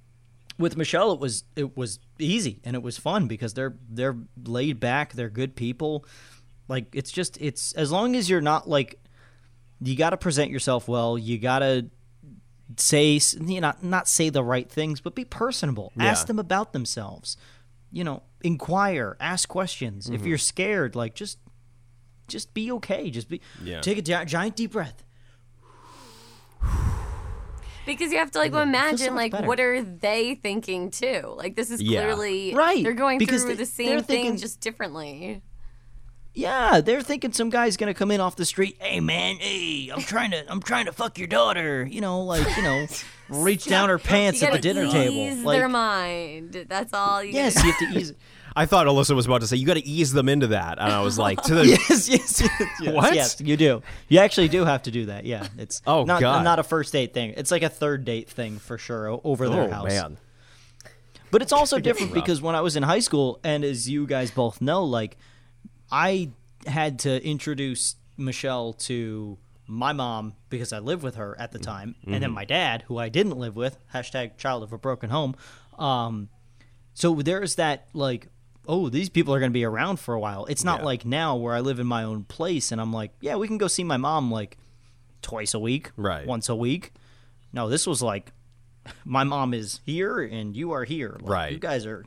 with 0.59 0.77
Michelle, 0.77 1.13
it 1.13 1.21
was 1.21 1.45
it 1.55 1.77
was 1.77 1.99
easy 2.19 2.61
and 2.65 2.75
it 2.75 2.83
was 2.83 2.99
fun 2.99 3.27
because 3.29 3.55
they're 3.55 3.77
they're 3.89 4.17
laid 4.45 4.81
back, 4.81 5.13
they're 5.13 5.29
good 5.31 5.55
people. 5.57 6.05
Like 6.69 6.87
it's 6.95 7.13
just 7.13 7.37
it's 7.41 7.73
as 7.73 7.93
long 7.93 8.17
as 8.17 8.29
you're 8.31 8.41
not 8.41 8.69
like 8.69 8.99
you 9.81 9.97
got 9.97 10.11
to 10.11 10.17
present 10.17 10.51
yourself 10.51 10.89
well. 10.89 11.19
You 11.19 11.39
got 11.39 11.59
to 11.61 11.87
say 12.77 13.21
you 13.41 13.61
know 13.61 13.73
not 13.83 14.09
say 14.09 14.29
the 14.31 14.43
right 14.43 14.69
things, 14.71 15.01
but 15.01 15.15
be 15.15 15.25
personable. 15.25 15.93
Yeah. 15.97 16.07
Ask 16.07 16.27
them 16.27 16.39
about 16.39 16.73
themselves. 16.73 17.37
You 17.93 18.05
know, 18.05 18.23
inquire, 18.43 19.17
ask 19.21 19.49
questions. 19.49 20.07
Mm-hmm. 20.07 20.15
If 20.15 20.27
you're 20.27 20.39
scared, 20.39 20.97
like 20.97 21.15
just 21.15 21.39
just 22.29 22.53
be 22.55 22.73
okay. 22.73 23.11
Just 23.11 23.29
be 23.29 23.41
Yeah. 23.63 23.81
take 23.81 23.99
a 23.99 24.03
gi- 24.03 24.25
giant 24.27 24.57
deep 24.57 24.73
breath. 24.73 25.05
Because 27.87 28.13
you 28.13 28.19
have 28.19 28.31
to 28.33 28.39
like 28.39 28.53
imagine 28.53 29.15
like 29.15 29.33
better. 29.33 29.47
what 29.47 29.61
are 29.61 29.81
they 29.83 30.35
thinking 30.35 30.91
too? 30.91 31.35
Like 31.37 31.55
this 31.55 31.71
is 31.71 31.81
Yeah. 31.81 32.03
clearly 32.03 32.53
Right, 32.55 32.83
They're 32.83 32.93
going 32.93 33.19
because 33.19 33.43
through 33.43 33.53
they- 33.55 33.63
the 33.63 33.67
same 33.67 34.03
thing 34.03 34.37
just 34.37 34.61
differently. 34.61 35.43
Yeah, 36.35 36.83
they're 36.83 37.01
thinking 37.01 37.33
some 37.33 37.49
guy's 37.49 37.79
gonna 37.79 37.95
come 37.95 38.11
in 38.11 38.21
off 38.21 38.37
the 38.37 38.45
street. 38.45 38.77
Hey 38.79 39.01
man, 39.01 39.37
hey, 39.37 39.89
I'm 39.95 40.03
trying 40.03 40.33
to, 40.33 40.45
I'm 40.53 40.61
trying 40.61 40.85
to 40.85 40.93
fuck 40.93 41.17
your 41.17 41.29
daughter. 41.29 41.87
You 41.91 42.03
know, 42.03 42.21
like 42.21 42.47
you 42.59 42.63
know, 42.63 42.87
reach 43.31 43.65
down 43.69 43.89
her 43.89 43.99
pants 43.99 44.43
at 44.43 44.53
the 44.53 44.59
dinner 44.59 44.83
ease 44.85 44.93
table. 44.93 45.51
their 45.51 45.63
Like, 45.63 45.71
mind. 45.71 46.67
That's 46.69 46.93
all. 46.93 47.25
You 47.25 47.33
yes, 47.33 47.55
you 47.65 47.73
have 47.73 47.79
to 47.93 47.99
ease. 47.99 48.13
I 48.59 48.65
thought 48.67 48.87
Alyssa 48.87 49.15
was 49.15 49.27
about 49.27 49.43
to 49.43 49.47
say 49.47 49.57
you 49.57 49.67
got 49.67 49.75
to 49.75 49.87
ease 49.87 50.13
them 50.13 50.29
into 50.31 50.47
that, 50.49 50.79
and 50.79 50.91
I 50.91 51.03
was 51.03 51.19
like, 51.19 51.43
to 51.43 51.55
the 51.55 51.67
yes, 51.67 52.09
yes, 52.09 52.41
yes, 52.41 52.51
yes, 52.81 52.95
What? 52.95 53.15
yes, 53.15 53.39
you 53.41 53.57
do. 53.57 53.83
You 54.09 54.21
actually 54.21 54.49
do 54.49 54.65
have 54.65 54.83
to 54.85 54.91
do 54.91 55.07
that. 55.07 55.27
Yeah, 55.27 55.47
it's 55.59 55.83
Oh, 55.87 56.05
not 56.05 56.21
God. 56.23 56.43
not 56.43 56.59
a 56.59 56.63
first 56.63 56.93
date 56.93 57.13
thing. 57.13 57.35
It's 57.37 57.51
like 57.51 57.63
a 57.63 57.69
third 57.69 58.05
date 58.07 58.31
thing 58.31 58.59
for 58.59 58.79
sure 58.79 59.21
over 59.23 59.49
their 59.51 59.65
oh 59.65 59.71
house. 59.71 59.89
man, 59.89 60.17
But 61.31 61.43
it's 61.43 61.53
also 61.53 61.79
different 61.89 62.15
because 62.15 62.41
when 62.41 62.55
I 62.55 62.63
was 62.63 62.77
in 62.77 62.83
high 62.83 63.01
school, 63.01 63.39
and 63.45 63.63
as 63.65 63.89
you 63.91 64.07
guys 64.07 64.31
both 64.31 64.61
know, 64.63 64.85
like 64.85 65.19
I 65.93 66.31
had 66.67 67.01
to 67.01 67.23
introduce 67.25 67.97
Michelle 68.17 68.73
to 68.73 69.37
my 69.67 69.93
mom 69.93 70.35
because 70.49 70.73
I 70.73 70.79
lived 70.79 71.03
with 71.03 71.17
her 71.17 71.37
at 71.39 71.53
the 71.53 71.59
time, 71.59 71.95
and 72.05 72.13
Mm-hmm. 72.15 72.21
then 72.23 72.31
my 72.31 72.45
dad, 72.47 72.85
who 72.89 72.97
I 72.99 73.09
didn't 73.11 73.37
live 73.37 73.55
with, 73.55 73.77
hashtag 73.93 74.37
child 74.39 74.63
of 74.63 74.73
a 74.73 74.79
broken 74.79 75.11
home. 75.11 75.35
Um, 75.79 76.29
so 76.95 77.15
there's 77.17 77.57
that 77.57 77.89
like, 77.93 78.29
oh, 78.69 78.89
these 78.89 79.09
people 79.09 79.35
are 79.35 79.39
going 79.39 79.51
to 79.51 79.55
be 79.55 79.65
around 79.65 79.99
for 79.99 80.15
a 80.15 80.21
while. 80.21 80.45
It's 80.47 80.65
not 80.65 80.81
Yeah. 80.81 80.87
like 80.87 81.05
now 81.05 81.37
where 81.37 81.55
I 81.55 81.61
live 81.61 81.79
in 81.81 81.87
my 81.87 82.03
own 82.05 82.25
place 82.25 82.73
and 82.73 82.81
I'm 82.81 82.93
like, 82.93 83.13
yeah, 83.21 83.37
we 83.37 83.47
can 83.47 83.59
go 83.59 83.69
see 83.69 83.85
my 83.85 83.97
mom 83.97 84.31
like 84.31 84.57
twice 85.23 85.55
a 85.55 85.59
week, 85.59 85.91
Right. 85.97 86.27
Once 86.27 86.49
a 86.49 86.55
week. 86.57 86.93
No, 87.53 87.69
this 87.69 87.87
was 87.87 88.03
like, 88.03 88.33
my 89.05 89.25
mom 89.25 89.55
is 89.55 89.81
here 89.85 90.21
and 90.21 90.57
you 90.57 90.73
are 90.73 90.85
here. 90.85 91.17
Like, 91.21 91.31
Right. 91.31 91.53
You 91.53 91.59
guys 91.59 91.87
are. 91.87 92.05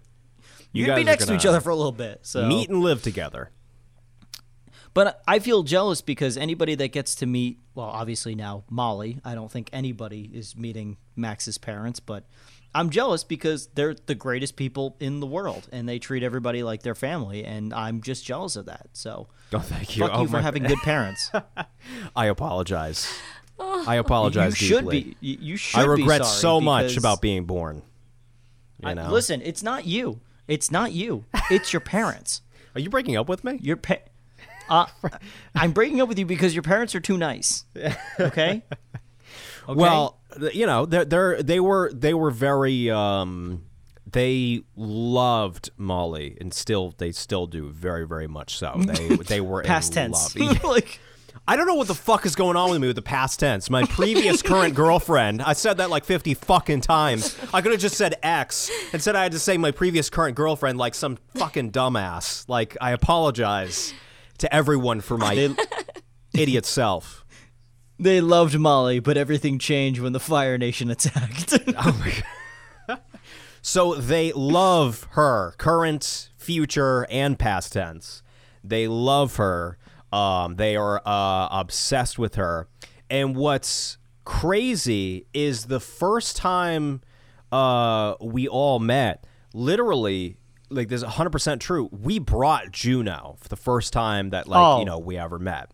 You 0.72 0.82
You're 0.86 0.88
gonna 0.88 1.00
be 1.02 1.04
next 1.06 1.26
to 1.26 1.34
each 1.36 1.45
other 1.48 1.62
for 1.62 1.72
a 1.72 1.76
little 1.76 1.91
bit. 1.91 2.19
So 2.24 2.45
meet 2.48 2.69
and 2.69 2.82
live 2.82 3.02
together. 3.02 3.50
but 4.93 5.22
I 5.28 5.39
feel 5.39 5.63
jealous 5.63 6.02
because 6.02 6.38
anybody 6.38 6.76
that 6.76 6.89
gets 6.89 7.15
to 7.15 7.26
meet, 7.26 7.60
well, 7.74 7.88
obviously 7.88 8.36
now 8.36 8.63
Molly, 8.69 9.19
I 9.26 9.34
don't 9.36 9.52
think 9.52 9.69
anybody 9.74 10.30
is 10.34 10.56
meeting 10.56 10.98
Max's 11.15 11.58
parents, 11.58 12.00
but 12.00 12.26
I'm 12.74 12.90
jealous 12.92 13.24
because 13.24 13.68
they're 13.74 13.96
the 14.06 14.14
greatest 14.16 14.56
people 14.56 14.96
in 15.00 15.20
the 15.20 15.26
world 15.26 15.68
and 15.72 15.90
they 15.90 15.98
treat 16.00 16.22
everybody 16.24 16.62
like 16.64 16.84
their 16.84 16.96
family, 16.96 17.44
and 17.44 17.74
I'm 17.74 18.02
just 18.02 18.24
jealous 18.26 18.56
of 18.56 18.66
that. 18.68 18.90
So, 18.94 19.28
Oh, 19.54 19.60
thank 19.60 19.98
you. 19.98 20.04
fuck 20.04 20.12
oh, 20.14 20.22
you 20.22 20.28
for 20.28 20.34
my- 20.38 20.42
having 20.42 20.64
good 20.64 20.78
parents. 20.80 21.32
I 22.16 22.28
apologize. 22.28 23.12
I 23.60 23.96
apologize 23.96 24.62
you 24.62 24.68
should 24.68 24.80
deeply. 24.86 25.02
be. 25.04 25.18
You, 25.20 25.38
you 25.42 25.58
should. 25.58 25.80
I 25.80 25.84
regret 25.86 26.22
be 26.22 26.26
sorry 26.26 26.38
so 26.40 26.62
much 26.62 26.96
about 26.98 27.22
being 27.22 27.46
born. 27.46 27.82
You 28.82 28.90
I- 28.90 28.94
know. 28.94 29.10
listen, 29.10 29.42
it's 29.42 29.64
not 29.64 29.86
you. 29.86 30.22
It's 30.48 30.72
not 30.72 30.92
you. 30.94 31.26
It's 31.52 31.74
your 31.74 31.80
parents. 31.82 32.42
Are 32.76 32.80
you 32.82 32.90
breaking 32.90 33.18
up 33.18 33.28
with 33.28 33.44
me? 33.44 33.58
Your 33.62 33.76
pa- 33.78 33.96
uh, 34.70 34.86
I'm 35.56 35.72
breaking 35.72 36.00
up 36.02 36.08
with 36.08 36.20
you 36.20 36.26
because 36.26 36.54
your 36.54 36.64
parents 36.64 36.94
are 36.96 37.00
too 37.00 37.18
nice. 37.18 37.66
Okay. 37.76 37.96
Okay? 38.20 38.64
Well, 39.68 40.10
th- 40.12 40.19
you 40.54 40.65
know, 40.65 40.86
they're, 40.86 41.06
they're 41.06 41.44
they 41.44 41.60
were 41.60 41.92
they 41.94 42.13
were 42.13 42.32
very 42.32 42.89
um 42.89 43.63
they 44.12 44.63
loved 44.76 45.70
Molly 45.78 46.38
and 46.39 46.54
still 46.54 46.94
they 46.98 47.12
still 47.12 47.48
do 47.48 47.70
very 47.70 48.08
very 48.08 48.28
much 48.28 48.58
so. 48.58 48.76
They 48.78 49.15
they 49.28 49.42
were 49.42 49.63
past 49.63 49.92
in 49.92 50.12
tense. 50.12 50.36
like, 50.63 51.00
I 51.48 51.56
don't 51.56 51.68
know 51.68 51.76
what 51.76 51.88
the 51.88 51.96
fuck 51.96 52.26
is 52.26 52.36
going 52.36 52.58
on 52.58 52.70
with 52.70 52.82
me 52.82 52.88
with 52.88 52.96
the 52.96 53.02
past 53.02 53.39
tense. 53.39 53.70
My 53.70 53.84
previous 53.86 54.42
current 54.42 54.76
girlfriend, 54.76 55.42
I 55.42 55.54
said 55.54 55.78
that 55.78 55.89
like 55.89 56.06
50 56.06 56.34
fucking 56.36 56.82
times. 56.82 57.38
I 57.54 57.62
could 57.62 57.72
have 57.72 57.82
just 57.82 57.96
said 57.96 58.15
X. 58.22 58.70
and 58.94 59.02
said 59.02 59.15
I 59.15 59.24
had 59.24 59.32
to 59.32 59.39
say 59.39 59.58
my 59.58 59.72
previous 59.72 60.10
current 60.10 60.36
girlfriend 60.36 60.78
like 60.78 60.96
some 60.96 61.18
fucking 61.36 61.72
dumbass. 61.72 62.48
Like 62.48 62.78
I 62.82 62.92
apologize 62.92 63.94
to 64.39 64.54
everyone 64.54 65.02
for 65.02 65.18
my 65.18 65.56
idiot 66.34 66.65
self. 66.65 67.26
They 68.00 68.22
loved 68.22 68.58
Molly, 68.58 69.00
but 69.00 69.18
everything 69.18 69.60
changed 69.60 70.00
when 70.00 70.14
the 70.14 70.20
Fire 70.20 70.58
Nation 70.58 70.90
attacked. 70.92 71.60
So 73.62 73.96
they 73.96 74.32
love 74.32 75.06
her, 75.12 75.54
current, 75.58 76.30
future, 76.38 77.06
and 77.10 77.38
past 77.38 77.74
tense. 77.74 78.24
They 78.64 78.88
love 78.88 79.36
her. 79.36 79.78
Um, 80.14 80.56
they 80.56 80.76
are 80.78 81.02
uh, 81.06 81.50
obsessed 81.52 82.18
with 82.18 82.36
her. 82.36 82.68
And 83.10 83.36
what's 83.36 83.98
crazy 84.24 85.26
is 85.34 85.66
the 85.66 85.82
first 85.82 86.38
time 86.38 87.02
uh, 87.52 88.16
we 88.22 88.48
all 88.48 88.80
met, 88.80 89.26
literally, 89.54 90.38
like 90.70 90.88
this 90.88 91.02
is 91.04 91.08
100% 91.10 91.60
true. 91.60 91.90
We 91.92 92.18
brought 92.18 92.72
Juno 92.72 93.36
for 93.42 93.50
the 93.50 93.56
first 93.58 93.92
time 93.92 94.30
that, 94.30 94.48
like, 94.48 94.60
Oh. 94.60 94.80
you 94.80 94.86
know, 94.86 95.00
we 95.00 95.18
ever 95.18 95.38
met. 95.38 95.70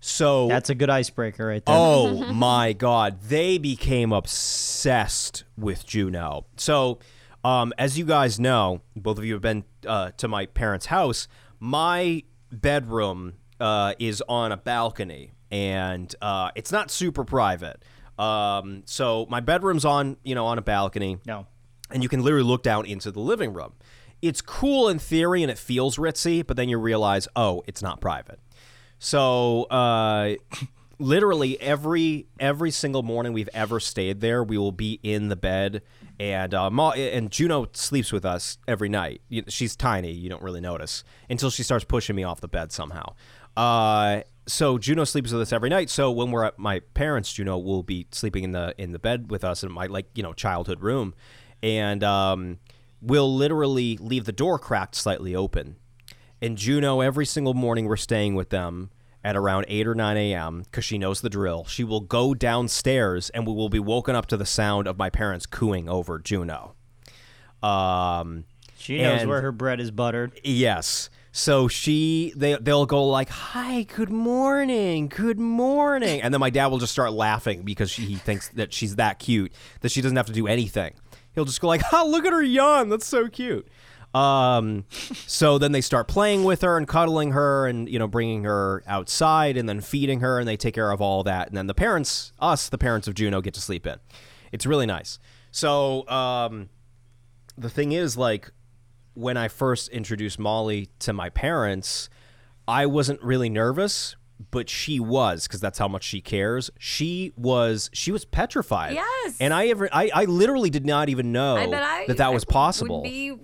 So 0.00 0.48
That's 0.48 0.70
a 0.70 0.74
good 0.74 0.90
icebreaker 0.90 1.46
right 1.46 1.64
there. 1.64 1.74
Oh 1.78 2.24
my 2.32 2.72
god, 2.72 3.20
they 3.22 3.58
became 3.58 4.12
obsessed 4.12 5.44
with 5.56 5.86
Juno. 5.86 6.46
So, 6.56 6.98
um, 7.44 7.72
as 7.78 7.98
you 7.98 8.04
guys 8.04 8.40
know, 8.40 8.80
both 8.96 9.18
of 9.18 9.24
you 9.24 9.34
have 9.34 9.42
been 9.42 9.64
uh, 9.86 10.10
to 10.16 10.28
my 10.28 10.46
parents' 10.46 10.86
house. 10.86 11.28
My 11.58 12.22
bedroom 12.50 13.34
uh, 13.60 13.94
is 13.98 14.22
on 14.28 14.52
a 14.52 14.56
balcony, 14.56 15.32
and 15.50 16.14
uh, 16.22 16.50
it's 16.54 16.72
not 16.72 16.90
super 16.90 17.24
private. 17.24 17.82
Um, 18.18 18.82
so 18.86 19.26
my 19.30 19.40
bedroom's 19.40 19.84
on, 19.84 20.16
you 20.24 20.34
know, 20.34 20.44
on 20.46 20.58
a 20.58 20.62
balcony 20.62 21.16
No. 21.26 21.46
and 21.90 22.02
you 22.02 22.08
can 22.10 22.22
literally 22.22 22.44
look 22.44 22.62
down 22.62 22.84
into 22.84 23.10
the 23.10 23.20
living 23.20 23.54
room. 23.54 23.72
It's 24.20 24.42
cool 24.42 24.90
in 24.90 24.98
theory 24.98 25.42
and 25.42 25.50
it 25.50 25.56
feels 25.56 25.96
ritzy, 25.96 26.46
but 26.46 26.58
then 26.58 26.68
you 26.68 26.76
realize, 26.78 27.26
oh, 27.34 27.62
it's 27.66 27.80
not 27.80 28.02
private. 28.02 28.38
So, 29.00 29.64
uh, 29.64 30.34
literally 30.98 31.58
every 31.60 32.26
every 32.38 32.70
single 32.70 33.02
morning 33.02 33.32
we've 33.32 33.48
ever 33.54 33.80
stayed 33.80 34.20
there, 34.20 34.44
we 34.44 34.58
will 34.58 34.72
be 34.72 35.00
in 35.02 35.28
the 35.28 35.36
bed, 35.36 35.82
and 36.20 36.54
uh, 36.54 36.70
Ma- 36.70 36.92
and 36.92 37.30
Juno 37.30 37.68
sleeps 37.72 38.12
with 38.12 38.24
us 38.26 38.58
every 38.68 38.90
night. 38.90 39.22
She's 39.48 39.74
tiny, 39.74 40.12
you 40.12 40.28
don't 40.28 40.42
really 40.42 40.60
notice 40.60 41.02
until 41.28 41.50
she 41.50 41.62
starts 41.62 41.84
pushing 41.84 42.14
me 42.14 42.22
off 42.22 42.40
the 42.40 42.48
bed 42.48 42.70
somehow. 42.70 43.14
Uh, 43.56 44.20
so 44.46 44.76
Juno 44.76 45.04
sleeps 45.04 45.32
with 45.32 45.40
us 45.40 45.52
every 45.52 45.70
night. 45.70 45.88
So 45.88 46.10
when 46.10 46.30
we're 46.30 46.44
at 46.44 46.58
my 46.58 46.80
parents, 46.92 47.32
Juno 47.32 47.56
will 47.56 47.82
be 47.82 48.06
sleeping 48.12 48.44
in 48.44 48.52
the 48.52 48.74
in 48.76 48.92
the 48.92 48.98
bed 48.98 49.30
with 49.30 49.44
us 49.44 49.64
in 49.64 49.72
my 49.72 49.86
like 49.86 50.06
you 50.14 50.22
know 50.22 50.34
childhood 50.34 50.82
room, 50.82 51.14
and 51.62 52.04
um, 52.04 52.58
we'll 53.00 53.34
literally 53.34 53.96
leave 53.96 54.26
the 54.26 54.32
door 54.32 54.58
cracked 54.58 54.94
slightly 54.94 55.34
open. 55.34 55.76
And 56.42 56.56
Juno, 56.56 57.00
every 57.00 57.26
single 57.26 57.54
morning 57.54 57.86
we're 57.86 57.96
staying 57.96 58.34
with 58.34 58.50
them 58.50 58.90
at 59.22 59.36
around 59.36 59.66
8 59.68 59.86
or 59.86 59.94
9 59.94 60.16
a.m. 60.16 60.62
because 60.62 60.84
she 60.84 60.96
knows 60.96 61.20
the 61.20 61.28
drill. 61.28 61.64
She 61.66 61.84
will 61.84 62.00
go 62.00 62.32
downstairs 62.34 63.28
and 63.30 63.46
we 63.46 63.52
will 63.52 63.68
be 63.68 63.78
woken 63.78 64.14
up 64.16 64.26
to 64.26 64.36
the 64.36 64.46
sound 64.46 64.86
of 64.86 64.96
my 64.96 65.10
parents 65.10 65.44
cooing 65.46 65.88
over 65.88 66.18
Juno. 66.18 66.74
Um, 67.62 68.44
She 68.78 68.96
knows 69.02 69.20
And- 69.22 69.28
where 69.30 69.42
her 69.42 69.52
bread 69.52 69.78
is 69.80 69.90
buttered. 69.90 70.32
Yes. 70.42 71.10
So 71.32 71.68
she 71.68 72.32
they 72.34 72.54
they'll 72.60 72.86
go 72.86 73.04
like, 73.06 73.28
"Hi, 73.28 73.82
good 73.82 74.10
morning, 74.10 75.06
good 75.06 75.38
morning," 75.38 76.20
and 76.22 76.34
then 76.34 76.40
my 76.40 76.50
dad 76.50 76.66
will 76.68 76.78
just 76.78 76.90
start 76.92 77.12
laughing 77.12 77.62
because 77.62 77.88
she, 77.88 78.02
he 78.02 78.16
thinks 78.16 78.48
that 78.48 78.72
she's 78.72 78.96
that 78.96 79.20
cute 79.20 79.52
that 79.82 79.92
she 79.92 80.00
doesn't 80.00 80.16
have 80.16 80.26
to 80.26 80.32
do 80.32 80.48
anything. 80.48 80.94
He'll 81.36 81.44
just 81.44 81.60
go 81.60 81.68
like, 81.68 81.82
"Oh, 81.92 82.04
look 82.10 82.24
at 82.24 82.32
her 82.32 82.42
yawn. 82.42 82.88
That's 82.88 83.06
so 83.06 83.28
cute." 83.28 83.68
Um, 84.12 84.86
so 85.14 85.58
then 85.58 85.72
they 85.72 85.80
start 85.80 86.08
playing 86.08 86.42
with 86.44 86.62
her 86.62 86.76
and 86.76 86.88
cuddling 86.88 87.30
her 87.32 87.66
and 87.66 87.88
you 87.88 87.98
know 87.98 88.08
bringing 88.08 88.44
her 88.44 88.82
outside 88.86 89.56
and 89.56 89.68
then 89.68 89.80
feeding 89.80 90.20
her 90.20 90.38
and 90.40 90.48
they 90.48 90.56
take 90.56 90.74
care 90.74 90.90
of 90.90 91.00
all 91.00 91.22
that 91.24 91.48
and 91.48 91.56
then 91.56 91.66
the 91.68 91.74
parents, 91.74 92.32
us, 92.40 92.68
the 92.68 92.78
parents 92.78 93.06
of 93.06 93.14
Juno, 93.14 93.40
get 93.40 93.54
to 93.54 93.60
sleep 93.60 93.86
in. 93.86 93.98
It's 94.52 94.66
really 94.66 94.86
nice. 94.86 95.18
So 95.52 96.08
um, 96.08 96.70
the 97.56 97.70
thing 97.70 97.92
is 97.92 98.16
like 98.16 98.50
when 99.14 99.36
I 99.36 99.48
first 99.48 99.88
introduced 99.88 100.38
Molly 100.38 100.88
to 101.00 101.12
my 101.12 101.28
parents, 101.30 102.08
I 102.66 102.86
wasn't 102.86 103.22
really 103.22 103.48
nervous, 103.48 104.16
but 104.50 104.68
she 104.68 104.98
was 105.00 105.46
because 105.46 105.60
that's 105.60 105.78
how 105.78 105.88
much 105.88 106.04
she 106.04 106.20
cares. 106.20 106.70
She 106.78 107.32
was 107.36 107.90
she 107.92 108.12
was 108.12 108.24
petrified. 108.24 108.94
Yes. 108.94 109.36
and 109.40 109.52
I 109.52 109.68
ever 109.68 109.88
I, 109.92 110.10
I 110.14 110.24
literally 110.24 110.70
did 110.70 110.86
not 110.86 111.08
even 111.08 111.32
know 111.32 111.56
I 111.56 111.64
I 111.64 112.06
that 112.06 112.16
that 112.18 112.32
was 112.32 112.44
possible. 112.44 113.02
Be 113.02 113.36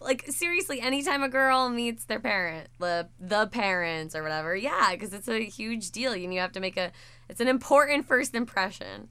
like 0.00 0.26
seriously, 0.28 0.80
anytime 0.80 1.22
a 1.22 1.28
girl 1.28 1.68
meets 1.68 2.04
their 2.04 2.20
parent, 2.20 2.68
the 2.78 3.08
the 3.18 3.46
parents 3.46 4.14
or 4.14 4.22
whatever, 4.22 4.56
yeah, 4.56 4.90
because 4.92 5.12
it's 5.12 5.28
a 5.28 5.44
huge 5.44 5.90
deal, 5.90 6.12
and 6.12 6.32
you 6.32 6.40
have 6.40 6.52
to 6.52 6.60
make 6.60 6.76
a. 6.76 6.92
It's 7.28 7.40
an 7.40 7.48
important 7.48 8.06
first 8.06 8.34
impression. 8.34 9.08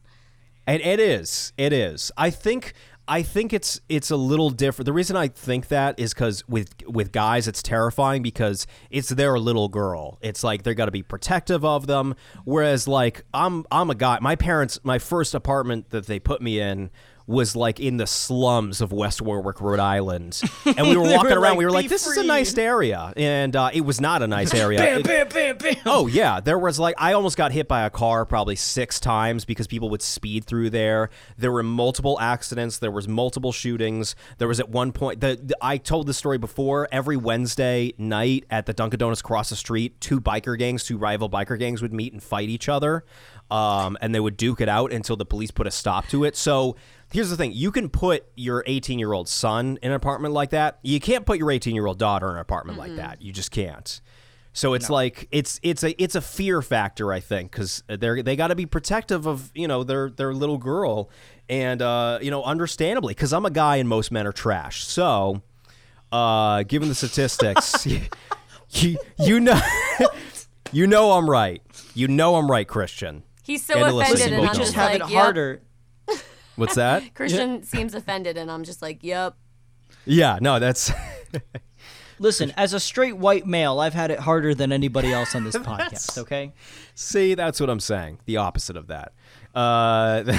And 0.67 0.81
it 0.81 0.99
is. 0.99 1.51
It 1.57 1.73
is. 1.73 2.11
I 2.15 2.29
think 2.29 2.73
I 3.07 3.23
think 3.23 3.53
it's 3.53 3.81
it's 3.89 4.11
a 4.11 4.15
little 4.15 4.51
different. 4.51 4.85
The 4.85 4.93
reason 4.93 5.17
I 5.17 5.29
think 5.29 5.69
that 5.69 5.99
is 5.99 6.13
cuz 6.13 6.47
with 6.47 6.75
with 6.85 7.11
guys 7.11 7.47
it's 7.47 7.63
terrifying 7.63 8.21
because 8.21 8.67
it's 8.91 9.09
their 9.09 9.39
little 9.39 9.67
girl. 9.67 10.19
It's 10.21 10.43
like 10.43 10.61
they're 10.61 10.75
to 10.75 10.91
be 10.91 11.01
protective 11.01 11.65
of 11.65 11.87
them 11.87 12.13
whereas 12.43 12.87
like 12.87 13.25
I'm 13.33 13.65
I'm 13.71 13.89
a 13.89 13.95
guy. 13.95 14.19
My 14.21 14.35
parents 14.35 14.79
my 14.83 14.99
first 14.99 15.33
apartment 15.33 15.89
that 15.89 16.05
they 16.05 16.19
put 16.19 16.39
me 16.39 16.59
in 16.59 16.91
was 17.29 17.55
like 17.55 17.79
in 17.79 17.97
the 17.97 18.07
slums 18.07 18.81
of 18.81 18.91
West 18.91 19.21
Warwick, 19.21 19.61
Rhode 19.61 19.79
Island. 19.79 20.41
And 20.65 20.87
we 20.89 20.97
were 20.97 21.03
walking 21.03 21.31
were 21.31 21.39
around. 21.39 21.51
like, 21.51 21.57
we 21.57 21.65
were 21.65 21.71
like, 21.71 21.89
this 21.89 22.05
is 22.07 22.17
a 22.17 22.23
nice 22.23 22.57
area. 22.57 23.11
And 23.17 23.55
uh, 23.55 23.69
it 23.73 23.81
was 23.81 23.99
not 24.01 24.21
a 24.21 24.27
nice 24.27 24.53
area. 24.63 24.97
It- 24.97 25.03
bam, 25.05 25.27
bam, 25.29 25.57
bam. 25.57 25.75
Oh 25.85 26.07
yeah, 26.07 26.39
there 26.39 26.57
was 26.59 26.79
like 26.79 26.95
I 26.97 27.13
almost 27.13 27.37
got 27.37 27.51
hit 27.51 27.67
by 27.67 27.85
a 27.85 27.89
car 27.89 28.25
probably 28.25 28.55
six 28.55 28.99
times 28.99 29.45
because 29.45 29.67
people 29.67 29.89
would 29.89 30.01
speed 30.01 30.45
through 30.45 30.71
there. 30.71 31.09
There 31.37 31.51
were 31.51 31.63
multiple 31.63 32.17
accidents. 32.19 32.77
There 32.79 32.91
was 32.91 33.07
multiple 33.07 33.51
shootings. 33.51 34.15
There 34.37 34.47
was 34.47 34.59
at 34.59 34.69
one 34.69 34.91
point 34.91 35.21
the, 35.21 35.39
the 35.41 35.55
I 35.61 35.77
told 35.77 36.07
this 36.07 36.17
story 36.17 36.37
before. 36.37 36.87
Every 36.91 37.17
Wednesday 37.17 37.93
night 37.97 38.45
at 38.49 38.65
the 38.65 38.73
Dunkin' 38.73 38.99
Donuts 38.99 39.21
across 39.21 39.49
the 39.49 39.55
street, 39.55 39.99
two 40.01 40.19
biker 40.19 40.57
gangs, 40.57 40.83
two 40.83 40.97
rival 40.97 41.29
biker 41.29 41.57
gangs 41.59 41.81
would 41.81 41.93
meet 41.93 42.13
and 42.13 42.21
fight 42.23 42.49
each 42.49 42.69
other, 42.69 43.03
um, 43.51 43.97
and 44.01 44.13
they 44.13 44.19
would 44.19 44.37
duke 44.37 44.61
it 44.61 44.69
out 44.69 44.91
until 44.91 45.15
the 45.15 45.25
police 45.25 45.51
put 45.51 45.67
a 45.67 45.71
stop 45.71 46.07
to 46.09 46.23
it. 46.23 46.35
So. 46.35 46.75
Here's 47.11 47.31
the 47.31 47.37
thing: 47.37 47.53
you 47.53 47.71
can 47.71 47.89
put 47.89 48.27
your 48.35 48.63
18 48.67 48.99
year 48.99 49.13
old 49.13 49.27
son 49.27 49.79
in 49.81 49.89
an 49.89 49.95
apartment 49.95 50.31
like 50.31 50.51
that. 50.51 50.77
You 50.83 50.99
can't 50.99 51.25
put 51.25 51.39
your 51.39 51.49
18 51.49 51.73
year 51.73 51.87
old 51.87 51.97
daughter 51.97 52.27
in 52.27 52.35
an 52.35 52.39
apartment 52.39 52.77
like 52.77 52.97
that. 52.97 53.19
You 53.19 53.33
just 53.33 53.49
can't. 53.49 53.99
So 54.59 54.73
it's 54.73 54.89
like 54.89 55.27
it's 55.31 55.59
it's 55.61 55.83
a 55.83 56.01
it's 56.01 56.15
a 56.15 56.21
fear 56.21 56.61
factor, 56.61 57.13
I 57.13 57.19
think, 57.19 57.51
because 57.51 57.83
they're 57.87 58.23
they 58.23 58.35
got 58.35 58.47
to 58.47 58.55
be 58.55 58.65
protective 58.65 59.27
of 59.27 59.51
you 59.53 59.67
know 59.67 59.83
their 59.83 60.09
their 60.09 60.33
little 60.33 60.57
girl, 60.57 61.09
and 61.47 61.81
uh, 61.81 62.19
you 62.21 62.31
know 62.31 62.43
understandably, 62.43 63.13
because 63.13 63.31
I'm 63.31 63.45
a 63.45 63.51
guy 63.51 63.77
and 63.77 63.87
most 63.87 64.11
men 64.11 64.25
are 64.25 64.31
trash. 64.31 64.85
So, 64.85 65.43
uh, 66.11 66.63
given 66.63 66.89
the 66.89 66.95
statistics, 66.95 67.87
you 68.71 68.97
you 69.19 69.39
know 69.39 69.61
you 70.71 70.87
know 70.87 71.11
I'm 71.11 71.29
right. 71.29 71.61
You 71.93 72.07
know 72.07 72.35
I'm 72.35 72.49
right, 72.49 72.67
Christian. 72.67 73.23
He's 73.49 73.65
so 73.65 73.83
And 73.83 73.99
offended, 73.99 74.31
and 74.31 74.41
we 74.43 74.47
I'm 74.47 74.53
just 74.53 74.59
just 74.59 74.73
have 74.75 74.91
like, 74.91 75.01
it 75.01 75.09
yep. 75.11 75.23
harder. 75.23 75.61
What's 76.55 76.75
that? 76.75 77.01
Christian 77.15 77.63
seems 77.63 77.95
offended, 77.95 78.37
and 78.37 78.51
I'm 78.51 78.63
just 78.63 78.83
like, 78.83 79.03
yep. 79.03 79.33
yeah, 80.05 80.37
no, 80.39 80.59
that's 80.59 80.91
Listen, 82.19 82.53
as 82.57 82.73
a 82.73 82.79
straight 82.79 83.17
white 83.17 83.47
male, 83.47 83.79
I've 83.79 83.95
had 83.95 84.11
it 84.11 84.19
harder 84.19 84.53
than 84.53 84.71
anybody 84.71 85.11
else 85.11 85.33
on 85.33 85.45
this 85.45 85.55
podcast. 85.57 86.19
Okay. 86.19 86.53
See, 86.93 87.33
that's 87.33 87.59
what 87.59 87.71
I'm 87.71 87.79
saying. 87.79 88.19
The 88.25 88.37
opposite 88.37 88.77
of 88.77 88.85
that. 88.85 89.13
Uh, 89.55 90.37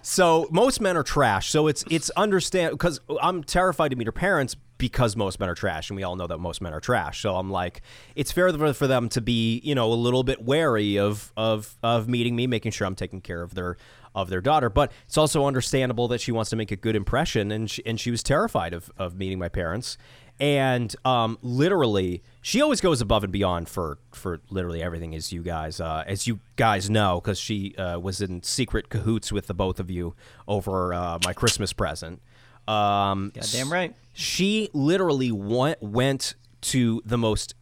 so 0.00 0.48
most 0.50 0.80
men 0.80 0.96
are 0.96 1.02
trash. 1.02 1.50
So 1.50 1.66
it's 1.66 1.84
it's 1.90 2.08
understand 2.16 2.70
because 2.70 2.98
I'm 3.20 3.44
terrified 3.44 3.90
to 3.90 3.96
meet 3.96 4.06
her 4.06 4.12
parents 4.12 4.56
because 4.78 5.16
most 5.16 5.40
men 5.40 5.48
are 5.48 5.54
trash, 5.54 5.90
and 5.90 5.96
we 5.96 6.02
all 6.02 6.16
know 6.16 6.26
that 6.26 6.38
most 6.38 6.60
men 6.60 6.72
are 6.72 6.80
trash. 6.80 7.20
So 7.20 7.36
I'm 7.36 7.50
like, 7.50 7.82
it's 8.14 8.32
fair 8.32 8.52
for, 8.74 8.86
them 8.86 9.08
to 9.10 9.20
be 9.20 9.60
you 9.64 9.74
know 9.74 9.92
a 9.92 9.94
little 9.94 10.22
bit 10.22 10.42
wary 10.42 10.98
of 10.98 11.32
of 11.36 11.76
of 11.82 12.08
meeting 12.08 12.36
me, 12.36 12.46
making 12.46 12.72
sure 12.72 12.86
I'm 12.86 12.94
taking 12.94 13.20
care 13.20 13.42
of 13.42 13.54
their 13.54 13.76
of 14.14 14.30
their 14.30 14.40
daughter. 14.40 14.70
But 14.70 14.92
it's 15.06 15.18
also 15.18 15.46
understandable 15.46 16.08
that 16.08 16.20
she 16.20 16.32
wants 16.32 16.50
to 16.50 16.56
make 16.56 16.70
a 16.70 16.76
good 16.76 16.96
impression, 16.96 17.50
and 17.50 17.70
she, 17.70 17.84
and 17.86 18.00
she 18.00 18.10
was 18.10 18.22
terrified 18.22 18.72
of 18.72 18.90
of 18.96 19.16
meeting 19.16 19.38
my 19.38 19.48
parents. 19.48 19.98
And 20.38 20.94
um, 21.06 21.38
literally, 21.40 22.22
she 22.42 22.60
always 22.60 22.82
goes 22.82 23.00
above 23.00 23.24
and 23.24 23.32
beyond 23.32 23.68
for 23.68 23.98
for 24.12 24.40
literally 24.50 24.82
everything, 24.82 25.14
as 25.14 25.32
you 25.32 25.42
guys 25.42 25.80
uh, 25.80 26.04
as 26.06 26.26
you 26.26 26.40
guys 26.56 26.90
know, 26.90 27.20
because 27.22 27.38
she 27.38 27.74
uh, 27.76 27.98
was 27.98 28.20
in 28.20 28.42
secret 28.42 28.90
cahoots 28.90 29.32
with 29.32 29.46
the 29.46 29.54
both 29.54 29.80
of 29.80 29.90
you 29.90 30.14
over 30.46 30.92
uh, 30.92 31.18
my 31.24 31.32
Christmas 31.32 31.72
present. 31.72 32.20
Um, 32.68 33.32
Goddamn 33.34 33.72
right. 33.72 33.94
She 34.18 34.70
literally 34.72 35.30
went 35.30 35.82
went 35.82 36.36
to 36.62 37.02
the 37.04 37.18
most 37.18 37.54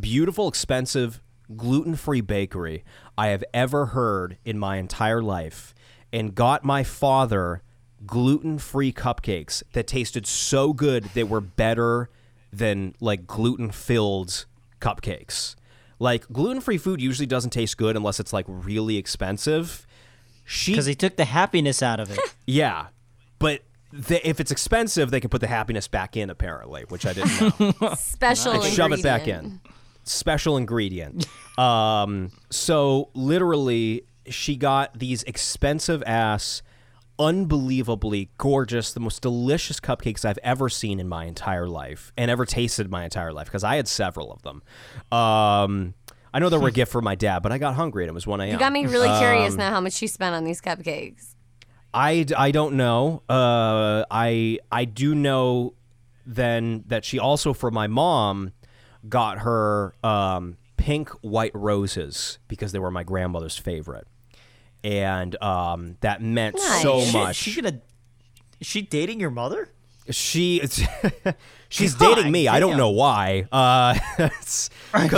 beautiful, 0.00 0.48
expensive, 0.48 1.20
gluten 1.54 1.94
free 1.94 2.22
bakery 2.22 2.82
I 3.18 3.26
have 3.28 3.44
ever 3.52 3.86
heard 3.86 4.38
in 4.46 4.58
my 4.58 4.78
entire 4.78 5.20
life 5.20 5.74
and 6.10 6.34
got 6.34 6.64
my 6.64 6.84
father 6.84 7.62
gluten 8.06 8.58
free 8.58 8.94
cupcakes 8.94 9.62
that 9.74 9.86
tasted 9.86 10.26
so 10.26 10.72
good 10.72 11.04
they 11.12 11.22
were 11.22 11.42
better 11.42 12.08
than 12.50 12.94
like 12.98 13.26
gluten 13.26 13.70
filled 13.70 14.46
cupcakes. 14.80 15.54
Like 15.98 16.26
gluten 16.32 16.62
free 16.62 16.78
food 16.78 17.02
usually 17.02 17.26
doesn't 17.26 17.50
taste 17.50 17.76
good 17.76 17.94
unless 17.94 18.18
it's 18.18 18.32
like 18.32 18.46
really 18.48 18.96
expensive. 18.96 19.86
She 20.46 20.72
Because 20.72 20.86
he 20.86 20.94
took 20.94 21.16
the 21.16 21.26
happiness 21.26 21.82
out 21.82 22.00
of 22.00 22.10
it. 22.10 22.18
yeah, 22.46 22.86
but 23.38 23.60
the, 23.96 24.28
if 24.28 24.40
it's 24.40 24.50
expensive, 24.50 25.10
they 25.10 25.20
can 25.20 25.30
put 25.30 25.40
the 25.40 25.46
happiness 25.46 25.86
back 25.88 26.16
in 26.16 26.28
apparently, 26.30 26.82
which 26.88 27.06
I 27.06 27.12
didn't 27.12 27.80
know. 27.80 27.94
Special 27.96 28.52
and 28.52 28.64
shove 28.64 28.92
it 28.92 29.02
back 29.02 29.28
in. 29.28 29.60
Special 30.02 30.56
ingredient. 30.56 31.26
um, 31.58 32.30
so 32.50 33.10
literally, 33.14 34.04
she 34.28 34.56
got 34.56 34.98
these 34.98 35.22
expensive 35.22 36.02
ass, 36.06 36.62
unbelievably 37.18 38.30
gorgeous, 38.38 38.92
the 38.92 39.00
most 39.00 39.22
delicious 39.22 39.80
cupcakes 39.80 40.24
I've 40.24 40.38
ever 40.42 40.68
seen 40.68 41.00
in 41.00 41.08
my 41.08 41.24
entire 41.24 41.68
life 41.68 42.12
and 42.16 42.30
ever 42.30 42.44
tasted 42.44 42.86
in 42.86 42.90
my 42.90 43.04
entire 43.04 43.32
life 43.32 43.46
because 43.46 43.64
I 43.64 43.76
had 43.76 43.88
several 43.88 44.32
of 44.32 44.42
them. 44.42 44.62
Um, 45.10 45.94
I 46.32 46.38
know 46.40 46.48
they 46.48 46.58
were 46.58 46.68
a 46.68 46.72
gift 46.80 46.90
for 46.92 47.00
my 47.00 47.14
dad, 47.14 47.42
but 47.42 47.52
I 47.52 47.58
got 47.58 47.74
hungry 47.74 48.04
and 48.04 48.10
it 48.10 48.14
was 48.14 48.26
1 48.26 48.40
a.m. 48.40 48.50
You 48.50 48.58
got 48.58 48.72
me 48.72 48.86
really 48.86 49.08
Um, 49.08 49.18
curious 49.20 49.54
now 49.54 49.70
how 49.70 49.80
much 49.80 49.92
she 49.94 50.06
spent 50.06 50.34
on 50.34 50.44
these 50.44 50.60
cupcakes. 50.60 51.33
I, 51.94 52.26
I 52.36 52.50
don't 52.50 52.74
know. 52.74 53.22
Uh, 53.28 54.04
I 54.10 54.58
I 54.70 54.84
do 54.84 55.14
know 55.14 55.74
then 56.26 56.84
that 56.88 57.04
she 57.04 57.18
also 57.18 57.52
for 57.52 57.70
my 57.70 57.86
mom 57.86 58.52
got 59.08 59.38
her 59.40 59.94
um, 60.02 60.56
pink 60.76 61.10
white 61.20 61.52
roses 61.54 62.38
because 62.48 62.72
they 62.72 62.78
were 62.78 62.90
my 62.90 63.04
grandmother's 63.04 63.56
favorite, 63.56 64.06
and 64.82 65.40
um, 65.42 65.96
that 66.00 66.20
meant 66.20 66.58
so 66.58 66.98
Nice. 66.98 67.12
much. 67.14 67.36
She 67.36 67.60
gonna? 67.62 67.80
Is 68.60 68.66
she 68.66 68.82
dating 68.82 69.20
your 69.20 69.30
mother? 69.30 69.68
She 70.10 70.60
she's 71.70 71.94
God 71.94 72.16
dating 72.16 72.32
me. 72.32 72.46
I 72.48 72.60
don't 72.60 72.76
know 72.76 72.90
why. 72.90 73.46
Uh, 73.50 73.94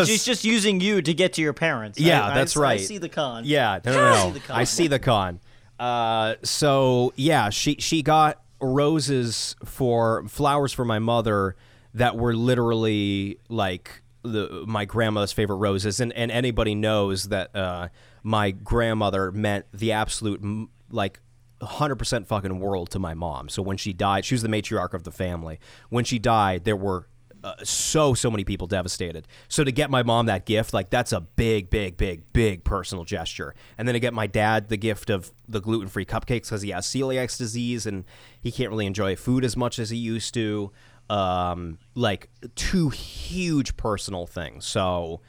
She's 0.05 0.24
just 0.24 0.45
using 0.45 0.81
you 0.81 1.03
to 1.03 1.12
get 1.12 1.33
to 1.35 1.43
your 1.43 1.53
parents. 1.53 1.99
Yeah, 1.99 2.24
I- 2.27 2.35
that's 2.35 2.57
I 2.57 2.61
right. 2.61 2.81
I 2.81 2.85
see 2.85 2.99
the 2.99 3.09
con. 3.09 3.45
Yeah, 3.45 3.81
no, 3.85 3.93
no, 3.93 4.31
no. 4.31 4.41
I 4.51 4.62
see 4.64 4.87
the 4.87 4.99
con. 5.01 5.41
Uh, 5.79 6.35
so 6.43 7.12
yeah, 7.16 7.51
she 7.51 7.77
she 7.79 8.03
got 8.03 8.43
roses 8.61 9.57
for 9.64 10.27
flowers 10.29 10.72
for 10.72 10.85
my 10.85 10.99
mother 10.99 11.57
that 11.95 12.16
were 12.16 12.35
literally 12.35 13.39
like 13.49 14.03
the 14.22 14.64
my 14.66 14.85
grandmother's 14.85 15.33
favorite 15.33 15.57
roses, 15.57 16.01
and 16.01 16.12
and 16.14 16.31
anybody 16.31 16.74
knows 16.74 17.29
that 17.29 17.55
uh, 17.55 17.89
my 18.22 18.51
grandmother 18.51 19.33
meant 19.33 19.66
the 19.72 19.93
absolute 19.93 20.68
like. 20.91 21.20
100% 21.62 22.27
fucking 22.27 22.61
world 22.61 22.91
to 22.91 22.99
my 22.99 23.14
mom. 23.14 23.49
So 23.49 23.62
when 23.62 23.79
she 23.79 23.95
died, 23.95 24.27
she 24.27 24.35
was 24.35 24.43
the 24.43 24.49
matriarch 24.49 24.93
of 24.93 25.05
the 25.05 25.11
family. 25.11 25.59
When 25.89 26.05
she 26.05 26.18
died, 26.18 26.64
there 26.64 26.77
were 26.77 27.09
uh, 27.47 27.55
so 27.62 28.12
so 28.12 28.28
many 28.28 28.42
people 28.42 28.66
devastated. 28.66 29.28
So 29.47 29.62
to 29.62 29.70
get 29.70 29.88
my 29.88 30.03
mom 30.03 30.26
that 30.26 30.47
gift, 30.47 30.74
like 30.74 30.90
that's 30.90 31.12
a 31.12 31.20
big, 31.20 31.70
big, 31.70 31.97
big, 31.97 32.32
big 32.32 32.64
personal 32.64 33.05
gesture. 33.05 33.55
And 33.78 33.86
then 33.86 33.92
to 33.92 34.01
get 34.01 34.12
my 34.12 34.26
dad 34.26 34.68
the 34.68 34.76
gift 34.76 35.11
of 35.11 35.30
the 35.47 35.61
gluten 35.61 35.86
free 35.86 36.05
cupcakes 36.05 36.47
because 36.47 36.62
he 36.62 36.70
has 36.70 36.86
celiac 36.86 37.38
disease 37.38 37.86
and 37.86 38.05
he 38.42 38.51
can't 38.51 38.68
really 38.70 38.86
enjoy 38.86 39.14
food 39.14 39.44
as 39.44 39.57
much 39.57 39.78
as 39.78 39.90
he 39.90 39.97
used 39.97 40.34
to. 40.34 40.72
Um, 41.09 41.78
like 41.94 42.30
two 42.57 42.88
huge 42.88 43.76
personal 43.76 44.26
things. 44.26 44.66
So 44.66 45.20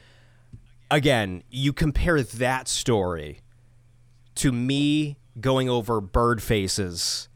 again, 0.90 1.44
you 1.52 1.72
compare 1.72 2.24
that 2.24 2.68
story 2.68 3.42
to 4.36 4.52
me 4.52 5.18
going 5.40 5.70
over 5.70 6.02
Birdface's 6.02 7.30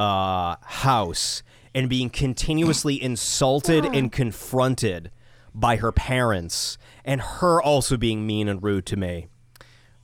uh, 0.00 0.56
house 0.62 1.44
and 1.76 1.90
being 1.90 2.08
continuously 2.08 3.00
insulted 3.00 3.84
and 3.84 4.10
confronted 4.10 5.10
by 5.54 5.76
her 5.76 5.92
parents, 5.92 6.78
and 7.04 7.20
her 7.20 7.60
also 7.60 7.98
being 7.98 8.26
mean 8.26 8.48
and 8.48 8.62
rude 8.62 8.86
to 8.86 8.96
me. 8.96 9.26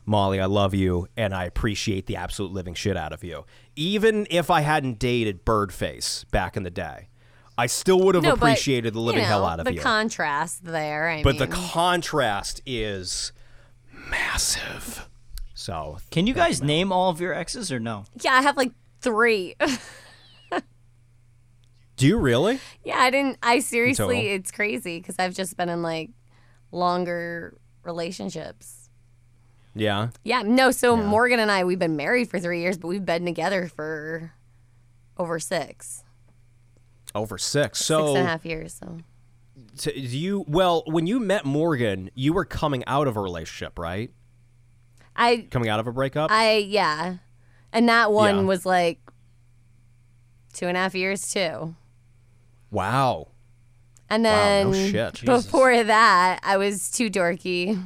Molly, 0.05 0.39
I 0.39 0.45
love 0.45 0.75
you, 0.75 1.09
and 1.17 1.35
I 1.35 1.47
appreciate 1.47 2.05
the 2.07 2.17
absolute 2.17 2.53
living 2.53 2.75
shit 2.75 2.95
out 2.95 3.15
of 3.15 3.25
you. 3.25 3.47
Even 3.75 4.27
if 4.29 4.51
I 4.51 4.61
hadn't 4.61 4.99
dated 4.99 5.47
Birdface 5.47 6.31
back 6.31 6.59
in 6.59 6.63
the 6.63 6.71
day, 6.71 7.09
I 7.57 7.67
still 7.67 8.01
would 8.01 8.17
have 8.17 8.25
No, 8.25 8.37
but, 8.37 8.51
appreciated 8.51 8.93
the 8.93 9.01
living 9.01 9.21
you 9.21 9.23
know, 9.23 9.29
hell 9.29 9.47
out 9.47 9.59
of 9.59 9.65
the 9.65 9.73
you. 9.73 9.79
The 9.79 9.83
contrast 9.83 10.65
there. 10.67 11.09
I 11.09 11.23
but 11.23 11.39
the 11.39 11.47
contrast 11.47 12.61
is 12.67 13.33
massive. 14.11 15.09
So 15.55 15.97
Can 16.11 16.27
you 16.27 16.35
guys 16.35 16.61
name 16.61 16.93
all 16.93 17.09
of 17.09 17.19
your 17.19 17.33
exes 17.33 17.73
or 17.73 17.81
no? 17.81 18.05
yeah, 18.21 18.35
I 18.35 18.43
have 18.43 18.59
like 18.59 18.73
three. 19.01 19.55
Do 22.03 22.09
you 22.09 22.19
really? 22.19 22.59
yeah, 22.85 22.99
I 22.99 23.11
didn't. 23.11 23.39
I 23.45 23.61
seriously, 23.61 24.31
it's 24.31 24.51
crazy 24.51 24.99
because 24.99 25.15
I've 25.21 25.35
just 25.35 25.57
been 25.57 25.69
in 25.69 25.83
like 25.83 26.11
longer 26.73 27.57
relationships. 27.85 28.89
Yeah. 29.77 30.09
Yeah, 30.25 30.43
no. 30.43 30.73
So 30.73 30.97
Morgan 30.97 31.39
and 31.39 31.49
I, 31.49 31.63
we've 31.63 31.79
been 31.79 31.95
married 31.95 32.29
for 32.29 32.41
three 32.41 32.61
years, 32.61 32.77
but 32.77 32.89
we've 32.89 33.05
been 33.05 33.25
together 33.25 33.69
for 33.69 34.33
over 35.17 35.39
six, 35.39 36.03
Over 37.15 37.39
six. 37.39 37.79
six 37.79 37.87
So 37.87 38.17
and 38.17 38.19
a 38.19 38.29
half 38.29 38.45
years. 38.45 38.81
So 39.77 39.93
do 39.93 39.93
you 40.01 40.45
well, 40.49 40.83
when 40.89 41.07
you 41.07 41.21
met 41.21 41.45
Morgan, 41.45 42.11
you 42.17 42.33
were 42.33 42.45
coming 42.45 42.83
out 42.89 43.07
of 43.07 43.17
a 43.17 43.21
relationship, 43.21 43.79
right? 43.79 44.11
I, 45.15 45.47
Coming 45.53 45.69
out 45.69 45.79
of 45.79 45.87
a 45.87 45.93
breakup? 45.93 46.33
I, 46.33 46.57
yeah, 46.57 47.19
and 47.73 47.89
that 47.89 48.11
one 48.11 48.39
Yeah. 48.39 48.43
was 48.43 48.67
like 48.67 48.99
two 50.53 50.67
and 50.67 50.77
a 50.77 50.81
half 50.81 50.97
years 50.97 51.33
too. 51.33 51.77
Wow. 52.73 53.29
And 54.11 54.25
Wow, 54.25 54.31
then 54.31 54.71
no 54.73 54.91
shit. 54.91 55.25
before 55.25 55.85
that, 55.85 56.41
I 56.43 56.57
was 56.57 56.91
too 56.91 57.09
dorky. 57.09 57.81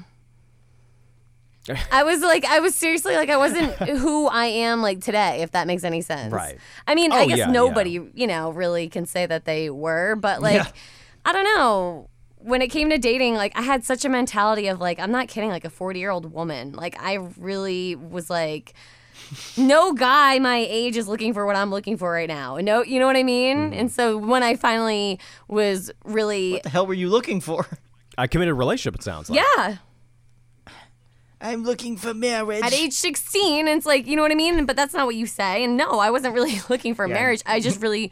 I 1.90 2.04
was 2.04 2.20
like, 2.20 2.44
I 2.44 2.60
was 2.60 2.74
seriously 2.76 3.16
like, 3.16 3.28
I 3.28 3.36
wasn't 3.36 3.72
who 3.98 4.28
I 4.28 4.46
am 4.46 4.82
like 4.82 5.00
today, 5.00 5.42
if 5.42 5.50
that 5.50 5.66
makes 5.66 5.82
any 5.82 6.00
sense. 6.00 6.32
Right. 6.32 6.56
I 6.86 6.94
mean, 6.94 7.12
Oh, 7.12 7.16
I 7.16 7.26
guess 7.26 7.38
yeah, 7.38 7.50
nobody, 7.50 8.00
you 8.14 8.26
know, 8.28 8.50
really 8.50 8.88
can 8.88 9.04
say 9.04 9.26
that 9.26 9.44
they 9.46 9.68
were, 9.70 10.14
but 10.14 10.40
like, 10.40 10.54
Yeah. 10.54 10.68
I 11.24 11.32
don't 11.32 11.44
know. 11.56 12.08
When 12.38 12.62
it 12.62 12.68
came 12.68 12.88
to 12.90 12.98
dating, 12.98 13.34
like, 13.34 13.50
I 13.58 13.62
had 13.62 13.82
such 13.84 14.04
a 14.04 14.08
mentality 14.08 14.68
of 14.68 14.80
like, 14.80 15.00
I'm 15.00 15.10
not 15.10 15.26
kidding, 15.26 15.50
like 15.50 15.64
a 15.64 15.70
40 15.70 15.98
year 15.98 16.10
old 16.10 16.32
woman. 16.32 16.72
Like, 16.72 17.00
I 17.02 17.14
really 17.36 17.96
was 17.96 18.30
like, 18.30 18.74
no 19.56 19.92
guy 19.92 20.38
my 20.38 20.66
age 20.68 20.96
is 20.96 21.08
looking 21.08 21.32
for 21.34 21.46
what 21.46 21.56
I'm 21.56 21.70
looking 21.70 21.96
for 21.96 22.10
right 22.12 22.28
now. 22.28 22.56
No, 22.58 22.82
you 22.82 22.98
know 23.00 23.06
what 23.06 23.16
I 23.16 23.22
mean? 23.22 23.56
Mm-hmm. 23.70 23.78
And 23.80 23.92
so 23.92 24.16
when 24.16 24.42
I 24.42 24.56
finally 24.56 25.18
was 25.48 25.90
really, 26.04 26.52
What 26.52 26.62
the 26.62 26.68
hell 26.70 26.86
were 26.86 26.94
you 26.94 27.08
looking 27.08 27.40
for? 27.40 27.66
I 28.18 28.26
committed 28.26 28.52
a 28.52 28.54
relationship, 28.54 28.94
it 28.94 29.02
sounds 29.02 29.28
like. 29.30 29.40
yeah, 29.56 29.76
I'm 31.40 31.64
looking 31.64 31.96
for 31.98 32.14
marriage. 32.14 32.62
at 32.64 32.72
age 32.72 32.94
16 32.94 33.68
it's 33.68 33.84
like 33.84 34.06
you 34.06 34.16
know 34.16 34.22
what 34.22 34.32
i 34.32 34.34
mean 34.34 34.64
but 34.64 34.74
that's 34.74 34.94
not 34.94 35.04
what 35.04 35.14
you 35.16 35.26
say 35.26 35.62
and 35.62 35.76
no 35.76 35.98
i 35.98 36.10
wasn't 36.10 36.32
really 36.34 36.58
looking 36.70 36.94
for 36.94 37.06
marriage 37.06 37.42
i 37.44 37.60
just 37.60 37.80
really 37.82 38.10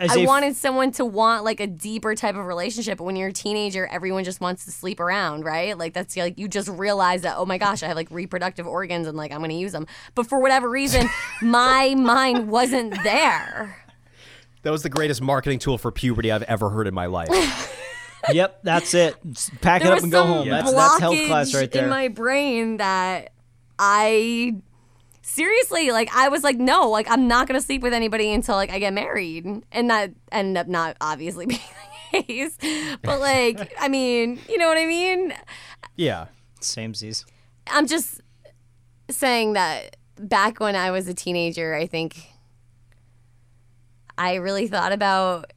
As 0.00 0.10
i 0.10 0.16
a 0.16 0.22
f- 0.22 0.26
wanted 0.26 0.56
someone 0.56 0.90
to 0.92 1.04
want 1.04 1.44
like 1.44 1.60
a 1.60 1.66
deeper 1.66 2.14
type 2.16 2.34
of 2.34 2.44
relationship 2.46 2.98
but 2.98 3.04
when 3.04 3.14
you're 3.16 3.28
a 3.28 3.32
teenager 3.32 3.86
everyone 3.86 4.24
just 4.24 4.40
wants 4.40 4.64
to 4.64 4.72
sleep 4.72 4.98
around 4.98 5.44
right 5.44 5.76
like 5.78 5.92
that's 5.94 6.16
like 6.16 6.38
you 6.38 6.48
just 6.48 6.68
realize 6.68 7.22
that 7.22 7.36
oh 7.36 7.44
my 7.46 7.58
gosh 7.58 7.82
i 7.82 7.86
have 7.86 7.96
like 7.96 8.10
reproductive 8.10 8.66
organs 8.66 9.06
and 9.06 9.16
like 9.16 9.30
i'm 9.30 9.40
gonna 9.40 9.52
use 9.54 9.72
them 9.72 9.86
but 10.14 10.26
for 10.26 10.40
whatever 10.40 10.68
reason 10.68 11.06
my 11.42 11.94
mind 11.94 12.48
wasn't 12.48 12.92
there 13.04 13.76
That 14.62 14.70
was 14.70 14.82
the 14.82 14.88
greatest 14.90 15.22
marketing 15.22 15.58
tool 15.58 15.78
for 15.78 15.92
puberty 15.92 16.32
I've 16.32 16.42
ever 16.44 16.68
heard 16.70 16.86
in 16.86 16.94
my 16.94 17.06
life. 17.06 17.76
Yep, 18.30 18.60
that's 18.62 18.92
it. 18.92 19.16
S- 19.30 19.50
Pack 19.62 19.80
there 19.82 19.92
it 19.92 19.96
up 19.96 20.02
and 20.02 20.12
go 20.12 20.20
some 20.20 20.28
home. 20.28 20.48
That's 20.50 20.70
that's 20.70 21.00
health 21.00 21.16
class 21.26 21.54
right 21.54 21.72
there. 21.72 21.84
in 21.84 21.88
my 21.88 22.08
brain 22.08 22.76
that 22.76 23.32
I 23.78 24.56
seriously 25.30 25.90
like 25.90 26.14
I 26.14 26.28
was 26.28 26.42
like 26.42 26.56
no 26.56 26.90
like 26.90 27.08
I'm 27.10 27.28
not 27.28 27.46
gonna 27.46 27.60
sleep 27.60 27.82
with 27.82 27.92
anybody 27.92 28.32
until 28.32 28.56
like 28.56 28.70
I 28.70 28.78
get 28.78 28.92
married 28.92 29.46
and 29.70 29.90
that 29.90 30.10
ended 30.32 30.56
up 30.56 30.66
not 30.66 30.96
obviously 31.00 31.46
being 31.46 31.60
the 32.12 32.22
case 32.22 32.58
but 33.02 33.20
like 33.20 33.72
I 33.78 33.88
mean 33.88 34.40
you 34.48 34.58
know 34.58 34.68
what 34.68 34.78
I 34.78 34.86
mean 34.86 35.32
yeah. 35.96 36.26
Same 36.60 36.94
Z's. 36.94 37.26
I'm 37.66 37.86
just 37.86 38.20
saying 39.10 39.54
that 39.54 39.96
back 40.16 40.60
when 40.60 40.76
I 40.76 40.90
was 40.90 41.08
a 41.08 41.14
teenager 41.14 41.74
I 41.74 41.86
think 41.86 42.26
I 44.18 44.34
really 44.34 44.66
thought 44.66 44.92
about 44.92 45.52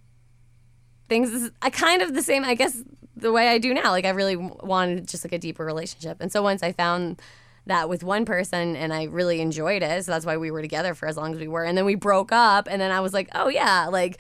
things 1.10 1.50
I 1.62 1.68
uh, 1.68 1.70
kind 1.72 2.02
of 2.02 2.14
the 2.14 2.22
same 2.22 2.44
I 2.44 2.56
guess 2.56 2.82
the 3.16 3.32
way 3.32 3.50
I 3.50 3.58
do 3.58 3.74
now 3.74 3.90
like 3.90 4.06
I 4.06 4.10
really 4.10 4.36
wanted 4.36 5.08
just 5.08 5.26
like 5.26 5.34
a 5.34 5.40
deeper 5.40 5.66
relationship 5.66 6.18
and 6.20 6.32
so 6.32 6.44
once 6.44 6.62
I 6.62 6.72
found 6.72 7.22
that 7.66 7.88
with 7.88 8.04
one 8.04 8.26
person 8.26 8.76
and 8.76 8.94
I 8.94 9.04
really 9.04 9.40
enjoyed 9.40 9.84
it 9.84 10.06
so 10.06 10.12
that's 10.12 10.26
why 10.26 10.38
we 10.38 10.52
were 10.52 10.62
together 10.62 10.94
for 10.94 11.08
as 11.08 11.16
long 11.18 11.34
as 11.34 11.40
we 11.40 11.48
were 11.48 11.64
and 11.64 11.78
then 11.78 11.86
we 11.86 11.96
broke 11.96 12.32
up 12.32 12.68
and 12.70 12.82
then 12.82 12.92
I 12.92 13.00
was 13.00 13.14
like 13.14 13.30
oh 13.34 13.48
yeah 13.48 13.88
like 13.88 14.20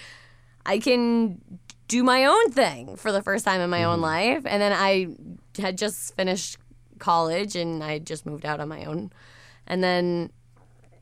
I 0.65 0.79
can 0.79 1.41
do 1.87 2.03
my 2.03 2.25
own 2.25 2.51
thing 2.51 2.95
for 2.95 3.11
the 3.11 3.21
first 3.21 3.43
time 3.43 3.59
in 3.59 3.69
my 3.69 3.83
own 3.83 3.99
life 4.01 4.43
and 4.45 4.61
then 4.61 4.71
I 4.71 5.07
had 5.61 5.77
just 5.77 6.15
finished 6.15 6.57
college 6.99 7.55
and 7.55 7.83
I 7.83 7.99
just 7.99 8.25
moved 8.25 8.45
out 8.45 8.59
on 8.59 8.69
my 8.69 8.85
own 8.85 9.11
and 9.67 9.83
then 9.83 10.31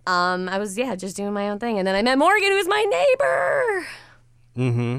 um, 0.08 0.50
I 0.50 0.58
was 0.58 0.78
yeah 0.78 0.96
just 0.96 1.16
doing 1.16 1.32
my 1.34 1.50
own 1.50 1.60
thing 1.60 1.78
and 1.78 1.88
then 1.88 1.96
I 1.96 2.02
met 2.02 2.18
Morgan 2.18 2.50
who 2.50 2.56
was 2.56 2.68
my 2.68 2.84
neighbor 2.90 3.86
Mm-hmm. 4.58 4.98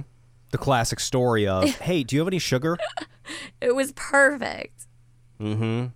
The 0.51 0.59
classic 0.59 1.01
story 1.01 1.47
of, 1.47 1.65
hey, 1.81 2.03
do 2.03 2.17
you 2.17 2.21
have 2.21 2.29
any 2.29 2.39
sugar? 2.39 2.77
It 3.61 3.75
was 3.75 3.93
perfect. 3.93 4.87
Mm-hmm. 5.41 5.87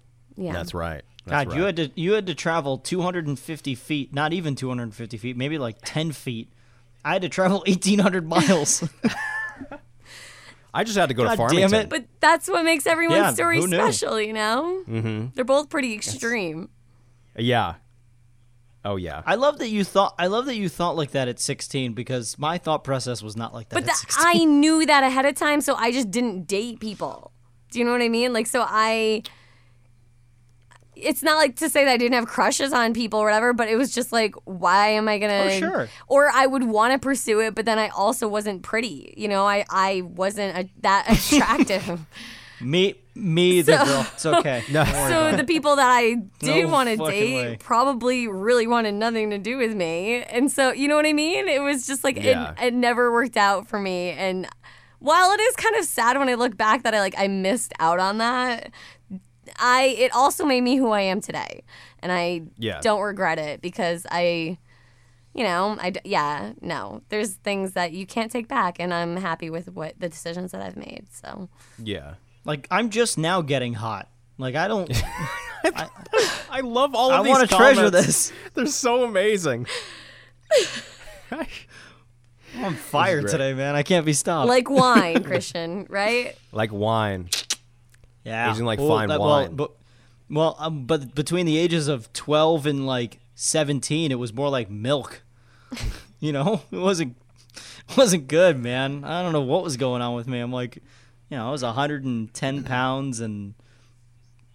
Yeah. 0.42 0.52
That's 0.52 0.74
right. 0.74 1.02
That's 1.26 1.44
God, 1.44 1.48
right. 1.52 1.58
you 1.58 1.64
had 1.64 1.76
to 1.76 1.90
you 1.94 2.12
had 2.12 2.26
to 2.28 2.34
travel 2.34 2.78
250 2.78 3.74
feet, 3.74 4.14
not 4.14 4.32
even 4.32 4.54
250 4.54 5.16
feet, 5.18 5.36
maybe 5.36 5.58
like 5.58 5.76
10 5.84 6.12
feet. 6.12 6.50
I 7.04 7.12
had 7.12 7.22
to 7.22 7.28
travel 7.28 7.58
1,800 7.66 8.26
miles. 8.28 8.82
I 10.74 10.84
just 10.84 10.96
had 10.98 11.08
to 11.08 11.14
go 11.14 11.22
to 11.24 11.28
God 11.30 11.36
damn 11.36 11.70
Farmington. 11.70 11.80
it. 11.80 11.88
But 11.88 12.04
that's 12.20 12.48
what 12.48 12.64
makes 12.64 12.86
everyone's 12.86 13.18
Yeah, 13.18 13.32
story 13.32 13.62
special, 13.62 14.20
you 14.20 14.32
know? 14.34 14.82
Mm-hmm. 14.88 15.28
They're 15.34 15.44
both 15.44 15.70
pretty 15.70 15.94
extreme. 15.94 16.68
Yeah. 17.36 17.74
Oh 18.84 18.96
yeah. 18.96 19.22
I 19.26 19.34
love 19.36 19.58
that 19.58 19.68
you 19.68 19.82
thought 19.84 20.14
I 20.18 20.26
love 20.28 20.46
that 20.46 20.56
you 20.56 20.68
thought 20.68 20.94
like 20.96 21.10
that 21.12 21.28
at 21.28 21.40
16 21.40 21.94
because 21.94 22.38
my 22.38 22.56
thought 22.58 22.84
process 22.84 23.22
was 23.22 23.36
not 23.36 23.52
like 23.54 23.68
that 23.70 23.74
But 23.76 23.82
at 23.84 23.86
that, 23.88 23.96
16. 23.96 24.24
I 24.26 24.44
knew 24.44 24.86
that 24.86 25.02
ahead 25.02 25.24
of 25.24 25.34
time, 25.34 25.60
so 25.60 25.74
I 25.74 25.90
just 25.90 26.10
didn't 26.10 26.46
date 26.46 26.78
people. 26.78 27.32
Do 27.72 27.78
you 27.80 27.84
know 27.84 27.90
what 27.92 28.02
I 28.02 28.08
mean? 28.08 28.32
Like, 28.32 28.46
so 28.46 28.64
I. 28.66 29.22
It's 30.96 31.22
not 31.22 31.36
like 31.36 31.56
to 31.56 31.68
say 31.68 31.84
that 31.84 31.90
I 31.92 31.96
didn't 31.98 32.14
have 32.14 32.26
crushes 32.26 32.72
on 32.72 32.94
people 32.94 33.20
or 33.20 33.26
whatever, 33.26 33.52
but 33.52 33.68
it 33.68 33.76
was 33.76 33.94
just 33.94 34.12
like, 34.12 34.34
why 34.44 34.88
am 34.88 35.08
I 35.08 35.18
gonna? 35.18 35.44
Oh, 35.46 35.58
sure. 35.58 35.88
Or 36.08 36.30
I 36.32 36.46
would 36.46 36.64
want 36.64 36.92
to 36.94 36.98
pursue 36.98 37.40
it, 37.40 37.54
but 37.54 37.66
then 37.66 37.78
I 37.78 37.88
also 37.88 38.26
wasn't 38.28 38.62
pretty. 38.62 39.14
You 39.16 39.28
know, 39.28 39.44
I 39.46 39.64
I 39.68 40.02
wasn't 40.02 40.56
a, 40.56 40.68
that 40.80 41.06
attractive. 41.10 42.00
me 42.60 42.94
me 43.14 43.62
the 43.62 43.72
girl. 43.72 44.06
It's 44.14 44.26
okay. 44.26 44.62
No. 44.70 44.84
So 44.84 45.36
the 45.36 45.44
people 45.44 45.76
that 45.76 45.88
I 45.90 46.16
did 46.38 46.64
No 46.66 46.68
want 46.72 46.88
to 46.90 46.96
date 46.96 47.34
way. 47.36 47.56
probably 47.58 48.28
really 48.28 48.66
wanted 48.66 48.92
nothing 48.94 49.30
to 49.30 49.38
do 49.38 49.56
with 49.58 49.74
me. 49.74 50.22
And 50.22 50.50
so, 50.52 50.72
you 50.72 50.86
know 50.88 50.96
what 50.96 51.06
I 51.06 51.12
mean? 51.14 51.48
It 51.48 51.62
was 51.62 51.86
just 51.86 52.04
like 52.04 52.16
Yeah. 52.22 52.52
it, 52.60 52.66
it 52.68 52.74
never 52.74 53.10
worked 53.12 53.36
out 53.38 53.68
for 53.68 53.78
me. 53.78 54.10
And 54.10 54.46
while 54.98 55.30
it 55.32 55.40
is 55.40 55.56
kind 55.56 55.76
of 55.76 55.84
sad 55.86 56.18
when 56.18 56.28
I 56.28 56.34
look 56.34 56.56
back 56.58 56.82
that 56.82 56.94
I 56.94 57.00
like 57.00 57.14
I 57.16 57.26
missed 57.28 57.72
out 57.80 57.98
on 58.00 58.18
that, 58.18 58.70
I 59.58 59.94
it 59.98 60.12
also 60.14 60.44
made 60.44 60.60
me 60.62 60.76
who 60.76 60.90
I 60.90 61.02
am 61.02 61.20
today. 61.20 61.62
And 62.00 62.12
I 62.12 62.42
Yeah. 62.58 62.80
don't 62.80 63.00
regret 63.00 63.38
it 63.38 63.60
because 63.60 64.06
I 64.10 64.58
you 65.34 65.42
know, 65.44 65.76
I 65.80 65.92
yeah, 66.04 66.52
no. 66.62 67.02
There's 67.10 67.34
things 67.34 67.72
that 67.72 67.92
you 67.92 68.06
can't 68.06 68.32
take 68.32 68.48
back 68.48 68.76
and 68.80 68.94
I'm 68.94 69.16
happy 69.16 69.50
with 69.50 69.68
what 69.70 69.94
the 69.98 70.08
decisions 70.08 70.52
that 70.52 70.62
I've 70.62 70.76
made. 70.76 71.06
So, 71.10 71.48
Yeah. 71.82 72.14
Like 72.44 72.66
I'm 72.70 72.90
just 72.90 73.18
now 73.18 73.42
getting 73.42 73.74
hot. 73.74 74.08
Like 74.38 74.54
I 74.54 74.68
don't. 74.68 74.90
I 76.50 76.60
love 76.60 76.94
all 76.94 77.10
I 77.10 77.18
of 77.18 77.24
these 77.24 77.30
want 77.30 77.50
to 77.50 77.56
treasure 77.56 77.90
this. 77.90 78.32
They're 78.54 78.66
so 78.66 79.04
amazing. 79.04 79.66
I'm 81.30 82.64
on 82.64 82.74
fire 82.74 83.20
today, 83.22 83.52
man. 83.52 83.74
I 83.74 83.82
can't 83.82 84.06
be 84.06 84.12
stopped. 84.12 84.48
Like 84.48 84.70
wine, 84.70 85.24
Christian, 85.24 85.86
right? 85.90 86.36
like 86.52 86.72
wine. 86.72 87.28
Yeah, 88.26 88.50
aging 88.52 88.64
like 88.66 88.78
fine 88.78 89.08
that- 89.08 89.20
wine. 89.20 89.56
Well, 89.56 89.68
but, 89.68 89.70
well 90.28 90.56
um, 90.58 90.84
but 90.86 91.14
between 91.14 91.46
the 91.46 91.56
ages 91.56 91.88
of 91.88 92.12
12 92.12 92.66
and 92.66 92.86
like 92.86 93.20
17, 93.34 94.10
it 94.12 94.18
was 94.18 94.32
more 94.32 94.48
like 94.50 94.68
milk. 94.70 95.22
you 96.20 96.32
know, 96.32 96.62
it 96.70 96.78
wasn't 96.78 97.16
it 97.88 97.96
wasn't 97.96 98.28
good, 98.28 98.58
man. 98.58 99.04
I 99.04 99.22
don't 99.22 99.32
know 99.32 99.40
what 99.42 99.62
was 99.64 99.76
going 99.76 100.02
on 100.02 100.14
with 100.14 100.26
me. 100.26 100.40
I'm 100.40 100.52
like, 100.52 100.76
you 101.30 101.36
know, 101.36 101.48
I 101.48 101.50
was 101.50 101.62
110 101.62 102.64
pounds 102.64 103.20
and 103.20 103.54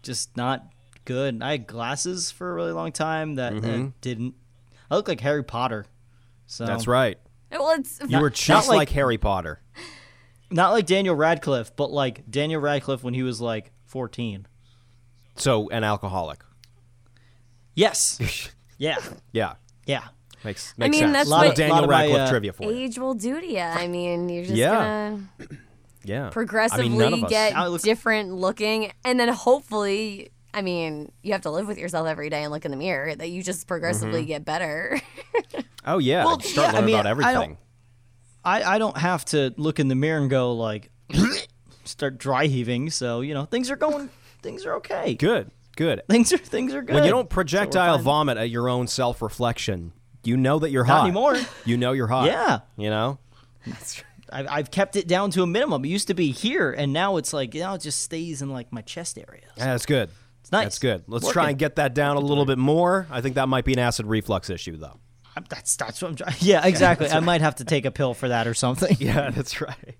just 0.04 0.36
not 0.38 0.66
good. 1.06 1.42
I 1.42 1.52
had 1.52 1.68
glasses 1.68 2.32
for 2.32 2.52
a 2.52 2.54
really 2.54 2.72
long 2.72 2.92
time 2.92 3.36
that, 3.36 3.54
that 3.54 3.62
Mm-hmm. 3.64 3.88
didn't. 4.02 4.36
I 4.90 4.96
look 4.96 5.08
like 5.08 5.22
Harry 5.22 5.44
Potter. 5.44 5.86
So 6.48 6.66
That's 6.66 6.88
right. 6.88 7.18
Well, 7.52 7.70
it's 7.80 8.00
You 8.08 8.20
were 8.20 8.30
just 8.30 8.68
like- 8.70 8.78
like 8.78 8.90
Harry 8.90 9.18
Potter. 9.18 9.60
Not 10.52 10.72
like 10.72 10.86
Daniel 10.86 11.16
Radcliffe, 11.16 11.76
but 11.76 11.92
like 11.92 12.30
Daniel 12.30 12.60
Radcliffe 12.62 13.04
when 13.04 13.14
he 13.14 13.24
was 13.24 13.40
like 13.42 13.72
14. 13.86 14.48
So 15.38 15.70
an 15.70 15.84
alcoholic. 15.84 16.42
Yes. 17.76 18.52
yeah. 18.78 18.98
Yeah. 19.32 19.54
Yeah. 19.86 20.04
Makes 20.44 20.74
makes 20.78 20.88
I 20.88 20.90
mean, 20.90 21.00
sense. 21.02 21.14
that's 21.14 21.28
a 21.28 21.32
lot 21.32 21.38
what- 21.40 21.50
of 21.50 21.56
Daniel 21.56 21.76
lot 21.76 21.84
of 21.84 21.90
my, 21.90 22.02
Radcliffe 22.02 22.22
uh, 22.22 22.30
trivia 22.30 22.54
for 22.54 22.64
you. 22.64 22.72
age 22.72 22.98
will 23.00 23.14
do 23.14 23.40
to 23.40 23.46
you. 23.48 23.60
I 23.60 23.88
mean, 23.88 24.28
you're 24.28 24.44
just 24.44 24.56
Yeah. 24.56 24.72
gonna 24.72 25.28
Yeah. 26.04 26.30
progressively 26.32 26.86
I 26.88 26.90
mean, 26.90 26.98
none 26.98 27.14
of 27.14 27.24
us. 27.26 27.30
get 27.30 27.56
I 27.56 27.68
look- 27.68 27.82
different 27.84 28.34
looking, 28.34 28.92
and 29.06 29.20
then 29.20 29.30
hopefully, 29.30 30.32
I 30.54 30.64
mean, 30.64 31.12
you 31.22 31.32
have 31.34 31.42
to 31.42 31.52
live 31.52 31.68
with 31.68 31.78
yourself 31.78 32.08
every 32.08 32.30
day 32.32 32.42
and 32.44 32.52
look 32.52 32.66
in 32.66 32.72
the 32.72 32.78
mirror. 32.78 33.14
That 33.16 33.30
you 33.30 33.44
just 33.44 33.68
progressively 33.68 34.22
Mm-hmm. 34.22 34.28
get 34.28 34.46
better. 34.46 35.00
Oh 35.84 35.98
yeah. 35.98 36.26
Well, 36.26 36.40
start 36.42 36.56
yeah, 36.56 36.62
I 36.64 36.72
learning 36.82 36.86
mean, 36.86 36.96
about 37.00 37.06
I 37.26 37.34
don't- 37.34 37.42
everything. 37.42 37.58
I, 38.44 38.64
I 38.64 38.78
don't 38.78 38.98
have 38.98 39.26
to 39.26 39.54
look 39.58 39.80
in 39.80 39.88
the 39.88 39.96
mirror 39.96 40.20
and 40.20 40.30
go 40.30 40.54
like 40.54 40.90
start 41.84 42.18
dry 42.18 42.48
heaving. 42.48 42.90
So, 42.90 43.22
you 43.22 43.34
know, 43.34 43.46
things 43.46 43.70
are 43.72 43.76
going 43.76 44.10
things 44.42 44.66
are 44.66 44.76
okay. 44.76 45.16
Good. 45.16 45.52
Good. 45.76 46.02
Things 46.10 46.34
are 46.34 46.38
things 46.38 46.74
are 46.74 46.82
good. 46.82 46.96
When 46.96 47.04
you 47.04 47.12
don't 47.12 47.30
projectile 47.30 47.98
fine. 47.98 48.04
vomit 48.04 48.38
at 48.38 48.50
your 48.50 48.70
own 48.70 48.88
self 48.88 49.22
reflection, 49.22 49.94
you 50.24 50.38
know 50.38 50.60
that 50.60 50.72
you're 50.72 50.86
Not 50.86 51.00
hot. 51.00 51.04
anymore. 51.06 51.38
You 51.66 51.78
know 51.78 51.94
you're 51.94 52.08
hot. 52.08 52.26
Yeah. 52.26 52.60
You 52.78 52.90
know? 52.90 53.20
That's 53.66 54.04
I've, 54.32 54.48
I've 54.50 54.72
kept 54.72 54.96
it 54.96 55.08
down 55.08 55.32
to 55.32 55.44
a 55.44 55.48
minimum. 55.48 55.84
It 55.86 55.90
used 55.90 56.08
to 56.08 56.14
be 56.14 56.32
here, 56.32 56.72
and 56.72 56.94
now 56.94 57.18
it's 57.18 57.34
like 57.34 57.54
you 57.54 57.62
now 57.62 57.76
it 57.76 57.82
just 57.82 58.02
stays 58.02 58.42
in 58.42 58.50
like 58.50 58.72
my 58.72 58.82
chest 58.82 59.18
area. 59.18 59.44
Yeah, 59.58 59.66
that's 59.66 59.86
good. 59.86 60.10
It's 60.42 60.52
nice. 60.52 60.66
That's 60.66 60.80
good. 60.80 61.04
Let's 61.08 61.26
Working. 61.26 61.34
try 61.34 61.50
and 61.50 61.60
get 61.60 61.76
that 61.76 61.94
down 61.94 62.18
a 62.18 62.20
little 62.20 62.46
bit 62.46 62.58
more. 62.58 63.08
I 63.12 63.22
think 63.22 63.36
that 63.36 63.48
might 63.48 63.66
be 63.66 63.74
an 63.74 63.80
acid 63.80 64.06
reflux 64.08 64.50
issue, 64.50 64.78
though. 64.78 65.00
I'm- 65.36 65.46
That's 65.50 65.76
that's 65.78 66.02
what 66.02 66.10
I'm 66.10 66.16
trying. 66.16 66.36
Yeah, 66.42 66.66
exactly. 66.66 67.10
I 67.10 67.20
might 67.22 67.42
have 67.42 67.56
to 67.56 67.66
take 67.66 67.86
a 67.86 67.92
pill 67.92 68.14
for 68.14 68.28
that 68.30 68.48
or 68.48 68.54
something. 68.54 68.96
Yeah, 69.00 69.30
that's 69.32 69.62
right. 69.62 69.96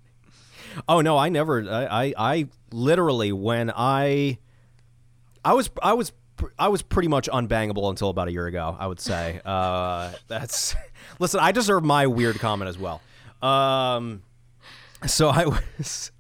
Oh 0.88 1.02
no, 1.02 1.18
I 1.18 1.30
never. 1.30 1.62
I, 1.70 1.86
I, 1.86 2.14
I 2.18 2.48
literally 2.72 3.32
when 3.34 3.72
I, 3.76 4.38
I 5.44 5.54
was, 5.54 5.70
I 5.84 5.94
was, 5.94 6.12
I 6.58 6.70
was 6.70 6.82
pretty 6.82 7.08
much 7.10 7.28
unbangable 7.30 7.90
until 7.90 8.10
about 8.10 8.28
a 8.30 8.32
year 8.32 8.48
ago. 8.48 8.76
I 8.80 8.88
would 8.88 9.00
say. 9.00 9.42
Uh, 9.46 10.12
that's. 10.28 10.76
Listen, 11.20 11.40
I 11.42 11.52
deserve 11.52 11.84
my 11.84 12.08
weird 12.08 12.40
comment 12.40 12.70
as 12.70 12.78
well. 12.78 13.02
Um, 13.42 14.22
so 15.06 15.28
I 15.30 15.46
was. 15.46 16.12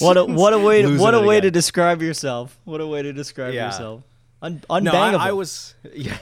What 0.00 0.16
a 0.16 0.24
what 0.24 0.52
a 0.52 0.58
way 0.58 0.82
to, 0.82 0.98
what 0.98 1.14
a 1.14 1.20
way 1.20 1.36
again. 1.38 1.42
to 1.48 1.50
describe 1.50 2.02
yourself. 2.02 2.58
What 2.64 2.80
a 2.80 2.86
way 2.86 3.02
to 3.02 3.12
describe 3.12 3.54
Yeah. 3.54 3.66
yourself. 3.66 4.02
Un, 4.44 4.84
No. 4.84 4.92
I, 4.92 5.28
I 5.28 5.32
was. 5.32 5.74
Yeah. 5.94 6.16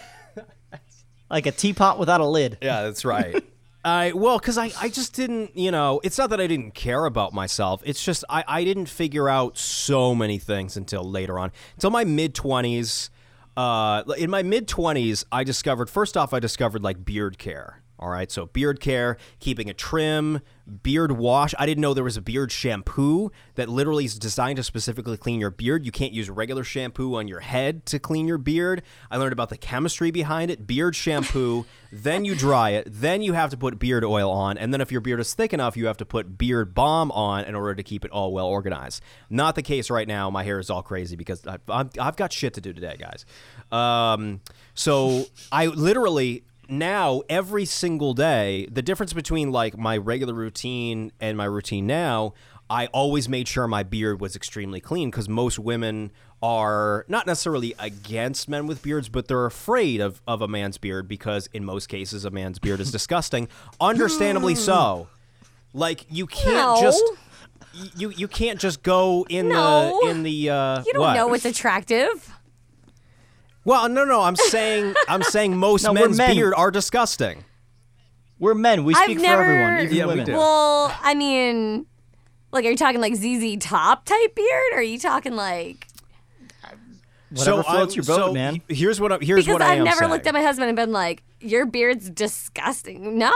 like 1.31 1.47
a 1.47 1.53
teapot 1.53 1.99
without 1.99 2.21
a 2.21 2.27
lid. 2.27 2.59
Yeah, 2.63 2.83
that's 2.83 3.05
right. 3.05 3.43
I 3.85 4.13
well, 4.13 4.39
because 4.39 4.59
I, 4.59 4.71
I 4.81 4.89
just 4.89 5.13
didn't, 5.15 5.57
you 5.57 5.73
know, 5.73 6.01
it's 6.05 6.17
not 6.17 6.31
that 6.31 6.41
I 6.41 6.47
didn't 6.47 6.73
care 6.73 7.05
about 7.05 7.33
myself. 7.33 7.83
It's 7.85 8.03
just 8.03 8.25
I, 8.29 8.45
I 8.47 8.65
didn't 8.65 8.87
figure 8.87 9.29
out 9.29 9.59
so 9.59 10.15
many 10.15 10.39
things 10.39 10.77
until 10.77 11.03
later 11.03 11.39
on. 11.39 11.51
Until 11.75 11.91
my 11.91 12.05
mid 12.05 12.35
twenties. 12.35 13.11
Uh, 13.57 14.03
in 14.17 14.31
my 14.31 14.43
mid 14.43 14.69
twenties, 14.69 15.25
I 15.33 15.43
discovered 15.45 15.91
first 15.91 16.17
off, 16.17 16.33
I 16.33 16.39
discovered 16.39 16.83
like 16.83 17.05
beard 17.05 17.39
care. 17.39 17.82
All 18.03 18.09
right, 18.09 18.33
so 18.33 18.47
beard 18.47 18.81
care, 18.81 19.17
keeping 19.39 19.69
it 19.69 19.79
trim, 19.79 20.41
beard 20.83 21.13
wash. 21.13 21.55
I 21.57 21.67
didn't 21.67 21.83
know 21.83 21.95
there 21.95 22.03
was 22.03 22.17
a 22.17 22.21
beard 22.21 22.51
shampoo 22.51 23.31
that 23.55 23.69
literally 23.69 24.07
is 24.07 24.19
designed 24.19 24.57
to 24.57 24.65
specifically 24.65 25.17
clean 25.17 25.39
your 25.39 25.53
beard. 25.53 25.87
You 25.87 25.93
can't 25.93 26.13
use 26.13 26.29
regular 26.29 26.65
shampoo 26.65 27.15
on 27.15 27.29
your 27.29 27.39
head 27.39 27.87
to 27.87 28.01
clean 28.01 28.27
your 28.27 28.39
beard. 28.39 28.83
I 29.09 29.19
learned 29.19 29.33
about 29.33 29.51
the 29.51 29.57
chemistry 29.57 30.11
behind 30.11 30.51
it. 30.51 30.67
Beard 30.67 30.97
shampoo, 30.97 31.65
then 31.93 32.25
you 32.25 32.35
dry 32.35 32.71
it, 32.71 32.89
then 32.91 33.23
you 33.23 33.35
have 33.35 33.51
to 33.51 33.57
put 33.57 33.79
beard 33.79 34.05
oil 34.05 34.33
on, 34.33 34.59
and 34.59 34.75
then 34.75 34.81
if 34.81 34.91
your 34.91 35.01
beard 35.01 35.21
is 35.21 35.33
thick 35.33 35.53
enough, 35.53 35.77
you 35.77 35.87
have 35.87 35.99
to 35.99 36.05
put 36.05 36.37
beard 36.37 36.75
balm 36.75 37.13
on 37.13 37.45
in 37.45 37.55
order 37.55 37.77
to 37.77 37.85
keep 37.85 38.05
it 38.05 38.11
all 38.11 38.33
well 38.33 38.49
organized. 38.49 39.01
Not 39.31 39.55
the 39.55 39.63
case 39.63 39.91
right 39.91 40.09
now. 40.09 40.29
My 40.29 40.43
hair 40.43 40.59
is 40.59 40.71
all 40.71 40.83
crazy 40.83 41.15
because 41.15 41.47
I've, 41.47 41.61
I've, 41.69 41.91
I've 42.01 42.17
got 42.17 42.33
shit 42.33 42.55
to 42.55 42.61
do 42.61 42.73
today, 42.73 42.97
guys. 42.99 43.25
Um, 43.71 44.41
so 44.75 45.27
I 45.53 45.67
literally 45.67 46.43
now 46.79 47.23
every 47.29 47.65
single 47.65 48.15
day 48.15 48.67
the 48.73 48.83
difference 48.83 49.13
between 49.13 49.53
like 49.53 49.77
my 49.77 49.97
regular 49.97 50.33
routine 50.35 51.13
and 51.21 51.37
my 51.37 51.45
routine 51.45 51.87
now 51.87 52.33
i 52.71 52.87
always 52.87 53.29
made 53.29 53.47
sure 53.47 53.69
my 53.69 53.83
beard 53.83 54.21
was 54.21 54.35
extremely 54.35 54.81
clean 54.81 55.11
because 55.11 55.29
most 55.29 55.59
women 55.59 56.11
are 56.43 57.05
not 57.09 57.27
necessarily 57.27 57.75
against 57.79 58.49
men 58.49 58.67
with 58.67 58.83
beards 58.83 59.09
but 59.11 59.29
they're 59.29 59.45
afraid 59.47 60.01
of, 60.01 60.23
of 60.27 60.41
a 60.41 60.49
man's 60.49 60.79
beard 60.79 61.07
because 61.07 61.47
in 61.53 61.65
most 61.65 61.89
cases 61.89 62.25
a 62.25 62.31
man's 62.31 62.59
beard 62.59 62.81
is 62.81 62.91
disgusting 62.99 63.47
understandably 63.81 64.55
so 64.55 65.07
like 65.75 66.07
you 66.11 66.27
can't 66.27 66.55
No. 66.55 66.81
just 66.81 67.03
you 67.97 68.11
you 68.11 68.29
can't 68.29 68.59
just 68.61 68.83
go 68.83 69.25
in 69.29 69.49
No. 69.49 69.99
the 70.05 70.11
in 70.11 70.23
the 70.23 70.51
uh 70.51 70.83
You 70.87 70.93
don't 70.95 71.03
what? 71.03 71.15
know 71.15 71.27
what's 71.29 71.45
attractive. 71.45 72.35
Well 73.65 73.89
no 73.89 74.05
no 74.05 74.23
i'm 74.23 74.37
saying 74.37 74.95
i'm 75.09 75.23
saying 75.23 75.57
most 75.57 75.83
No, 75.85 75.93
we're 75.93 76.01
men's 76.07 76.19
men. 76.19 76.35
beard 76.37 76.55
are 76.57 76.71
disgusting 76.71 77.45
We're 78.39 78.55
men. 78.55 78.85
We 78.85 78.95
I've 78.95 79.05
speak 79.05 79.21
never. 79.21 79.45
for 79.45 79.51
everyone, 79.51 79.85
even 79.85 79.97
Yeah, 79.97 80.05
we 80.07 80.11
women. 80.11 80.27
do. 80.27 80.33
Well, 80.33 80.93
I 81.01 81.15
mean, 81.15 81.87
like, 82.51 82.65
are 82.65 82.71
you 82.71 82.77
talking 82.77 83.01
like 83.01 83.15
ZZ 83.15 83.57
Top 83.61 84.05
type 84.05 84.35
beard, 84.35 84.73
or 84.73 84.79
are 84.79 84.83
you 84.83 84.99
talking 84.99 85.37
like? 85.37 85.87
Whatever 87.31 87.63
floats 87.63 87.95
I- 87.95 87.97
your 87.97 88.05
boat, 88.05 88.17
so 88.27 88.33
man. 88.35 88.61
he- 88.69 88.75
Here's 88.75 89.01
what 89.01 89.11
I, 89.13 89.19
here's 89.23 89.47
Because 89.47 89.61
what 89.61 89.63
I 89.63 89.73
I've 89.75 89.79
am 89.79 89.85
never 89.85 90.01
saying. 90.01 90.11
looked 90.11 90.27
at 90.27 90.35
my 90.35 90.43
husband 90.43 90.69
and 90.69 90.77
been 90.77 90.93
like, 90.93 91.23
"Your 91.41 91.65
beard's 91.65 92.11
disgusting." 92.11 93.17
No, 93.17 93.31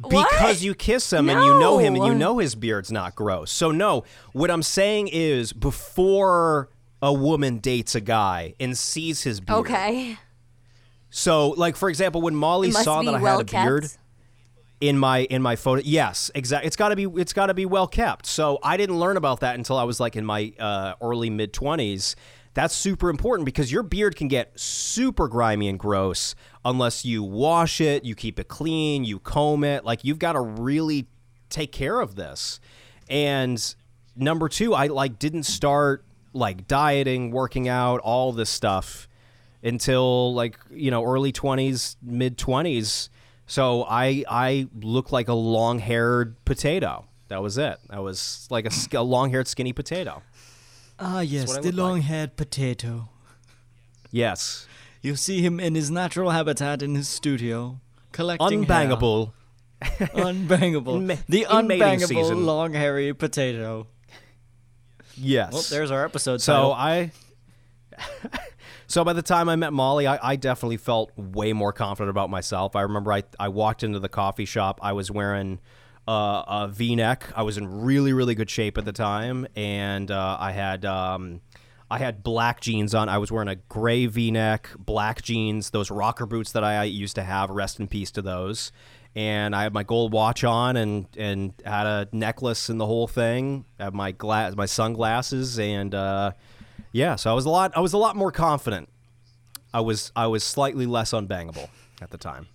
What? 0.00 0.30
because 0.30 0.62
you 0.64 0.74
kiss 0.74 1.12
him 1.12 1.28
and 1.28 1.42
you 1.44 1.58
know 1.60 1.76
him 1.78 1.94
and 1.96 2.04
you 2.06 2.12
No. 2.14 2.18
know 2.32 2.38
his 2.38 2.54
beard's 2.54 2.90
not 2.90 3.14
gross. 3.16 3.50
So 3.52 3.70
no, 3.70 4.04
what 4.32 4.50
I'm 4.50 4.62
saying 4.62 5.08
is 5.08 5.52
before 5.52 6.70
a 7.02 7.12
woman 7.12 7.58
dates 7.58 7.94
a 7.94 8.00
guy 8.00 8.54
and 8.58 8.76
sees 8.76 9.22
his 9.22 9.40
beard. 9.40 9.60
Okay. 9.60 10.18
So 11.10 11.50
like 11.50 11.76
for 11.76 11.88
example, 11.88 12.20
when 12.20 12.34
Molly 12.34 12.70
saw 12.70 13.02
that 13.02 13.14
I 13.14 13.20
well 13.20 13.38
had 13.38 13.48
a 13.48 13.64
beard 13.64 13.88
in 14.80 14.98
my 14.98 15.20
in 15.20 15.42
my 15.42 15.56
photo, 15.56 15.82
yes, 15.84 16.30
exactly. 16.34 16.66
It's 16.66 16.76
got 16.76 16.90
to 16.90 16.96
be 16.96 17.04
it's 17.04 17.32
got 17.32 17.46
to 17.46 17.54
be 17.54 17.66
well 17.66 17.86
kept. 17.86 18.26
So 18.26 18.58
I 18.62 18.76
didn't 18.76 18.98
learn 18.98 19.16
about 19.16 19.40
that 19.40 19.54
until 19.56 19.76
I 19.76 19.84
was 19.84 20.00
like 20.00 20.16
in 20.16 20.24
my 20.24 20.52
uh, 20.58 20.94
early 21.00 21.30
mid 21.30 21.52
twenties. 21.52 22.16
That's 22.54 22.74
super 22.74 23.08
important 23.08 23.46
because 23.46 23.70
your 23.70 23.84
beard 23.84 24.16
can 24.16 24.26
get 24.26 24.58
super 24.58 25.28
grimy 25.28 25.68
and 25.68 25.78
gross 25.78 26.34
unless 26.64 27.04
you 27.04 27.22
wash 27.22 27.80
it, 27.80 28.04
you 28.04 28.16
keep 28.16 28.40
it 28.40 28.48
clean, 28.48 29.04
you 29.04 29.20
comb 29.20 29.62
it. 29.62 29.84
Like 29.84 30.02
you've 30.02 30.18
got 30.18 30.32
to 30.32 30.40
really 30.40 31.06
take 31.50 31.70
care 31.70 32.00
of 32.00 32.16
this. 32.16 32.58
And 33.08 33.74
number 34.16 34.48
two, 34.48 34.74
I 34.74 34.88
like 34.88 35.18
didn't 35.18 35.44
start 35.44 36.04
like 36.32 36.68
dieting, 36.68 37.30
working 37.30 37.68
out, 37.68 38.00
all 38.00 38.32
this 38.32 38.50
stuff 38.50 39.08
until 39.62 40.32
like 40.34 40.56
you 40.70 40.90
know 40.90 41.04
early 41.04 41.32
20s 41.32 41.96
mid 42.00 42.38
20s 42.38 43.08
so 43.46 43.84
i 43.88 44.22
i 44.28 44.68
looked 44.80 45.10
like 45.10 45.26
a 45.28 45.34
long-haired 45.34 46.36
potato. 46.44 47.06
That 47.28 47.42
was 47.42 47.58
it. 47.58 47.78
I 47.90 48.00
was 48.00 48.46
like 48.50 48.66
a, 48.66 48.96
a 48.96 49.02
long-haired 49.02 49.48
skinny 49.48 49.72
potato. 49.72 50.22
Ah, 50.98 51.20
yes, 51.20 51.58
the 51.58 51.72
long-haired 51.72 52.36
potato. 52.36 53.08
yes. 54.10 54.66
You 55.02 55.14
see 55.14 55.42
him 55.42 55.60
in 55.60 55.74
his 55.74 55.90
natural 55.90 56.30
habitat 56.30 56.82
in 56.82 56.94
his 56.94 57.08
studio, 57.08 57.80
collecting 58.12 58.64
unbangable. 58.64 59.32
Unbangable, 59.82 61.22
the 61.28 61.46
unbangable 61.48 62.44
long-hairy 62.44 63.14
potato. 63.14 63.86
Yes 65.18 65.52
Well, 65.52 65.62
there's 65.70 65.90
our 65.90 66.04
episode. 66.04 66.40
so 66.40 66.52
title. 66.52 66.72
i 66.72 67.10
so 68.86 69.04
by 69.04 69.12
the 69.12 69.22
time 69.22 69.48
i 69.48 69.56
met 69.56 69.72
molly 69.72 70.06
I, 70.06 70.32
I 70.32 70.36
definitely 70.36 70.76
felt 70.76 71.12
way 71.16 71.52
more 71.52 71.72
confident 71.72 72.10
about 72.10 72.30
myself 72.30 72.76
i 72.76 72.82
remember 72.82 73.12
i, 73.12 73.22
I 73.38 73.48
walked 73.48 73.82
into 73.82 73.98
the 73.98 74.08
coffee 74.08 74.44
shop 74.44 74.78
i 74.82 74.92
was 74.92 75.10
wearing 75.10 75.60
uh, 76.06 76.42
a 76.64 76.68
V-neck. 76.72 77.30
I 77.36 77.42
was 77.42 77.58
in 77.58 77.82
really 77.82 78.14
really 78.14 78.34
good 78.34 78.48
shape 78.48 78.78
at 78.78 78.86
the 78.86 78.94
time, 78.94 79.46
and 79.54 80.10
uh, 80.10 80.38
I 80.40 80.52
had. 80.52 80.86
Um, 80.86 81.42
I 81.90 81.98
had 81.98 82.22
black 82.22 82.62
jeans 82.62 82.94
on. 82.94 83.10
I 83.10 83.18
was 83.18 83.30
wearing 83.30 83.48
a 83.48 83.56
gray 83.56 84.06
V-neck, 84.06 84.70
black 84.78 85.20
jeans, 85.20 85.68
those 85.68 85.90
rocker 85.90 86.24
boots 86.24 86.52
that 86.52 86.64
I 86.64 86.84
used 86.84 87.14
to 87.16 87.22
have. 87.22 87.50
Rest 87.50 87.78
in 87.78 87.88
peace 87.88 88.10
to 88.12 88.22
those. 88.22 88.72
And 89.16 89.54
I 89.56 89.62
had 89.64 89.72
my 89.72 89.82
gold 89.82 90.12
watch 90.12 90.44
on, 90.44 90.76
and 90.76 91.06
and 91.16 91.52
had 91.64 91.86
a 91.86 92.08
necklace 92.12 92.68
and 92.68 92.80
the 92.80 92.86
whole 92.86 93.08
thing. 93.08 93.64
I 93.78 93.84
had 93.84 93.94
my 93.94 94.12
glass, 94.12 94.54
my 94.54 94.66
sunglasses, 94.66 95.58
and 95.58 95.94
uh, 95.94 96.32
yeah. 96.92 97.16
So 97.16 97.30
I 97.30 97.34
was 97.34 97.44
a 97.44 97.50
lot. 97.50 97.72
I 97.76 97.80
was 97.80 97.92
a 97.92 97.98
lot 97.98 98.16
more 98.16 98.30
confident. 98.30 98.88
I 99.72 99.80
was 99.80 100.12
I 100.14 100.26
was 100.26 100.44
slightly 100.44 100.86
less 100.86 101.12
unbangable 101.12 101.68
at 102.00 102.10
the 102.10 102.18
time. 102.18 102.48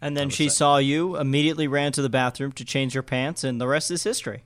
And 0.00 0.16
then 0.16 0.30
she 0.30 0.48
saw 0.48 0.76
you, 0.78 1.16
immediately 1.16 1.66
ran 1.66 1.90
to 1.92 2.02
the 2.02 2.08
bathroom 2.08 2.52
to 2.52 2.64
change 2.64 2.92
her 2.94 3.02
pants, 3.02 3.42
and 3.42 3.60
the 3.60 3.66
rest 3.66 3.90
is 3.90 4.04
history. 4.04 4.44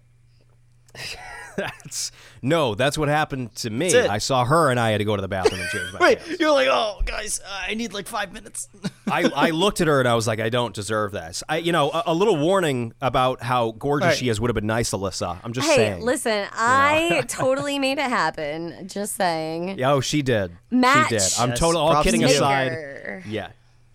That's 1.57 2.13
no. 2.43 2.75
That's 2.75 2.97
what 2.99 3.09
happened 3.09 3.55
to 3.57 3.71
me. 3.71 3.97
I 3.99 4.19
saw 4.19 4.45
her, 4.45 4.71
and 4.71 4.79
I 4.81 4.91
had 4.91 4.99
to 4.99 5.05
go 5.05 5.17
to 5.17 5.23
the 5.23 5.29
bathroom 5.29 5.61
and 5.61 5.71
change 5.71 5.93
my 5.93 5.99
pants. 6.15 6.41
you're 6.41 6.51
like, 6.53 6.69
oh, 6.71 7.01
guys, 7.05 7.41
uh, 7.45 7.65
I 7.69 7.75
need 7.75 7.93
like 7.93 8.07
five 8.09 8.33
minutes. 8.33 8.69
I, 9.11 9.25
I 9.35 9.51
looked 9.51 9.81
at 9.81 9.87
her 9.89 9.99
and 10.01 10.09
I 10.09 10.15
was 10.15 10.27
like, 10.27 10.41
I 10.41 10.49
don't 10.49 10.75
deserve 10.75 11.13
this. 11.13 11.43
I, 11.49 11.59
you 11.59 11.73
know, 11.73 11.91
a, 11.91 12.05
a 12.07 12.15
little 12.15 12.37
warning 12.37 12.95
about 13.03 13.43
how 13.43 13.73
gorgeous 13.73 14.07
Right. 14.07 14.17
she 14.17 14.29
is 14.29 14.41
would 14.41 14.49
have 14.49 14.55
been 14.55 14.67
nice, 14.67 14.91
Alyssa. 14.93 15.39
I'm 15.45 15.53
just 15.53 15.69
Hey, 15.69 15.77
saying. 15.77 16.03
listen, 16.03 16.47
I 16.53 17.23
totally 17.29 17.79
made 17.79 17.99
it 17.99 18.09
happen. 18.09 18.89
Just 18.89 19.15
saying. 19.17 19.79
Yeah, 19.79 19.93
Oh, 19.93 20.01
she 20.01 20.23
did. 20.23 20.53
Match. 20.71 21.09
She 21.11 21.17
did. 21.17 21.23
I'm 21.39 21.51
Yes, 21.51 21.59
totally 21.59 21.83
all 21.85 22.03
kidding 22.03 22.21
to 22.23 22.27
aside. 22.29 23.23
Yeah. 23.27 23.51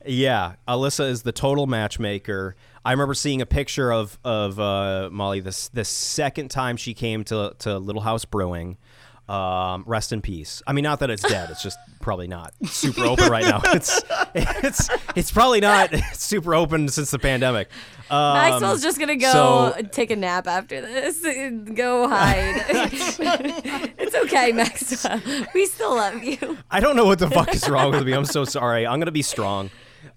Yeah. 0.06 0.54
Alyssa 0.68 1.10
is 1.10 1.24
the 1.24 1.32
total 1.32 1.66
matchmaker. 1.68 2.56
I 2.88 2.92
remember 2.92 3.14
seeing 3.16 3.42
a 3.42 3.46
picture 3.46 3.92
of 3.92 4.18
of 4.24 4.58
uh, 4.62 5.10
Molly 5.12 5.42
this 5.42 5.68
the 5.68 5.84
second 5.84 6.48
time 6.50 6.78
she 6.78 6.94
came 6.94 7.26
to 7.26 7.54
to 7.60 7.80
Little 7.80 8.02
House 8.02 8.24
Brewing. 8.24 8.78
Um, 9.28 9.84
rest 9.86 10.14
in 10.14 10.22
peace. 10.22 10.64
I 10.66 10.72
mean, 10.72 10.84
not 10.84 11.02
that 11.02 11.10
it's 11.10 11.22
dead. 11.22 11.50
It's 11.50 11.62
just 11.62 11.78
probably 12.00 12.30
not 12.30 12.54
super 12.64 13.04
open 13.04 13.30
right 13.30 13.44
now. 13.44 13.62
It's 13.74 14.02
it's 14.34 14.90
it's 15.18 15.32
probably 15.32 15.60
not 15.60 15.94
super 16.14 16.56
open 16.56 16.88
since 16.88 17.12
the 17.12 17.20
pandemic. 17.20 17.68
Um, 18.10 18.36
Maxwell's 18.36 18.82
just 18.82 18.98
gonna 18.98 19.18
go 19.18 19.74
so- 19.76 19.82
take 19.92 20.10
a 20.12 20.16
nap 20.16 20.48
after 20.48 20.80
this. 20.80 21.22
Go 21.74 22.08
hide. 22.08 22.56
it's 23.98 24.16
okay, 24.16 24.54
Maxwell. 24.54 25.22
We 25.54 25.66
still 25.66 25.94
love 25.94 26.24
you. 26.24 26.58
I 26.72 26.80
don't 26.80 26.96
know 26.96 27.06
what 27.06 27.20
the 27.20 27.30
fuck 27.30 27.54
is 27.54 27.68
wrong 27.68 27.92
with 27.92 28.06
me. 28.06 28.14
I'm 28.14 28.24
so 28.24 28.46
sorry. 28.46 28.88
I'm 28.88 28.98
gonna 28.98 29.12
be 29.12 29.24
strong. 29.24 29.72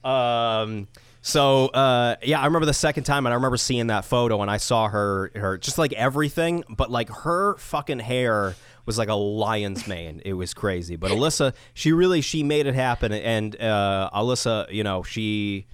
Um, 0.04 0.86
so 1.22 1.66
uh, 1.68 2.16
yeah, 2.22 2.40
I 2.40 2.46
remember 2.46 2.66
the 2.66 2.72
second 2.74 3.04
time, 3.04 3.26
and 3.26 3.32
I 3.32 3.36
remember 3.36 3.56
seeing 3.56 3.88
that 3.88 4.04
photo, 4.04 4.40
and 4.42 4.50
I 4.50 4.56
saw 4.56 4.88
her, 4.88 5.30
her 5.34 5.58
just 5.58 5.78
like 5.78 5.92
everything, 5.92 6.64
but 6.68 6.90
like 6.90 7.10
her 7.10 7.56
fucking 7.58 7.98
hair 7.98 8.54
was 8.86 8.96
like 8.98 9.08
a 9.08 9.14
lion's 9.14 9.86
mane. 9.86 10.22
It 10.24 10.32
was 10.34 10.54
crazy. 10.54 10.96
But 10.96 11.10
Alyssa, 11.10 11.54
she 11.74 11.92
really 11.92 12.22
she 12.22 12.42
made 12.42 12.66
it 12.66 12.74
happen, 12.74 13.12
and 13.12 13.60
uh, 13.60 14.10
Alyssa, 14.14 14.72
you 14.72 14.82
know, 14.82 15.02
she 15.02 15.66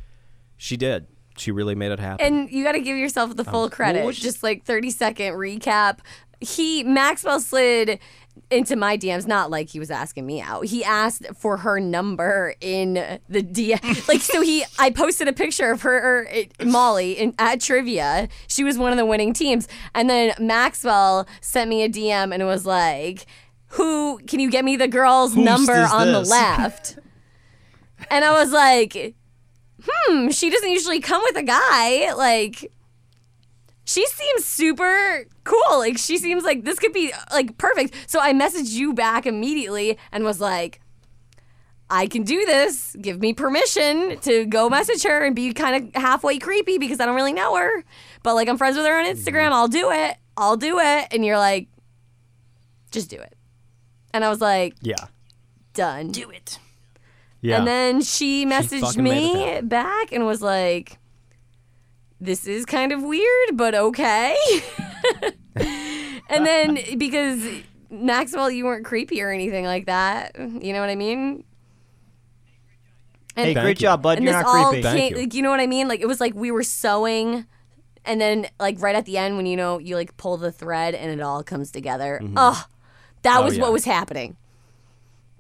she 0.56 0.76
did. 0.76 1.06
She 1.38 1.52
really 1.52 1.74
made 1.74 1.92
it 1.92 2.00
happen. 2.00 2.24
And 2.26 2.50
you 2.50 2.64
got 2.64 2.72
to 2.72 2.80
give 2.80 2.96
yourself 2.96 3.36
the 3.36 3.44
full 3.44 3.68
credit. 3.68 4.04
was- 4.06 4.18
Just 4.18 4.42
like 4.42 4.64
30 4.64 4.90
second 4.90 5.34
recap. 5.34 5.98
He 6.40 6.82
Maxwell 6.82 7.40
slid 7.40 7.98
into 8.50 8.76
my 8.76 8.96
DMs, 8.96 9.26
not 9.26 9.50
like 9.50 9.68
he 9.68 9.78
was 9.78 9.90
asking 9.90 10.26
me 10.26 10.40
out. 10.40 10.66
He 10.66 10.84
asked 10.84 11.26
for 11.34 11.58
her 11.58 11.80
number 11.80 12.54
in 12.60 12.94
the 13.28 13.42
DM. 13.42 14.08
like 14.08 14.20
so, 14.20 14.40
he 14.40 14.64
I 14.78 14.90
posted 14.90 15.28
a 15.28 15.32
picture 15.32 15.70
of 15.70 15.82
her 15.82 16.26
eh, 16.30 16.46
Molly 16.64 17.12
in, 17.12 17.34
at 17.38 17.60
trivia. 17.60 18.28
She 18.46 18.64
was 18.64 18.78
one 18.78 18.92
of 18.92 18.98
the 18.98 19.06
winning 19.06 19.32
teams, 19.32 19.68
and 19.94 20.08
then 20.08 20.34
Maxwell 20.38 21.26
sent 21.40 21.68
me 21.68 21.82
a 21.82 21.88
DM 21.88 22.32
and 22.32 22.42
it 22.42 22.46
was 22.46 22.66
like, 22.66 23.26
"Who 23.68 24.18
can 24.26 24.40
you 24.40 24.50
get 24.50 24.64
me 24.64 24.76
the 24.76 24.88
girl's 24.88 25.34
Who's 25.34 25.44
number 25.44 25.74
this 25.74 25.92
on 25.92 26.12
the 26.12 26.20
left?" 26.20 26.98
and 28.10 28.24
I 28.24 28.32
was 28.32 28.52
like 28.52 29.14
hmm, 29.88 30.30
she 30.30 30.50
doesn't 30.50 30.70
usually 30.70 31.00
come 31.00 31.22
with 31.24 31.36
a 31.36 31.42
guy. 31.42 32.12
Like, 32.14 32.72
she 33.86 34.04
seems 34.06 34.44
super 34.44 35.24
cool. 35.44 35.78
Like, 35.78 35.96
she 35.96 36.18
seems 36.18 36.42
like 36.44 36.64
this 36.64 36.78
could 36.78 36.92
be 36.92 37.12
like 37.32 37.56
perfect. 37.56 37.94
So 38.08 38.20
I 38.20 38.32
messaged 38.32 38.72
you 38.72 38.92
back 38.92 39.26
immediately 39.26 39.96
and 40.12 40.24
was 40.24 40.40
like, 40.40 40.80
I 41.88 42.08
can 42.08 42.24
do 42.24 42.44
this. 42.44 42.96
Give 43.00 43.20
me 43.20 43.32
permission 43.32 44.18
to 44.22 44.44
go 44.46 44.68
message 44.68 45.04
her 45.04 45.24
and 45.24 45.36
be 45.36 45.52
kind 45.52 45.94
of 45.94 46.02
halfway 46.02 46.38
creepy 46.38 46.78
because 46.78 46.98
I 46.98 47.06
don't 47.06 47.14
really 47.14 47.32
know 47.32 47.54
her. 47.56 47.84
But 48.24 48.34
like, 48.34 48.48
I'm 48.48 48.58
friends 48.58 48.76
with 48.76 48.86
her 48.86 48.98
on 48.98 49.06
Instagram. 49.06 49.52
I'll 49.52 49.68
do 49.68 49.92
it. 49.92 50.16
I'll 50.36 50.56
do 50.56 50.80
it. 50.80 51.06
And 51.12 51.24
you're 51.24 51.38
like, 51.38 51.68
just 52.90 53.08
do 53.08 53.16
it. 53.20 53.36
And 54.12 54.24
I 54.24 54.28
was 54.28 54.40
like, 54.40 54.74
yeah, 54.82 55.06
done. 55.74 56.10
Do 56.10 56.28
it. 56.30 56.58
yeah. 57.40 57.58
And 57.58 57.66
then 57.68 58.00
she 58.02 58.46
messaged 58.46 58.80
fucking 58.80 59.04
me 59.04 59.60
back 59.62 60.10
and 60.10 60.26
was 60.26 60.42
like, 60.42 60.98
this 62.20 62.46
is 62.46 62.64
kind 62.64 62.92
of 62.92 63.02
weird, 63.02 63.56
but 63.56 63.74
okay. 63.74 64.36
and 65.56 66.46
then 66.46 66.78
because 66.98 67.44
Maxwell, 67.90 68.50
you 68.50 68.64
weren't 68.64 68.84
creepy 68.84 69.22
or 69.22 69.30
anything 69.30 69.64
like 69.64 69.86
that. 69.86 70.36
You 70.38 70.72
know 70.72 70.80
what 70.80 70.90
I 70.90 70.94
mean? 70.96 71.44
Hey, 73.34 73.52
great 73.52 73.80
you. 73.80 73.86
job, 73.86 74.02
bud. 74.02 74.16
And 74.18 74.24
You're 74.24 74.34
this 74.34 74.42
not 74.44 74.56
all 74.56 74.70
creepy. 74.70 74.82
Thank 74.82 74.98
came, 74.98 75.12
you. 75.12 75.18
like, 75.20 75.34
you 75.34 75.42
know 75.42 75.50
what 75.50 75.60
I 75.60 75.66
mean? 75.66 75.88
Like, 75.88 76.00
it 76.00 76.06
was 76.06 76.20
like 76.20 76.34
we 76.34 76.50
were 76.50 76.62
sewing. 76.62 77.46
And 78.06 78.20
then, 78.20 78.46
like, 78.58 78.80
right 78.80 78.94
at 78.96 79.04
the 79.04 79.18
end, 79.18 79.36
when 79.36 79.46
you 79.46 79.56
know, 79.56 79.78
you 79.78 79.96
like 79.96 80.16
pull 80.16 80.36
the 80.36 80.52
thread 80.52 80.94
and 80.94 81.10
it 81.10 81.20
all 81.20 81.42
comes 81.42 81.70
together. 81.70 82.22
Oh, 82.36 82.64
that 83.22 83.40
Oh, 83.40 83.44
was 83.44 83.56
yeah. 83.56 83.62
what 83.62 83.72
was 83.72 83.84
happening. 83.84 84.36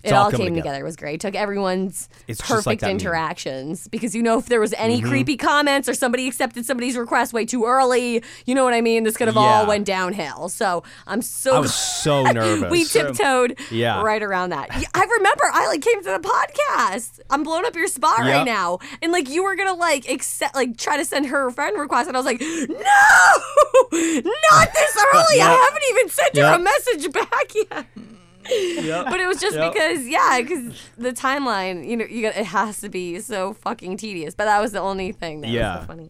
It 0.06 0.12
all 0.14 0.24
all 0.24 0.30
came 0.30 0.40
together. 0.40 0.56
together. 0.60 0.80
It 0.80 0.84
was 0.84 0.96
great. 0.96 1.14
It 1.14 1.20
took 1.20 1.34
everyone's 1.34 2.08
It's 2.28 2.40
perfect 2.40 2.66
like 2.66 2.80
that 2.80 2.86
meme. 2.88 2.96
interactions 2.96 3.88
because 3.88 4.14
you 4.14 4.22
know 4.22 4.38
if 4.38 4.46
there 4.46 4.60
was 4.60 4.72
any 4.74 4.98
Mm-hmm. 5.00 5.08
creepy 5.08 5.36
comments 5.36 5.88
or 5.88 5.94
somebody 5.94 6.26
accepted 6.26 6.64
somebody's 6.66 6.96
request 6.96 7.32
way 7.32 7.44
too 7.44 7.64
early, 7.64 8.22
you 8.46 8.54
know 8.54 8.64
what 8.64 8.74
I 8.74 8.80
mean. 8.80 9.04
This 9.04 9.16
could 9.16 9.28
have 9.28 9.34
Yeah. 9.36 9.40
all 9.42 9.66
went 9.66 9.84
downhill. 9.84 10.48
So 10.48 10.82
I'm 11.06 11.22
so 11.22 11.56
I 11.56 11.58
was 11.60 11.74
so 11.74 12.22
nervous. 12.32 12.70
we 12.70 12.84
tiptoed 12.84 13.58
Yeah. 13.70 14.02
right 14.02 14.22
around 14.22 14.50
that. 14.50 14.68
I 14.94 15.04
remember 15.04 15.44
I 15.52 15.66
like 15.68 15.82
came 15.82 16.02
to 16.02 16.10
the 16.10 16.28
podcast. 16.28 17.20
I'm 17.30 17.42
blowing 17.42 17.64
up 17.66 17.74
your 17.76 17.88
spot 17.88 18.18
right 18.20 18.44
now. 18.46 18.78
And 19.02 19.12
like 19.12 19.28
you 19.28 19.42
were 19.42 19.56
gonna 19.56 19.74
like 19.74 20.08
accept 20.08 20.54
like 20.54 20.76
try 20.76 20.96
to 20.96 21.04
send 21.04 21.26
her 21.26 21.48
a 21.48 21.52
friend 21.52 21.78
request 21.78 22.08
and 22.08 22.16
I 22.16 22.20
was 22.20 22.26
like, 22.26 22.40
No 22.40 22.46
not 23.92 24.72
this 24.72 24.96
early. 25.14 25.40
I 25.40 25.68
haven't 25.68 25.82
even 25.90 26.08
sent 26.08 26.36
her 26.36 26.54
a 26.54 26.58
message 26.58 27.12
back 27.12 27.54
yet. 27.54 27.86
Yep. 28.50 29.06
But 29.06 29.20
it 29.20 29.26
was 29.26 29.40
just 29.40 29.56
Yep. 29.56 29.72
because 29.72 30.06
yeah, 30.06 30.40
because 30.40 30.74
the 30.98 31.12
timeline, 31.12 31.86
you 31.88 31.96
know, 31.96 32.04
you 32.04 32.22
got 32.22 32.36
it 32.36 32.46
has 32.46 32.80
to 32.80 32.88
be 32.88 33.18
so 33.20 33.52
fucking 33.54 33.96
tedious. 33.96 34.34
But 34.34 34.44
that 34.46 34.60
was 34.60 34.72
the 34.72 34.80
only 34.80 35.12
thing 35.12 35.40
that 35.42 35.50
Yeah. 35.50 35.74
was 35.76 35.82
so 35.82 35.86
funny. 35.88 36.08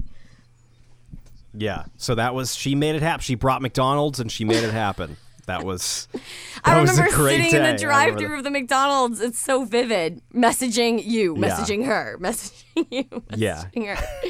yeah. 1.54 1.84
So 1.96 2.14
that 2.14 2.34
was 2.34 2.54
she 2.54 2.74
made 2.74 2.94
it 2.94 3.02
happen. 3.02 3.20
She 3.22 3.34
brought 3.34 3.62
McDonald's 3.62 4.20
and 4.20 4.30
she 4.30 4.44
made 4.44 4.62
it 4.64 4.72
happen. 4.72 5.16
That 5.46 5.62
was. 5.64 6.08
I 6.64 6.74
that 6.74 6.80
was 6.80 6.90
a 6.98 7.02
remember 7.02 7.16
great 7.16 7.36
sitting 7.36 7.50
day. 7.62 7.70
in 7.70 7.76
the 7.76 7.80
drive-through 7.82 8.38
of 8.38 8.44
the 8.44 8.50
McDonald's. 8.50 9.20
It's 9.20 9.38
so 9.38 9.64
vivid. 9.64 10.20
Messaging 10.34 11.04
you, 11.04 11.36
Yeah. 11.38 11.48
messaging 11.48 11.86
her, 11.86 12.18
messaging 12.20 12.86
you, 12.90 13.22
Yeah. 13.34 13.64
messaging 13.74 13.96
her. 13.96 14.06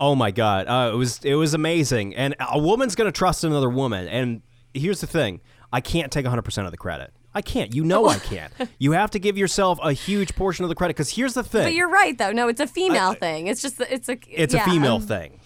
Oh 0.00 0.14
my 0.14 0.30
god, 0.30 0.68
uh, 0.68 0.92
it 0.92 0.96
was 0.96 1.18
it 1.24 1.34
was 1.34 1.54
amazing. 1.54 2.14
And 2.14 2.36
a 2.38 2.56
woman's 2.56 2.94
gonna 2.94 3.10
trust 3.10 3.42
another 3.42 3.68
woman. 3.68 4.06
And 4.06 4.42
here's 4.72 5.00
the 5.00 5.08
thing: 5.08 5.40
I 5.72 5.80
can't 5.80 6.10
take 6.10 6.24
100 6.24 6.42
percent 6.42 6.66
of 6.66 6.70
the 6.70 6.76
credit. 6.78 7.12
I 7.34 7.42
can't. 7.42 7.74
You 7.74 7.84
know 7.84 8.06
I 8.08 8.18
can't. 8.18 8.52
You 8.78 8.92
have 8.92 9.10
to 9.12 9.18
give 9.18 9.36
yourself 9.36 9.78
a 9.82 9.92
huge 9.92 10.34
portion 10.34 10.64
of 10.64 10.68
the 10.68 10.74
credit. 10.74 10.96
Because 10.96 11.10
here's 11.10 11.34
the 11.34 11.44
thing: 11.44 11.64
But 11.64 11.74
you're 11.74 11.90
right 11.90 12.16
though. 12.16 12.32
No, 12.32 12.48
it's 12.48 12.60
a 12.60 12.66
female 12.66 13.14
thing. 13.14 13.46
It's 13.46 13.62
just 13.62 13.80
it's 13.80 14.08
a 14.08 14.18
it's 14.28 14.54
yeah, 14.54 14.62
a 14.62 14.64
female 14.64 14.96
um, 14.96 15.02
thing. 15.02 15.40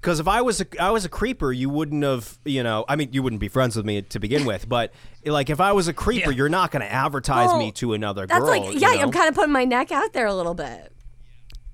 Because 0.00 0.18
if 0.18 0.26
I 0.26 0.42
was 0.42 0.60
a, 0.60 0.66
I 0.82 0.90
was 0.90 1.04
a 1.04 1.08
creeper, 1.08 1.52
you 1.52 1.70
wouldn't 1.70 2.02
have, 2.02 2.36
you 2.44 2.64
know, 2.64 2.84
I 2.88 2.96
mean, 2.96 3.10
you 3.12 3.22
wouldn't 3.22 3.38
be 3.38 3.46
friends 3.46 3.76
with 3.76 3.86
me 3.86 4.02
to 4.02 4.18
begin 4.18 4.44
with. 4.44 4.68
But 4.68 4.92
like, 5.24 5.48
if 5.48 5.60
I 5.60 5.70
was 5.74 5.86
a 5.86 5.92
creeper, 5.92 6.32
Yeah. 6.32 6.38
you're 6.38 6.48
not 6.48 6.72
going 6.72 6.84
to 6.84 6.92
advertise 6.92 7.46
Well, 7.46 7.60
me 7.60 7.70
to 7.72 7.92
another 7.92 8.26
That's 8.26 8.40
girl. 8.40 8.48
like 8.48 8.74
you 8.74 8.80
yeah, 8.80 8.94
know? 8.94 9.00
I'm 9.02 9.12
kind 9.12 9.28
of 9.28 9.36
putting 9.36 9.52
my 9.52 9.64
neck 9.64 9.92
out 9.92 10.12
there 10.12 10.26
a 10.26 10.34
little 10.34 10.54
bit. 10.54 10.91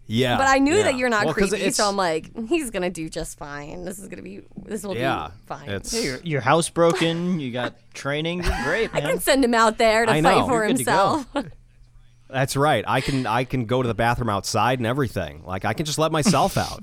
Yeah. 0.09 0.37
But 0.37 0.49
I 0.49 0.59
knew 0.59 0.75
yeah. 0.77 0.83
that 0.85 0.97
you're 0.97 1.09
not 1.09 1.25
Well, 1.27 1.35
'cause 1.35 1.51
creepy, 1.51 1.71
so 1.71 1.89
I'm 1.89 1.97
like, 1.97 2.31
he's 2.49 2.71
gonna 2.71 2.91
do 2.91 3.09
just 3.09 3.39
fine. 3.39 3.85
This 3.85 3.99
is 4.01 4.09
gonna 4.09 4.23
be 4.23 4.41
this 4.65 4.83
will 4.83 4.97
Yeah, 4.97 5.29
be 5.29 5.47
fine. 5.47 5.69
it's- 5.69 5.93
Hey, 5.93 6.05
your, 6.05 6.19
your 6.25 6.41
house 6.41 6.69
broken. 6.69 7.39
You 7.39 7.53
got 7.53 7.75
training. 7.95 8.43
You're 8.43 8.65
great, 8.65 8.91
I 8.95 9.01
can 9.03 9.21
send 9.21 9.45
him 9.45 9.55
out 9.55 9.79
there 9.79 10.05
to 10.07 10.11
I 10.13 10.21
fight 10.23 10.39
know. 10.39 10.47
for 10.49 10.65
You're 10.67 10.69
good 10.69 10.77
to 10.79 10.85
go. 10.85 11.17
himself. 11.35 11.47
That's 12.31 12.57
right. 12.57 12.85
I 12.87 13.01
can 13.01 13.27
I 13.27 13.45
can 13.45 13.65
go 13.65 13.81
to 13.83 13.89
the 13.89 13.95
bathroom 13.95 14.29
outside 14.29 14.79
and 14.81 14.87
everything. 14.87 15.45
Like 15.47 15.65
I 15.65 15.73
can 15.73 15.87
just 15.87 15.99
let 15.99 16.13
myself 16.13 16.57
out. 16.59 16.81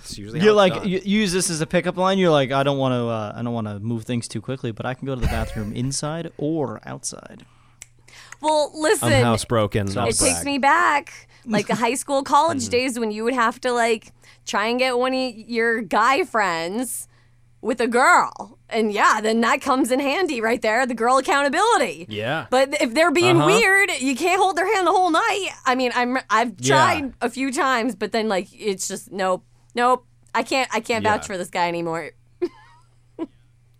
It's 0.00 0.16
usually 0.16 0.38
how 0.38 0.46
You're 0.46 0.54
like 0.54 0.72
done. 0.72 0.88
you 0.88 1.00
use 1.04 1.30
this 1.32 1.50
as 1.50 1.60
a 1.60 1.66
pickup 1.66 1.98
line. 1.98 2.16
You're 2.16 2.30
like, 2.30 2.52
I 2.52 2.62
don't 2.62 2.78
want 2.78 2.92
to. 2.94 3.00
Uh, 3.08 3.32
I 3.36 3.42
don't 3.42 3.52
want 3.52 3.66
to 3.66 3.78
move 3.80 4.04
things 4.04 4.26
too 4.28 4.40
quickly, 4.40 4.72
but 4.72 4.86
I 4.86 4.94
can 4.94 5.04
go 5.06 5.14
to 5.14 5.20
the 5.20 5.26
bathroom 5.26 5.74
inside 5.74 6.32
or 6.38 6.80
outside. 6.86 7.44
well, 8.40 8.70
listen, 8.74 9.12
I'm 9.12 9.24
housebroken. 9.24 9.94
not 9.94 10.08
it 10.08 10.18
brag. 10.18 10.32
takes 10.32 10.44
me 10.46 10.56
back 10.56 11.27
like 11.48 11.66
the 11.66 11.74
high 11.74 11.94
school, 11.94 12.22
college 12.22 12.68
days 12.68 12.98
when 12.98 13.10
you 13.10 13.24
would 13.24 13.34
have 13.34 13.60
to 13.62 13.72
like 13.72 14.12
try 14.46 14.66
and 14.66 14.78
get 14.78 14.98
one 14.98 15.12
of 15.14 15.34
your 15.36 15.80
guy 15.80 16.24
friends 16.24 17.08
with 17.60 17.80
a 17.80 17.88
girl. 17.88 18.58
And 18.68 18.92
yeah, 18.92 19.20
then 19.20 19.40
that 19.40 19.60
comes 19.60 19.90
in 19.90 19.98
handy 19.98 20.40
right 20.40 20.60
there, 20.62 20.86
the 20.86 20.94
girl 20.94 21.18
accountability. 21.18 22.06
Yeah. 22.08 22.46
But 22.50 22.80
if 22.80 22.94
they're 22.94 23.10
being 23.10 23.38
Uh-huh. 23.38 23.46
weird, 23.46 23.90
you 23.98 24.14
can't 24.14 24.40
hold 24.40 24.56
their 24.56 24.72
hand 24.74 24.86
the 24.86 24.92
whole 24.92 25.10
night. 25.10 25.48
I 25.66 25.74
mean, 25.74 25.90
I'm 25.94 26.18
I've 26.30 26.54
Yeah. 26.58 26.76
tried 26.76 27.14
a 27.20 27.28
few 27.30 27.50
times, 27.52 27.94
but 27.96 28.12
then 28.12 28.28
like 28.28 28.46
it's 28.52 28.86
just 28.86 29.10
nope, 29.10 29.44
nope. 29.74 30.04
I 30.34 30.42
can't 30.42 30.68
I 30.72 30.80
can't 30.80 31.04
Yeah. 31.04 31.16
vouch 31.16 31.26
for 31.26 31.36
this 31.38 31.48
guy 31.50 31.66
anymore. 31.68 32.10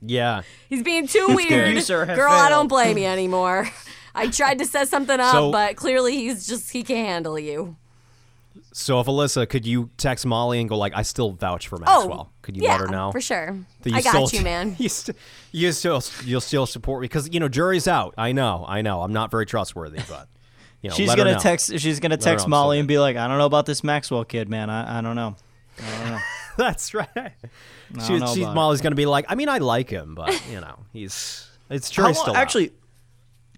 Yeah. 0.00 0.42
He's 0.68 0.82
being 0.82 1.06
too 1.06 1.26
weird. 1.28 1.74
You, 1.74 1.80
sir, 1.80 2.06
Girl, 2.06 2.30
I 2.30 2.48
don't 2.48 2.68
blame 2.68 2.98
you 2.98 3.06
anymore. 3.06 3.68
I 4.18 4.28
tried 4.28 4.58
to 4.58 4.64
set 4.66 4.88
something 4.88 5.18
up, 5.20 5.32
So- 5.32 5.52
but 5.52 5.76
clearly 5.76 6.16
he's 6.16 6.46
just 6.46 6.70
he 6.72 6.82
can't 6.82 7.06
handle 7.06 7.38
you. 7.38 7.76
So 8.72 9.00
if 9.00 9.06
Alyssa, 9.06 9.48
could 9.48 9.64
you 9.66 9.90
text 9.96 10.26
Molly 10.26 10.60
and 10.60 10.68
go 10.68 10.76
like, 10.76 10.92
I 10.94 11.02
still 11.02 11.30
vouch 11.32 11.68
for 11.68 11.76
oh, 11.76 11.80
Maxwell? 11.80 12.32
could 12.42 12.56
you 12.56 12.62
Oh, 12.62 12.66
yeah, 12.66 12.72
let 12.72 12.80
her 12.82 12.86
know 12.88 13.12
for 13.12 13.20
sure. 13.20 13.56
that 13.82 13.92
I 13.94 14.02
got 14.02 14.26
still- 14.28 14.38
you, 14.40 14.44
man. 14.44 14.76
you, 14.78 14.88
st- 14.88 15.16
you 15.52 15.72
still 15.72 16.02
you'll 16.24 16.40
still 16.40 16.66
support 16.66 17.00
me 17.00 17.04
because 17.06 17.28
you 17.32 17.40
know 17.40 17.48
jury's 17.48 17.86
out. 17.88 18.14
I 18.18 18.32
know, 18.32 18.64
I 18.68 18.82
know. 18.82 19.02
I'm 19.02 19.12
not 19.12 19.30
very 19.30 19.46
trustworthy, 19.46 20.00
but 20.08 20.28
you 20.82 20.90
know, 20.90 20.96
She's 20.96 21.08
let 21.08 21.16
gonna 21.18 21.32
know. 21.34 21.38
text. 21.38 21.78
She's 21.78 21.98
gonna 22.00 22.16
her 22.16 22.20
text 22.20 22.46
know 22.46 22.50
Molly 22.50 22.76
still 22.76 22.80
and 22.80 22.88
be 22.88 22.98
like, 22.98 23.16
"I 23.16 23.26
don't 23.28 23.38
know 23.38 23.46
about 23.46 23.66
this 23.66 23.82
Maxwell 23.84 24.24
kid, 24.24 24.48
man. 24.48 24.70
I, 24.70 24.98
I 24.98 25.00
don't 25.02 25.16
know. 25.16 25.34
I 25.80 25.98
don't 26.02 26.10
know." 26.12 26.18
That's 26.56 26.94
right. 26.94 27.08
She, 27.14 28.18
don't 28.18 28.28
she's 28.28 28.38
about 28.38 28.52
it. 28.52 28.54
Molly's 28.54 28.80
gonna 28.80 28.94
be 28.96 29.06
like, 29.06 29.26
I 29.28 29.34
mean, 29.36 29.48
I 29.48 29.58
like 29.58 29.88
him, 29.88 30.14
but 30.14 30.40
you 30.50 30.60
know, 30.60 30.80
he's 30.92 31.48
it's 31.70 31.88
How 31.94 32.02
jury's 32.04 32.16
long- 32.16 32.24
still 32.24 32.36
out. 32.36 32.40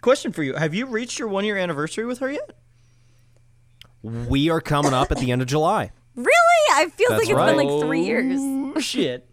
Actually, 0.00 0.10
question 0.10 0.32
for 0.32 0.42
you: 0.42 0.54
Have 0.54 0.74
you 0.74 0.86
reached 0.86 1.18
your 1.18 1.28
one 1.28 1.44
year 1.44 1.56
anniversary 1.56 2.04
with 2.06 2.18
her 2.18 2.30
yet? 2.30 2.56
we 4.02 4.48
are 4.48 4.60
coming 4.60 4.94
up 4.94 5.10
at 5.12 5.18
the 5.18 5.30
end 5.30 5.42
of 5.42 5.48
July. 5.48 5.92
Really? 6.14 6.30
I 6.72 6.88
feel 6.88 7.10
like 7.10 7.22
it's 7.22 7.32
right. 7.32 7.54
been 7.54 7.66
like 7.66 7.82
three 7.84 8.02
years. 8.02 8.38
Oh 8.40 8.80
shit! 8.80 9.28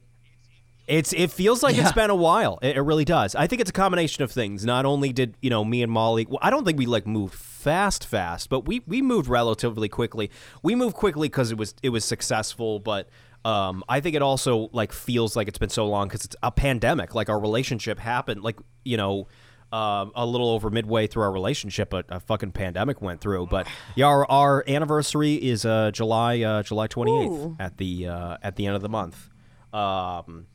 It's 0.88 1.14
it 1.14 1.32
feels 1.32 1.64
like 1.64 1.76
Yeah. 1.76 1.84
it's 1.84 1.92
been 1.94 2.10
a 2.10 2.16
while. 2.16 2.60
It, 2.62 2.76
it 2.78 2.82
really 2.82 3.06
does. 3.06 3.34
I 3.36 3.48
think 3.48 3.62
it's 3.62 3.70
a 3.70 3.74
combination 3.74 4.24
of 4.24 4.32
things. 4.32 4.66
Not 4.66 4.86
only 4.86 5.14
did 5.14 5.36
you 5.42 5.50
know 5.50 5.64
me 5.64 5.84
and 5.84 5.92
Molly. 5.92 6.26
Well, 6.30 6.40
I 6.42 6.50
don't 6.50 6.66
think 6.66 6.78
we 6.78 6.86
like 6.86 7.08
moved 7.08 7.34
fast, 7.34 8.06
fast, 8.06 8.50
but 8.50 8.68
we 8.68 8.82
we 8.88 9.02
moved 9.02 9.30
relatively 9.30 9.90
quickly. 9.90 10.30
We 10.64 10.76
moved 10.76 10.96
quickly 10.96 11.30
because 11.30 11.52
it 11.52 11.58
was 11.58 11.74
it 11.82 11.90
was 11.90 12.06
successful, 12.06 12.80
but. 12.80 13.10
Um, 13.46 13.86
I 13.88 14.02
think 14.02 14.18
it 14.18 14.22
also 14.22 14.68
like 14.74 14.92
feels 14.92 15.38
like 15.38 15.48
it's 15.48 15.60
been 15.60 15.70
so 15.70 15.88
long 15.88 16.10
because 16.10 16.26
it's 16.26 16.36
a 16.44 16.52
pandemic. 16.52 17.16
Like 17.16 17.30
our 17.30 17.40
relationship 17.40 17.98
happened, 17.98 18.44
like 18.44 18.58
you 18.84 18.98
know, 18.98 19.30
um, 19.72 20.12
a 20.16 20.26
little 20.26 20.50
over 20.50 20.70
midway 20.70 21.08
through 21.08 21.24
our 21.24 21.32
relationship, 21.32 21.94
a, 21.94 22.04
a 22.10 22.20
fucking 22.20 22.52
pandemic 22.52 23.02
went 23.02 23.22
through. 23.22 23.48
But 23.48 23.68
yeah, 23.96 24.06
our, 24.06 24.30
our 24.30 24.64
anniversary 24.68 25.36
is 25.36 25.66
uh, 25.66 25.92
July 25.92 26.42
uh, 26.42 26.64
July 26.64 26.88
twenty 26.88 27.24
eighth 27.24 27.32
Ooh. 27.32 27.56
at 27.60 27.78
the 27.78 28.08
uh, 28.08 28.38
at 28.42 28.56
the 28.56 28.66
end 28.66 28.76
of 28.76 28.82
the 28.82 28.90
month. 28.90 29.30
Um, 29.74 30.48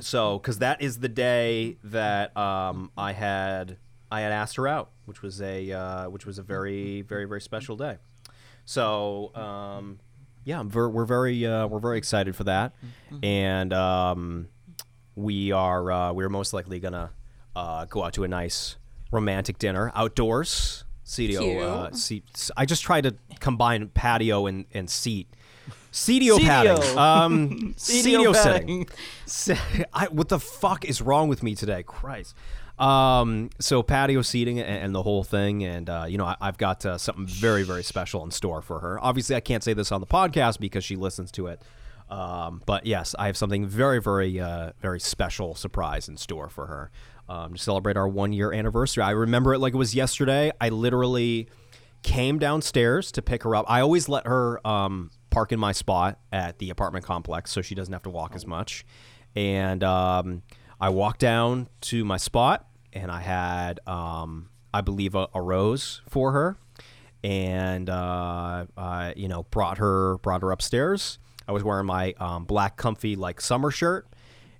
so, 0.00 0.38
because 0.38 0.58
that 0.58 0.82
is 0.82 0.98
the 0.98 1.08
day 1.08 1.76
that 1.84 2.36
um, 2.36 2.90
I 2.96 3.12
had 3.12 3.78
I 4.10 4.20
had 4.22 4.32
asked 4.32 4.56
her 4.56 4.66
out, 4.66 4.90
which 5.04 5.22
was 5.22 5.40
a 5.40 5.72
uh, 5.72 6.08
which 6.10 6.26
was 6.26 6.38
a 6.38 6.42
very 6.42 7.02
very 7.02 7.26
very 7.26 7.40
special 7.40 7.76
day. 7.76 7.98
So, 8.64 9.34
um, 9.36 10.00
yeah, 10.44 10.62
ver- 10.64 10.88
we're 10.88 11.04
very 11.04 11.46
uh, 11.46 11.66
we're 11.66 11.78
very 11.78 11.98
excited 11.98 12.34
for 12.34 12.44
that, 12.44 12.72
and 13.22 13.72
um, 13.72 14.48
we 15.14 15.52
are 15.52 15.92
uh, 15.92 16.12
we're 16.12 16.28
most 16.28 16.52
likely 16.52 16.80
gonna 16.80 17.10
uh, 17.56 17.86
go 17.86 18.04
out 18.04 18.12
to 18.12 18.22
a 18.22 18.28
nice 18.28 18.76
romantic 19.10 19.58
dinner 19.58 19.90
outdoors. 19.94 20.84
Seatio, 21.04 21.60
uh, 21.60 21.92
seat. 21.92 22.50
I 22.56 22.66
just 22.66 22.82
tried 22.82 23.02
to 23.02 23.14
combine 23.38 23.88
patio 23.88 24.46
and, 24.46 24.66
and 24.74 24.90
seat. 24.90 25.28
Seatio 25.92 26.38
padding. 26.40 26.76
Seatio. 26.82 26.96
Um, 26.96 27.74
seatio 27.78 28.34
padding. 28.34 28.88
I, 29.94 30.08
what 30.08 30.28
the 30.28 30.40
fuck 30.40 30.84
is 30.84 31.00
wrong 31.00 31.28
with 31.28 31.42
me 31.42 31.54
today? 31.54 31.82
Christ. 31.84 32.34
Um, 32.78 33.50
so 33.58 33.82
patio 33.82 34.20
seating 34.20 34.58
and, 34.58 34.84
and 34.84 34.94
the 34.94 35.02
whole 35.02 35.24
thing, 35.24 35.64
and 35.64 35.88
uh, 35.88 36.06
you 36.08 36.18
know 36.18 36.26
I, 36.26 36.36
I've 36.40 36.58
got 36.58 36.84
uh, 36.84 36.98
something 36.98 37.26
very 37.26 37.62
very 37.62 37.84
special 37.84 38.22
in 38.24 38.30
store 38.32 38.60
for 38.60 38.80
her. 38.80 39.02
Obviously, 39.02 39.34
I 39.34 39.40
can't 39.40 39.62
say 39.62 39.72
this 39.72 39.92
on 39.92 40.00
the 40.00 40.06
podcast 40.06 40.58
because 40.58 40.84
she 40.84 40.96
listens 40.96 41.30
to 41.32 41.46
it. 41.46 41.62
Um, 42.10 42.62
but 42.66 42.84
yes, 42.84 43.14
I 43.18 43.26
have 43.26 43.36
something 43.36 43.64
very 43.64 44.02
very 44.02 44.38
uh, 44.38 44.72
very 44.82 45.00
special 45.00 45.54
surprise 45.54 46.08
in 46.08 46.16
store 46.18 46.50
for 46.50 46.66
her 46.66 46.90
um, 47.28 47.54
to 47.54 47.58
celebrate 47.60 47.96
our 47.96 48.08
one 48.08 48.32
year 48.32 48.52
anniversary. 48.52 49.02
I 49.02 49.10
remember 49.10 49.54
it 49.54 49.58
like 49.58 49.74
it 49.74 49.78
was 49.78 49.94
yesterday. 49.94 50.52
I 50.60 50.68
literally 50.68 51.48
came 52.02 52.38
downstairs 52.38 53.10
to 53.12 53.22
pick 53.22 53.42
her 53.42 53.54
up. 53.54 53.66
I 53.68 53.80
always 53.80 54.08
let 54.08 54.26
her 54.26 54.64
um, 54.66 55.10
park 55.30 55.52
in 55.52 55.58
my 55.58 55.72
spot 55.72 56.18
at 56.32 56.58
the 56.58 56.70
apartment 56.70 57.04
complex 57.04 57.50
so 57.50 57.62
she 57.62 57.74
doesn't 57.74 57.92
have 57.92 58.04
to 58.04 58.10
walk 58.10 58.34
as 58.34 58.46
much. 58.46 58.86
And 59.34 59.82
um, 59.82 60.42
I 60.80 60.88
walked 60.88 61.20
down 61.20 61.68
to 61.82 62.04
my 62.04 62.16
spot 62.16 62.66
and 62.92 63.10
I 63.10 63.20
had, 63.20 63.80
um, 63.86 64.50
I 64.72 64.80
believe, 64.80 65.14
a, 65.14 65.28
a 65.34 65.42
rose 65.42 66.00
for 66.08 66.32
her. 66.32 66.56
And 67.24 67.90
uh, 67.90 68.66
I, 68.76 69.14
you 69.16 69.28
know, 69.28 69.42
brought 69.44 69.78
her 69.78 70.18
brought 70.18 70.42
her 70.42 70.52
upstairs. 70.52 71.18
I 71.48 71.52
was 71.52 71.64
wearing 71.64 71.86
my 71.86 72.14
um, 72.18 72.44
black 72.44 72.76
comfy 72.76 73.16
like 73.16 73.40
summer 73.40 73.70
shirt, 73.70 74.06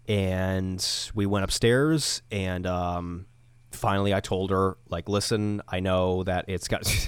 and 0.09 1.11
we 1.14 1.26
went 1.26 1.44
upstairs 1.44 2.22
and 2.30 2.66
um, 2.66 3.26
finally 3.72 4.14
I 4.14 4.20
told 4.20 4.50
her 4.50 4.76
like, 4.88 5.09
listen, 5.09 5.62
I 5.68 5.80
know 5.80 6.22
that 6.24 6.46
it's 6.48 6.68
got. 6.68 6.84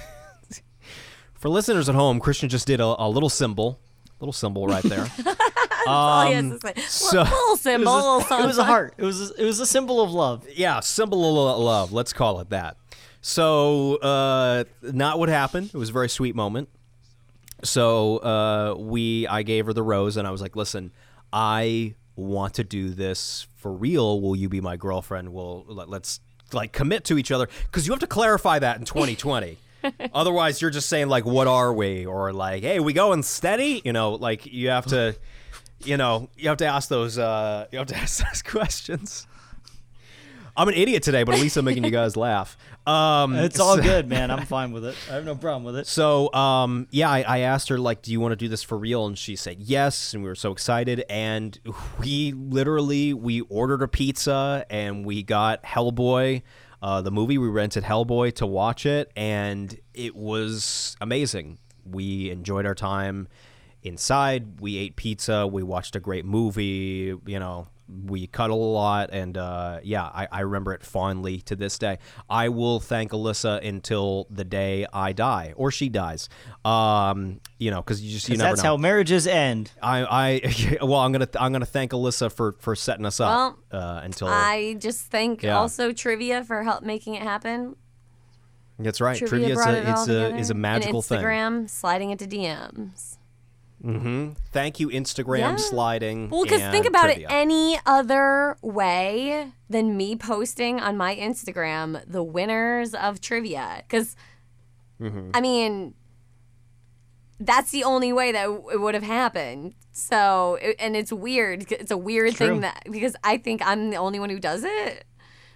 For 1.34 1.49
listeners 1.49 1.88
at 1.88 1.94
home, 1.94 2.18
Christian 2.18 2.49
just 2.49 2.66
did 2.66 2.80
a, 2.80 2.84
a 2.99 3.09
little 3.09 3.28
symbol, 3.28 3.78
little 4.18 4.32
symbol 4.32 4.66
right 4.66 4.82
there. 4.82 5.07
All 5.86 6.26
he 6.26 6.34
Um, 6.34 6.59
so- 6.88 7.22
little 7.22 7.57
symbol, 7.57 7.94
little 7.94 8.38
It 8.40 8.46
was 8.46 8.59
a 8.59 8.64
heart. 8.64 8.94
It 8.99 9.05
was. 9.05 9.30
A, 9.30 9.42
it 9.42 9.44
was 9.44 9.61
a 9.61 9.66
symbol 9.66 10.01
of 10.01 10.11
love. 10.11 10.44
yeah, 10.53 10.80
symbol 10.80 11.49
of 11.49 11.59
love. 11.61 11.92
Let's 11.92 12.12
call 12.12 12.40
it 12.40 12.51
that. 12.51 12.76
So, 13.20 13.96
uh, 13.96 14.64
not 14.82 15.18
what 15.20 15.28
happened. 15.28 15.70
It 15.72 15.76
was 15.76 15.90
a 15.90 15.92
very 15.92 16.09
sweet 16.09 16.34
moment. 16.34 16.68
So, 17.64 18.18
uh, 18.18 18.74
we, 18.78 19.26
I 19.28 19.42
gave 19.42 19.66
her 19.66 19.72
the 19.72 19.82
rose, 19.82 20.16
and 20.16 20.26
I 20.26 20.30
was 20.32 20.40
like, 20.42 20.57
"Listen, 20.57 20.92
I 21.32 21.94
want 22.19 22.55
to 22.55 22.64
do 22.64 22.91
this 22.91 23.47
for 23.57 23.73
real. 23.73 24.21
Will 24.21 24.37
you 24.37 24.49
be 24.49 24.61
my 24.61 24.77
girlfriend? 24.77 25.33
Will 25.33 25.64
let, 25.69 25.89
let's 25.89 26.21
like 26.53 26.73
commit 26.73 27.05
to 27.05 27.19
each 27.19 27.31
other 27.31 27.49
because 27.66 27.87
you 27.87 27.93
have 27.93 28.01
to 28.01 28.07
clarify 28.07 28.59
that 28.59 28.79
in 28.79 28.85
2020." 28.85 29.59
Otherwise, 30.12 30.61
you're 30.61 30.71
just 30.73 30.89
saying 30.89 31.09
like, 31.09 31.25
"What 31.25 31.47
are 31.47 31.73
we?" 31.73 32.05
or 32.05 32.33
like, 32.33 32.62
"Hey, 32.64 32.81
we 32.81 32.93
going 32.93 33.23
steady?" 33.23 33.81
You 33.85 33.93
know, 33.93 34.12
like 34.14 34.45
you 34.45 34.71
have 34.71 34.87
to, 34.87 35.14
you 35.85 35.97
know, 35.97 36.29
you 36.37 36.49
have 36.49 36.59
to 36.59 36.66
ask 36.66 36.89
those. 36.89 37.16
Uh, 37.16 37.66
you 37.71 37.79
have 37.79 37.87
to 37.89 37.97
ask 38.05 38.25
those 38.27 38.43
questions. 38.43 39.27
I'm 40.57 40.66
an 40.66 40.75
idiot 40.75 41.05
today, 41.05 41.23
but 41.23 41.37
at 41.37 41.41
least 41.41 41.57
I'm 41.57 41.64
making 41.64 41.85
you 41.85 41.93
guys 41.93 42.16
laugh. 42.16 42.59
Um, 42.89 43.34
It's 43.34 43.61
all 43.61 43.76
good, 43.80 44.09
man. 44.09 44.30
I'm 44.30 44.47
fine 44.57 44.72
with 44.72 44.84
it. 44.84 44.97
I 45.11 45.14
have 45.14 45.24
no 45.24 45.34
problem 45.34 45.64
with 45.64 45.76
it. 45.76 45.86
So, 45.86 46.32
um, 46.32 46.86
yeah, 46.91 47.11
I, 47.11 47.22
I 47.22 47.39
asked 47.41 47.68
her 47.68 47.78
like, 47.78 48.03
"Do 48.03 48.11
you 48.12 48.20
want 48.20 48.32
to 48.32 48.36
do 48.36 48.49
this 48.49 48.62
for 48.62 48.78
real?" 48.78 49.07
And 49.07 49.18
she 49.18 49.36
said 49.36 49.59
yes, 49.61 50.14
and 50.14 50.22
we 50.22 50.28
were 50.28 50.34
so 50.34 50.53
excited. 50.53 51.05
And 51.11 51.59
we 51.99 52.32
literally 52.32 53.12
we 53.12 53.43
ordered 53.43 53.82
a 53.82 53.89
pizza 53.89 54.64
and 54.70 55.05
we 55.05 55.22
got 55.22 55.62
Hellboy, 55.64 56.43
uh, 56.82 57.03
the 57.03 57.11
movie. 57.11 57.36
We 57.39 57.49
rented 57.49 57.84
Hellboy 57.84 58.34
to 58.36 58.47
watch 58.47 58.86
it, 58.86 59.11
and 59.16 59.78
it 59.93 60.16
was 60.16 60.97
amazing. 61.01 61.59
We 61.84 62.30
enjoyed 62.30 62.64
our 62.66 62.74
time 62.74 63.28
inside. 63.82 64.61
We 64.61 64.76
ate 64.78 64.97
pizza. 64.97 65.47
We 65.47 65.62
watched 65.62 65.95
a 65.97 66.01
great 66.01 66.24
movie. 66.24 67.14
You 67.26 67.39
know, 67.39 67.68
we 68.07 68.26
cuddle 68.26 68.70
a 68.70 68.72
lot, 68.72 69.11
and 69.12 69.36
uh, 69.39 69.80
yeah, 69.82 70.03
I, 70.05 70.28
I 70.30 70.41
remember 70.41 70.72
it 70.74 70.82
fondly 70.84 71.41
to 71.43 71.57
this 71.57 71.78
day. 71.78 71.99
I 72.28 72.51
will 72.51 72.80
thank 72.80 73.12
Alyssa 73.12 73.66
until 73.66 74.26
the 74.30 74.45
day 74.45 74.86
I 74.93 75.12
die 75.12 75.55
or 75.57 75.70
she 75.70 75.89
dies. 75.89 76.28
Um, 76.64 77.41
you 77.59 77.70
know, 77.70 77.80
because 77.80 78.03
you 78.03 78.11
just 78.12 78.28
you 78.28 78.34
'Cause 78.34 78.39
never 78.41 78.51
that's 78.51 78.62
know. 78.62 78.70
how 78.70 78.76
marriages 78.76 79.26
end. 79.26 79.72
I, 79.82 80.05
I 80.43 80.78
well, 80.82 80.97
I'm 81.01 81.12
gonna 81.12 81.28
I'm 81.39 81.53
gonna 81.53 81.64
thank 81.66 81.93
Alyssa 81.93 82.30
for 82.32 82.57
for 82.61 82.76
setting 82.76 83.07
us 83.07 83.20
up 83.20 83.59
uh, 83.72 84.01
until 84.03 84.28
I 84.28 84.76
just 84.78 85.07
thank 85.11 85.43
Yeah. 85.43 85.59
also 85.59 85.93
trivia 85.93 86.45
for 86.45 86.62
help 86.64 86.82
making 86.82 87.14
it 87.14 87.22
happen. 87.22 87.76
that's 88.78 89.01
right. 89.01 89.16
Trivia, 89.18 89.55
Trivia, 89.55 89.55
is 89.55 89.66
a 89.66 89.78
it 89.82 89.86
all 89.89 90.03
is 90.03 90.09
a 90.09 90.12
together. 90.12 90.36
is 90.36 90.51
a 90.51 90.55
magical 90.55 90.99
and 90.99 91.05
thing. 91.05 91.18
Instagram 91.20 91.70
sliding 91.70 92.11
into 92.11 92.26
DMs. 92.26 93.18
Thank 93.83 94.81
you, 94.81 94.89
Instagram 94.89 95.39
Yeah. 95.39 95.57
sliding. 95.57 96.31
Well, 96.31 96.43
because 96.45 96.61
think 96.70 96.87
about 96.87 97.05
trivia. 97.05 97.29
it 97.29 97.33
any 97.33 97.79
other 97.87 98.57
way 98.62 99.53
than 99.70 99.97
me 99.97 100.16
posting 100.16 100.81
on 100.81 100.97
my 100.97 101.14
Instagram 101.14 102.03
the 102.07 102.22
winners 102.22 102.95
of 102.95 103.20
trivia. 103.20 103.83
Because, 103.87 104.16
Mm-hmm. 105.01 105.31
I 105.33 105.41
mean, 105.41 105.95
that's 107.39 107.70
the 107.70 107.85
only 107.85 108.12
way 108.12 108.33
that 108.33 108.49
it 108.72 108.81
would 108.81 108.95
have 108.95 109.05
happened. 109.05 109.74
So, 109.93 110.57
and 110.57 110.97
it's 110.97 111.12
weird. 111.12 111.70
It's 111.70 111.93
a 111.93 111.97
weird 111.97 112.35
True. 112.35 112.47
thing 112.49 112.61
that, 112.62 112.83
because 112.91 113.14
I 113.22 113.37
think 113.39 113.62
I'm 113.64 113.91
the 113.91 113.97
only 113.97 114.18
one 114.18 114.29
who 114.31 114.41
does 114.41 114.64
it 114.64 115.05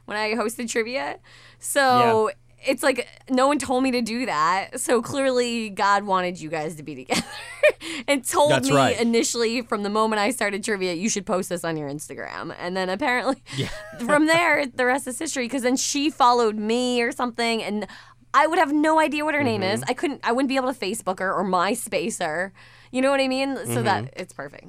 when 0.05 0.17
I 0.17 0.35
hosted 0.35 0.71
trivia. 0.71 1.19
So, 1.59 2.31
it's 2.67 2.83
like 2.83 3.09
no 3.31 3.47
one 3.49 3.59
told 3.59 3.83
me 3.83 3.91
to 3.93 4.03
do 4.03 4.27
that. 4.27 4.81
So 4.81 5.01
clearly 5.03 5.71
God 5.71 6.05
wanted 6.05 6.41
you 6.41 6.49
guys 6.49 6.77
to 6.77 6.83
be 6.83 6.95
together 6.95 7.23
and 8.09 8.25
told 8.27 8.53
That's 8.53 8.69
me 8.69 8.75
right. 8.75 9.01
initially 9.01 9.63
from 9.63 9.83
the 9.83 9.91
moment 9.91 10.21
I 10.21 10.31
started 10.31 10.63
trivia, 10.65 10.95
you 10.95 11.09
should 11.09 11.27
post 11.27 11.49
this 11.49 11.65
on 11.65 11.77
your 11.77 11.89
Instagram. 11.89 12.55
And 12.59 12.77
then 12.77 12.89
apparently 12.89 13.43
from 14.07 14.27
there, 14.27 14.67
the 14.67 14.87
rest 14.87 15.07
is 15.07 15.19
history 15.19 15.45
because 15.47 15.63
then 15.63 15.77
she 15.77 16.11
followed 16.11 16.57
me 16.57 17.03
or 17.03 17.13
something 17.13 17.63
and 17.63 17.87
I 18.35 18.47
would 18.47 18.59
have 18.59 18.73
no 18.73 18.99
idea 18.99 19.25
what 19.27 19.35
her 19.35 19.43
name 19.45 19.61
Mm-hmm. 19.61 19.75
is. 19.75 19.85
I 19.87 19.93
couldn't, 19.93 20.21
I 20.25 20.33
wouldn't 20.33 20.49
be 20.49 20.57
able 20.57 20.73
to 20.73 20.79
Facebook 20.79 21.19
her 21.19 21.33
or 21.33 21.45
MySpace 21.45 22.19
her. 22.25 22.53
You 22.91 23.03
know 23.03 23.11
what 23.11 23.21
I 23.21 23.29
mean? 23.29 23.57
So 23.57 23.63
Mm-hmm. 23.65 23.85
that 23.85 24.13
it's 24.17 24.33
perfect. 24.33 24.67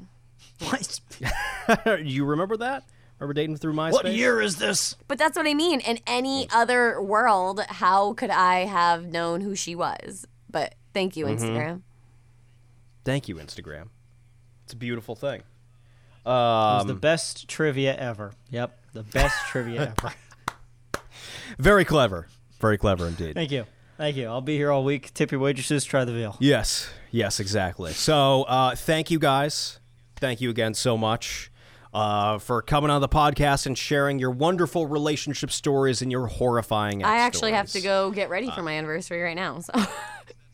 You 2.03 2.25
remember 2.25 2.57
that? 2.57 2.83
Remember 3.19 3.33
dating 3.33 3.57
through 3.57 3.73
MySpace? 3.73 3.91
what 3.93 4.13
year 4.13 4.41
is 4.41 4.57
this? 4.57 4.95
But 5.07 5.17
that's 5.17 5.37
what 5.37 5.47
I 5.47 5.53
mean. 5.53 5.79
In 5.79 5.99
any 6.05 6.47
other 6.53 7.01
world, 7.01 7.61
how 7.69 8.13
could 8.13 8.29
I 8.29 8.65
have 8.65 9.05
known 9.05 9.41
who 9.41 9.55
she 9.55 9.75
was? 9.75 10.25
But 10.49 10.75
thank 10.93 11.15
you, 11.15 11.25
Mm-hmm. 11.25 11.43
Instagram. 11.45 11.81
Thank 13.05 13.27
you, 13.27 13.35
Instagram. 13.35 13.89
It's 14.65 14.73
a 14.73 14.77
beautiful 14.77 15.15
thing. 15.15 15.41
It 15.41 16.29
was 16.29 16.81
Um, 16.81 16.87
the 16.87 16.93
best 16.95 17.47
trivia 17.47 17.95
ever. 17.95 18.31
Yep, 18.49 18.77
the 18.93 19.03
best 19.03 19.35
trivia 19.47 19.93
ever. 19.97 20.13
very 21.59 21.85
clever. 21.85 22.27
Very 22.59 22.77
clever 22.77 23.07
indeed. 23.07 23.35
Thank 23.35 23.51
you. 23.51 23.65
Thank 23.97 24.15
you. 24.15 24.27
I'll 24.27 24.41
be 24.41 24.55
here 24.57 24.71
all 24.71 24.83
week. 24.83 25.13
Tip 25.13 25.31
your 25.31 25.39
waitresses. 25.41 25.85
Try 25.85 26.03
the 26.05 26.13
veal. 26.13 26.35
Yes, 26.39 26.89
yes, 27.11 27.39
exactly. 27.39 27.91
So, 27.93 28.43
uh, 28.43 28.75
thank 28.75 29.11
you 29.11 29.19
guys. 29.19 29.79
Thank 30.17 30.41
you 30.41 30.49
again 30.49 30.73
so 30.73 30.97
much 30.97 31.51
uh, 31.93 32.39
for 32.39 32.61
coming 32.61 32.89
on 32.89 33.01
the 33.01 33.07
podcast 33.09 33.65
and 33.65 33.77
sharing 33.77 34.17
your 34.19 34.31
wonderful 34.31 34.87
relationship 34.87 35.51
stories 35.51 36.01
and 36.01 36.11
your 36.11 36.27
horrifying. 36.27 37.03
I 37.03 37.17
actually 37.17 37.51
have 37.51 37.69
to 37.71 37.81
go 37.81 38.11
get 38.11 38.29
ready 38.29 38.47
Uh, 38.47 38.55
for 38.55 38.63
my 38.63 38.73
anniversary 38.73 39.21
right 39.21 39.35
now. 39.35 39.59
So 39.59 39.73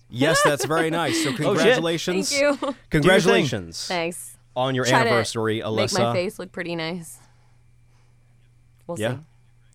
Yes, 0.09 0.41
that's 0.43 0.65
very 0.65 0.89
nice. 1.01 1.23
So, 1.23 1.33
congratulations. 1.33 2.31
thank 2.31 2.61
you. 2.61 2.75
Congratulations 2.89 3.87
Thanks. 3.87 4.37
on 4.55 4.73
your 4.75 4.83
Try 4.85 4.99
to 5.03 5.09
anniversary, 5.09 5.55
Make 5.57 5.63
Alyssa. 5.65 5.99
my 5.99 6.13
face 6.13 6.39
look 6.39 6.51
pretty 6.51 6.75
nice. 6.75 7.19
We'll 8.87 8.99
Yeah, 8.99 9.13
see. 9.15 9.19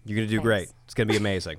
you're 0.06 0.16
gonna 0.16 0.26
do 0.28 0.40
great. 0.40 0.68
It's 0.86 0.94
gonna 0.94 1.06
be 1.06 1.16
amazing. 1.16 1.58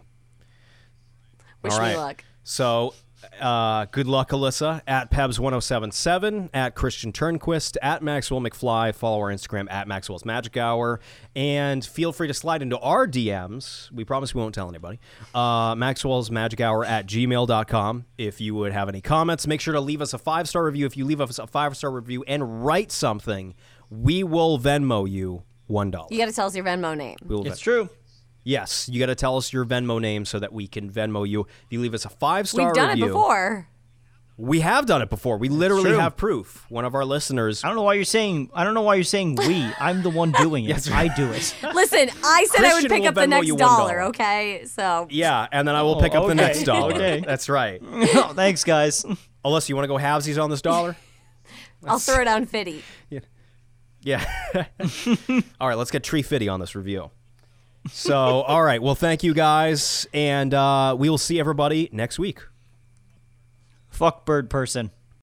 Wish 1.63 1.73
All 1.73 1.81
me 1.81 1.95
luck. 1.95 2.23
So, 2.43 2.93
uh, 3.41 3.85
good 3.91 4.07
luck, 4.07 4.29
Alyssa. 4.31 4.81
At 4.87 5.11
Pebs1077, 5.11 6.49
at 6.53 6.75
Christian 6.75 7.11
Turnquist, 7.11 7.77
at 7.81 8.01
Maxwell 8.03 8.41
McFly. 8.41 8.93
Follow 8.93 9.19
our 9.19 9.31
Instagram 9.31 9.71
at 9.71 9.87
Maxwell's 9.87 10.25
Magic 10.25 10.57
Hour. 10.57 10.99
And 11.35 11.85
feel 11.85 12.11
free 12.11 12.27
to 12.27 12.33
slide 12.33 12.61
into 12.61 12.77
our 12.79 13.07
DMs. 13.07 13.91
We 13.91 14.03
promise 14.05 14.33
we 14.33 14.41
won't 14.41 14.55
tell 14.55 14.69
anybody. 14.69 14.99
Uh, 15.33 15.75
Maxwell's 15.75 16.29
Magic 16.31 16.61
Hour 16.61 16.85
at 16.85 17.07
gmail.com. 17.07 18.05
If 18.17 18.41
you 18.41 18.55
would 18.55 18.71
have 18.71 18.89
any 18.89 19.01
comments, 19.01 19.47
make 19.47 19.61
sure 19.61 19.73
to 19.73 19.81
leave 19.81 20.01
us 20.01 20.13
a 20.13 20.17
five 20.17 20.47
star 20.47 20.63
review. 20.65 20.85
If 20.85 20.97
you 20.97 21.05
leave 21.05 21.21
us 21.21 21.39
a 21.39 21.47
five 21.47 21.75
star 21.77 21.91
review 21.91 22.23
and 22.27 22.65
write 22.65 22.91
something, 22.91 23.55
we 23.89 24.23
will 24.23 24.57
Venmo 24.59 25.09
you 25.09 25.43
$1. 25.69 26.11
You 26.11 26.17
got 26.17 26.25
to 26.27 26.31
tell 26.31 26.47
us 26.47 26.55
your 26.55 26.65
Venmo 26.65 26.95
name. 26.97 27.17
We 27.25 27.35
will 27.35 27.45
It's 27.47 27.59
Ven- 27.59 27.63
true. 27.63 27.89
Yes, 28.47 28.87
you 28.87 28.99
got 28.99 29.07
to 29.07 29.15
tell 29.15 29.37
us 29.37 29.51
your 29.51 29.65
Venmo 29.65 29.99
name 29.99 30.23
so 30.23 30.37
that 30.39 30.53
we 30.53 30.67
can 30.67 30.87
Venmo 30.89 31.27
you. 31.27 31.41
If 31.41 31.65
you 31.71 31.81
leave 31.81 31.95
us 31.95 32.05
a 32.05 32.09
five 32.09 32.47
star 32.47 32.67
We've 32.67 32.75
done 32.75 32.89
review, 32.89 33.05
it 33.05 33.07
before. 33.07 33.67
we 34.37 34.59
have 34.59 34.85
done 34.85 35.01
it 35.01 35.09
before. 35.09 35.37
We 35.37 35.49
literally 35.49 35.89
true. 35.89 35.97
have 35.97 36.15
proof. 36.15 36.63
One 36.69 36.85
of 36.85 36.93
our 36.93 37.03
listeners. 37.05 37.63
I 37.63 37.67
don't 37.69 37.75
know 37.75 37.81
why 37.81 37.95
you're 37.95 38.03
saying. 38.05 38.51
I 38.53 38.63
don't 38.63 38.75
know 38.75 38.83
why 38.83 38.95
you're 38.95 39.03
saying 39.03 39.35
we. 39.37 39.67
I'm 39.79 40.03
the 40.03 40.11
one 40.11 40.31
doing 40.33 40.65
it. 40.65 40.69
yes, 40.69 40.91
I 40.91 41.07
do 41.15 41.31
it. 41.31 41.55
Listen, 41.73 42.07
I 42.23 42.45
said 42.51 42.63
I 42.63 42.75
would 42.75 42.87
pick 42.87 43.01
will 43.01 43.07
up 43.09 43.15
the 43.15 43.25
next 43.25 43.55
dollar, 43.55 44.03
okay? 44.03 44.63
So 44.67 45.07
Yeah, 45.09 45.47
and 45.51 45.67
then 45.67 45.73
I 45.75 45.81
will 45.81 45.99
pick 45.99 46.13
up 46.13 46.25
oh, 46.25 46.27
the 46.27 46.35
next 46.35 46.63
dollar. 46.63 46.93
okay. 46.93 47.21
That's 47.25 47.49
right. 47.49 47.81
oh, 47.83 48.33
thanks, 48.35 48.63
guys. 48.63 49.03
Alyssa, 49.43 49.69
you 49.69 49.75
want 49.75 49.85
to 49.85 49.87
go 49.87 49.97
halvesies 49.97 50.39
on 50.41 50.51
this 50.51 50.61
dollar? 50.61 50.95
I'll 51.87 51.97
throw 51.99 52.21
it 52.21 52.27
on 52.27 52.45
Fitty. 52.45 52.83
Yeah. 54.01 54.23
all 55.59 55.67
right, 55.67 55.77
let's 55.77 55.89
get 55.89 56.03
tree 56.03 56.21
fitty 56.21 56.47
on 56.47 56.59
this 56.59 56.75
review. 56.75 57.09
So, 57.87 58.15
all 58.17 58.63
right. 58.63 58.81
Well, 58.81 58.95
thank 58.95 59.23
you 59.23 59.33
guys, 59.33 60.07
and 60.13 60.53
uh, 60.53 60.95
we 60.97 61.09
will 61.09 61.17
see 61.17 61.39
everybody 61.39 61.89
next 61.91 62.17
week. 62.17 62.41
Fuck 63.89 64.25
bird 64.25 64.49
person. 64.49 64.91